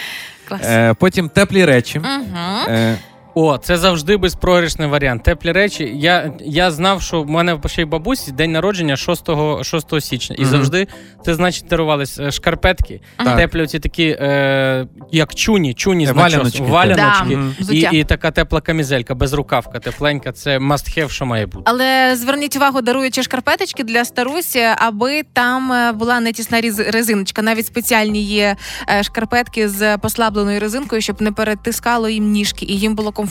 Клас. 0.47 0.61
Е, 0.63 0.93
потім 0.99 1.29
теплі 1.29 1.65
речі. 1.65 1.99
Угу. 1.99 2.35
Е, 2.69 2.97
О, 3.39 3.57
це 3.57 3.77
завжди 3.77 4.17
безпрограшний 4.17 4.87
варіант. 4.87 5.23
Теплі 5.23 5.51
речі. 5.51 5.91
Я, 5.95 6.33
я 6.45 6.71
знав, 6.71 7.01
що 7.01 7.21
в 7.21 7.29
мене 7.29 7.59
ще 7.65 7.81
й 7.81 7.85
бабусі 7.85 8.31
день 8.31 8.51
народження 8.51 8.95
6, 8.97 9.29
6 9.63 10.01
січня. 10.01 10.35
І 10.39 10.41
Мгм. 10.41 10.51
завжди 10.51 10.87
це 11.25 11.33
значить 11.35 11.65
дарувались 11.69 12.19
е, 12.19 12.31
шкарпетки. 12.31 13.01
Так. 13.17 13.37
Теплі 13.37 13.61
оці 13.61 13.79
такі, 13.79 14.03
е, 14.21 14.87
як 15.11 15.35
чуні, 15.35 15.73
чуні 15.73 16.05
значок, 16.05 16.21
валяночки. 16.23 16.63
валяночки. 16.63 17.39
Да. 17.59 17.73
І, 17.73 17.99
і 17.99 18.03
така 18.03 18.31
тепла 18.31 18.61
камізелька, 18.61 19.15
безрукавка, 19.15 19.79
тепленька. 19.79 20.31
Це 20.31 20.57
must 20.57 20.97
have, 20.99 21.09
що 21.09 21.25
має 21.25 21.45
бути. 21.45 21.63
Але 21.65 22.15
зверніть 22.15 22.55
увагу, 22.55 22.81
даруючи 22.81 23.23
шкарпеточки 23.23 23.83
для 23.83 24.05
старусі, 24.05 24.61
аби 24.77 25.23
там 25.33 25.71
е, 25.71 25.91
була 25.91 26.19
не 26.19 26.31
тісна 26.31 26.61
різ- 26.61 26.91
резиночка. 26.91 27.41
Навіть 27.41 27.65
спеціальні 27.65 28.23
є 28.23 28.55
е, 28.89 29.03
шкарпетки 29.03 29.69
з 29.69 29.97
послабленою 29.97 30.59
резинкою, 30.59 31.01
щоб 31.01 31.21
не 31.21 31.31
перетискало 31.31 32.09
їм 32.09 32.31
ніжки, 32.31 32.65
і 32.65 32.79
їм 32.79 32.95
було 32.95 33.11
комфортно 33.11 33.26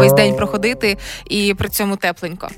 весь 0.00 0.12
день 0.12 0.36
проходити 0.36 0.96
і 1.30 1.54
при 1.54 1.68
цьому 1.68 1.96
тепленько. 1.96 2.48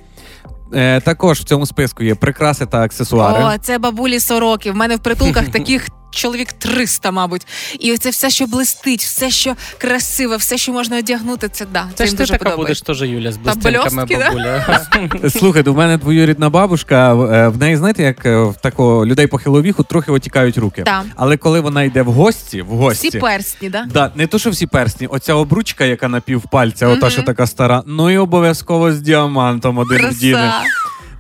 е, 0.75 1.01
також 1.01 1.41
в 1.41 1.45
цьому 1.45 1.67
списку 1.67 2.05
є 2.05 2.15
прикраси 2.15 2.67
та 2.67 2.83
аксесуари. 2.83 3.45
О, 3.45 3.59
це 3.59 3.79
бабулі 3.79 4.21
сороки. 4.21 4.73
В 4.73 4.77
мене 4.77 4.97
в 4.97 4.99
притулках 4.99 5.49
таких. 5.53 5.89
Чоловік 6.11 6.53
300, 6.53 7.11
мабуть, 7.11 7.47
і 7.81 7.97
це 7.97 8.11
все, 8.11 8.31
що 8.31 8.47
блистить, 8.47 9.01
все, 9.03 9.31
що 9.31 9.57
красиве, 9.79 10.37
все, 10.37 10.59
що 10.59 10.73
можна 10.73 10.99
одягнути, 10.99 11.49
це 11.49 11.67
да. 11.73 11.87
Це 11.95 12.07
ж 12.07 12.13
ти 12.13 12.17
дуже 12.17 12.33
така 12.33 12.45
подобається. 12.45 12.85
будеш 12.85 13.01
теж, 13.01 13.11
Юля, 13.11 13.33
з 13.33 13.37
блистинками 13.37 14.05
бабуля. 14.05 15.31
Слухайте, 15.31 15.71
у 15.71 15.75
мене 15.75 15.97
двоюрідна 15.97 16.51
бабушка, 16.51 17.13
е, 17.13 17.49
в 17.49 17.59
неї, 17.59 17.77
знаєте, 17.77 18.03
як 18.03 18.27
е, 18.27 18.43
в 18.43 18.55
такого 18.63 19.07
людей 19.07 19.27
похилого 19.27 19.63
віку 19.63 19.83
трохи 19.83 20.13
отікають 20.13 20.59
руки. 20.59 20.83
Так. 20.83 21.05
Але 21.17 21.37
коли 21.37 21.61
вона 21.61 21.83
йде 21.83 22.03
в 22.03 22.13
гості, 22.13 22.63
в 22.63 22.67
гості. 22.67 23.09
Всі 23.09 23.19
персні, 23.19 23.71
да? 23.71 23.85
Да, 23.93 24.13
не 24.15 24.27
то, 24.27 24.39
що 24.39 24.51
всі 24.51 24.67
персні, 24.67 25.07
оця 25.07 25.35
обручка, 25.35 25.85
яка 25.85 26.09
на 26.09 26.21
півпальця, 26.21 26.87
ота, 26.87 27.11
що 27.11 27.23
така 27.23 27.47
стара, 27.47 27.83
ну 27.87 28.11
і 28.11 28.19
обов'язково 28.19 28.93
з 28.93 29.01
діамантом 29.01 29.79
один 29.79 30.07
вдіне. 30.07 30.53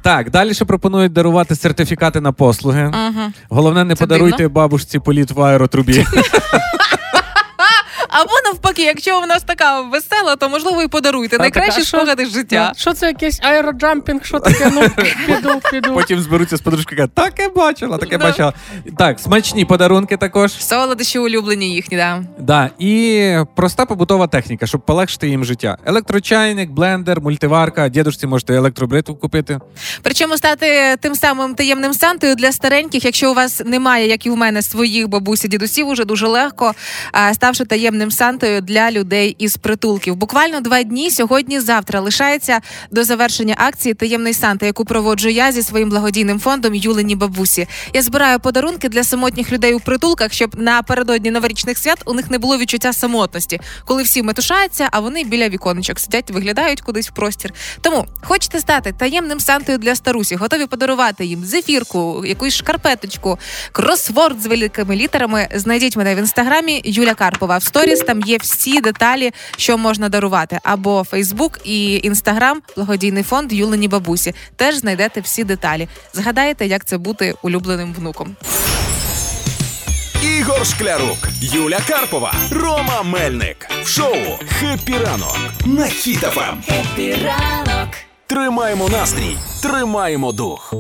Так, 0.03 0.31
далі 0.31 0.55
ще 0.55 0.65
пропонують 0.65 1.13
дарувати 1.13 1.55
сертифікати 1.55 2.21
на 2.21 2.33
послуги. 2.33 2.91
Ага. 2.95 3.33
Головне, 3.49 3.85
не 3.85 3.95
Це 3.95 4.01
подаруйте 4.05 4.37
дивно. 4.37 4.51
бабушці 4.55 4.99
політ 4.99 5.31
в 5.31 5.43
аеротрубі. 5.43 6.07
Або 8.11 8.31
навпаки, 8.45 8.83
якщо 8.83 9.21
у 9.23 9.27
нас 9.27 9.43
така 9.43 9.81
весела, 9.81 10.37
то 10.37 10.49
можливо 10.49 10.83
і 10.83 10.89
подаруйте. 10.89 11.39
Найкращі 11.39 11.83
спогади 11.83 12.27
з 12.27 12.31
життя. 12.33 12.73
Що 12.77 12.93
це 12.93 13.07
якийсь 13.07 13.41
аероджампінг? 13.43 14.25
Що 14.25 14.39
таке? 14.41 14.71
Ну, 14.75 14.83
піду, 15.27 15.61
піду. 15.71 15.95
Потім 15.95 16.21
зберуться 16.21 16.57
з 16.57 16.61
подружкою, 16.61 16.97
кажуть, 16.97 17.15
таке 17.15 17.49
бачила, 17.49 17.99
таке 17.99 18.19
Да. 18.19 18.25
бачила. 18.25 18.53
Так, 18.99 19.21
смачні 19.21 19.65
подарунки 19.65 20.17
також. 20.17 20.53
Солодощі 20.53 21.19
улюблені 21.19 21.75
їхні, 21.75 21.97
да. 21.97 22.23
Да, 22.39 22.71
і 22.79 23.37
проста 23.57 23.87
побутова 23.87 24.27
техніка, 24.27 24.67
щоб 24.67 24.81
полегшити 24.81 25.29
їм 25.29 25.45
життя. 25.45 25.77
Електрочайник, 25.85 26.71
блендер, 26.71 27.21
мультиварка, 27.21 27.89
дідушці 27.89 28.27
можете 28.27 28.55
електробритву 28.55 29.15
купити. 29.15 29.59
Причому 30.03 30.37
стати 30.37 30.97
тим 31.01 31.15
самим 31.15 31.55
таємним 31.55 31.95
сантою 31.95 32.35
для 32.35 32.53
стареньких, 32.53 33.05
якщо 33.05 33.31
у 33.31 33.35
вас 33.35 33.63
немає, 33.65 34.09
як 34.09 34.27
і 34.27 34.31
в 34.31 34.37
мене, 34.37 34.63
своїх 34.63 35.09
бабусі, 35.09 35.49
дідусів, 35.49 35.89
уже 35.89 36.05
дуже 36.05 36.27
легко, 36.27 36.75
ставши 37.33 37.65
таємним 37.65 38.00
сантою 38.09 38.61
для 38.61 38.91
людей 38.91 39.37
із 39.39 39.57
притулків. 39.57 40.17
Буквально 40.17 40.61
два 40.61 40.83
дні 40.83 41.11
сьогодні-завтра 41.11 42.01
лишається 42.01 42.61
до 42.91 43.05
завершення 43.05 43.55
акції 43.59 43.95
Таємний 43.95 44.35
Санта, 44.35 44.67
яку 44.67 44.85
проводжу 44.85 45.29
я 45.29 45.53
зі 45.53 45.63
своїм 45.63 45.91
благодійним 45.91 46.41
фондом 46.41 46.75
Юлені 46.75 47.17
Бабусі. 47.17 47.67
Я 47.95 48.03
збираю 48.03 48.41
подарунки 48.41 48.89
для 48.89 49.05
самотніх 49.05 49.53
людей 49.53 49.75
у 49.75 49.81
притулках, 49.81 50.33
щоб 50.33 50.61
напередодні 50.61 51.31
новорічних 51.31 51.79
свят 51.79 52.03
у 52.05 52.15
них 52.15 52.31
не 52.31 52.39
було 52.39 52.59
відчуття 52.59 52.93
самотності, 52.93 53.61
коли 53.85 54.03
всі 54.03 54.23
метушаються, 54.23 54.89
а 54.93 55.01
вони 55.01 55.25
біля 55.25 55.49
віконечок 55.49 56.01
сидять, 56.01 56.31
виглядають 56.31 56.81
кудись 56.81 57.09
в 57.09 57.13
простір. 57.13 57.53
Тому 57.81 58.07
хочете 58.23 58.61
стати 58.61 58.93
таємним 58.93 59.41
сантою 59.41 59.79
для 59.79 59.95
старусі, 59.95 60.35
готові 60.35 60.67
подарувати 60.67 61.25
їм 61.25 61.45
зефірку, 61.45 62.25
якусь 62.27 62.55
шкарпеточку, 62.55 63.39
кросворд 63.73 64.43
з 64.43 64.47
великими 64.47 64.97
літерами. 64.97 65.49
Знайдіть 65.55 65.97
мене 65.97 66.15
в 66.15 66.19
інстаграмі 66.19 66.83
Юля 66.85 67.15
Карпова. 67.15 67.59
В 67.59 67.63
сторіс 67.97 68.07
там 68.07 68.20
є 68.20 68.38
всі 68.38 68.80
деталі, 68.80 69.32
що 69.57 69.78
можна 69.78 70.09
дарувати. 70.09 70.59
Або 70.62 71.05
Фейсбук 71.05 71.61
і 71.64 72.01
Інстаграм, 72.03 72.62
благодійний 72.76 73.22
фонд 73.22 73.53
Юлені 73.53 73.88
Бабусі. 73.88 74.34
Теж 74.57 74.74
знайдете 74.74 75.20
всі 75.20 75.45
деталі. 75.45 75.88
Згадаєте, 76.12 76.66
як 76.66 76.84
це 76.84 76.99
бути 76.99 77.34
улюбленим 77.43 77.95
внуком. 77.95 78.36
Ігор 80.38 80.66
Шклярук, 80.66 81.18
Юля 81.41 81.78
Карпова, 81.88 82.34
Рома 82.51 83.03
Мельник. 83.03 83.68
В 83.82 83.88
шоу 83.88 84.16
«Happy 84.49 84.93
ранок» 84.93 85.36
на 85.66 85.84
Хіт-ФМ. 85.84 86.55
ранок. 87.24 87.88
Тримаємо 88.26 88.88
настрій, 88.88 89.36
тримаємо 89.62 90.32
дух. 90.32 90.74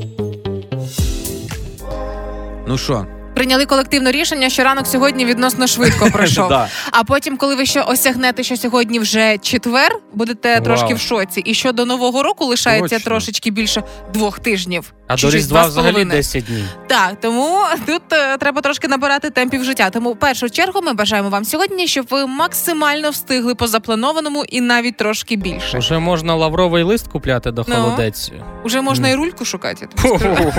Ну 2.66 2.78
що, 2.78 3.06
Прийняли 3.40 3.66
колективне 3.66 4.12
рішення, 4.12 4.50
що 4.50 4.64
ранок 4.64 4.86
сьогодні 4.86 5.24
відносно 5.24 5.66
швидко 5.66 6.10
пройшов. 6.12 6.52
А 6.90 7.04
потім, 7.04 7.36
коли 7.36 7.54
ви 7.54 7.66
ще 7.66 7.82
осягнете, 7.82 8.42
що 8.42 8.56
сьогодні 8.56 8.98
вже 8.98 9.38
четвер, 9.38 9.98
будете 10.12 10.60
трошки 10.60 10.94
в 10.94 11.00
шоці. 11.00 11.40
І 11.40 11.54
що 11.54 11.72
до 11.72 11.84
нового 11.84 12.22
року 12.22 12.44
лишається 12.44 12.98
трошечки 12.98 13.50
більше 13.50 13.82
двох 14.14 14.38
тижнів. 14.38 14.92
А 15.12 15.16
до 15.16 15.30
Різдва 15.30 15.60
два 15.60 15.68
взагалі 15.68 15.92
половиною. 15.92 16.18
10 16.18 16.44
днів. 16.44 16.64
Так, 16.86 17.20
тому 17.20 17.58
тут 17.86 18.02
е, 18.12 18.36
треба 18.38 18.60
трошки 18.60 18.88
набирати 18.88 19.30
темпів 19.30 19.64
життя. 19.64 19.90
Тому 19.90 20.12
в 20.12 20.16
першу 20.18 20.50
чергу 20.50 20.80
ми 20.82 20.92
бажаємо 20.92 21.28
вам 21.28 21.44
сьогодні, 21.44 21.86
щоб 21.86 22.06
ви 22.10 22.26
максимально 22.26 23.10
встигли 23.10 23.54
по 23.54 23.66
запланованому 23.66 24.44
і 24.48 24.60
навіть 24.60 24.96
трошки 24.96 25.36
більше. 25.36 25.78
Уже 25.78 25.98
можна 25.98 26.34
лавровий 26.34 26.82
лист 26.82 27.08
купляти 27.08 27.50
до 27.50 27.64
Ну. 27.68 27.74
холодець. 27.74 28.32
Уже 28.64 28.80
можна 28.80 29.08
і 29.08 29.14
рульку 29.14 29.44
шукати. 29.44 29.88
я 29.94 30.02
тобі 30.08 30.18
скажу. 30.18 30.52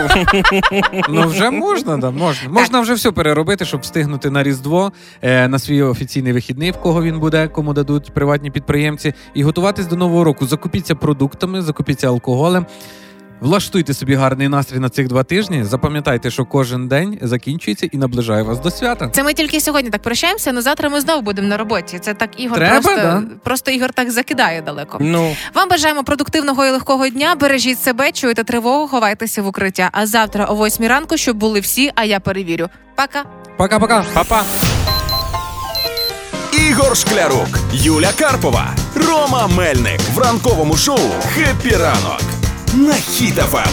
Ну 1.10 1.28
вже 1.28 1.50
можна, 1.52 1.98
да, 1.98 2.12
можна. 2.12 2.50
Можна 2.50 2.80
вже 2.82 2.94
все 2.94 3.12
переробити, 3.12 3.66
щоб 3.66 3.82
встигнути 3.82 4.30
на 4.30 4.44
Різдво, 4.44 4.92
е, 5.22 5.48
на 5.48 5.60
свій 5.60 5.82
офіційний 5.82 6.34
вихідний, 6.34 6.72
в 6.72 6.78
кого 6.78 7.04
він 7.04 7.20
буде, 7.20 7.48
кому 7.48 7.74
дадуть 7.74 8.14
приватні 8.14 8.52
підприємці, 8.52 9.14
і 9.34 9.44
готуватись 9.44 9.86
до 9.86 9.96
нового 9.96 10.24
року. 10.24 10.48
Закупіться 10.48 10.96
продуктами, 10.96 11.62
закупіться 11.62 12.08
алкоголем. 12.08 12.66
Влаштуйте 13.42 13.94
собі 13.94 14.16
гарний 14.16 14.48
настрій 14.48 14.80
на 14.80 14.90
цих 14.90 15.08
два 15.08 15.24
тижні. 15.24 15.64
Запам'ятайте, 15.64 16.32
що 16.32 16.46
кожен 16.46 16.88
день 16.88 17.20
закінчується 17.22 17.88
і 17.92 17.98
наближає 17.98 18.44
вас 18.44 18.60
до 18.60 18.72
свята. 18.72 19.10
Це 19.10 19.24
ми 19.24 19.34
тільки 19.34 19.62
сьогодні 19.62 19.90
так 19.90 20.02
прощаємося, 20.02 20.50
але 20.50 20.62
завтра 20.62 20.90
ми 20.90 21.02
знову 21.02 21.22
будемо 21.22 21.48
на 21.48 21.58
роботі. 21.58 22.00
Це 22.00 22.14
так 22.14 22.30
Ігор 22.38 22.58
Треба, 22.58 22.82
просто, 22.82 23.02
да. 23.02 23.24
просто 23.44 23.72
Ігор 23.72 23.94
так 23.94 24.12
закидає 24.12 24.62
далеко. 24.62 24.98
Ну, 25.02 25.36
Вам 25.54 25.70
бажаємо 25.70 26.04
продуктивного 26.04 26.66
і 26.66 26.72
легкого 26.72 27.08
дня. 27.08 27.36
Бережіть 27.36 27.80
себе, 27.80 28.12
чуєте 28.12 28.44
тривогу, 28.44 28.88
ховайтеся 28.88 29.42
в 29.42 29.48
укриття. 29.48 29.90
А 29.92 30.06
завтра 30.06 30.46
о 30.46 30.66
8 30.66 30.88
ранку, 30.88 31.18
щоб 31.18 31.38
були 31.38 31.60
всі, 31.60 31.92
а 31.96 32.04
я 32.04 32.20
перевірю. 32.20 32.70
Пока. 32.96 33.24
Пока-пока. 33.58 34.04
па-па. 34.14 34.44
Ігор 36.70 36.98
Шклярук, 36.98 37.48
Юля 37.74 38.10
Карпова, 38.20 38.76
Рома 38.96 39.48
Мельник 39.48 40.00
в 40.14 40.20
ранковому 40.20 40.78
шоу 40.78 41.00
«Happy 41.36 41.76
ранок» 41.76 42.41
на 42.74 42.94
Хіт-ФМ. 42.94 43.70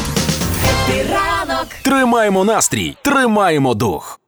Ранок. 1.11 1.67
Тримаємо 1.83 2.45
настрій, 2.45 2.97
тримаємо 3.03 3.75
дух. 3.75 4.21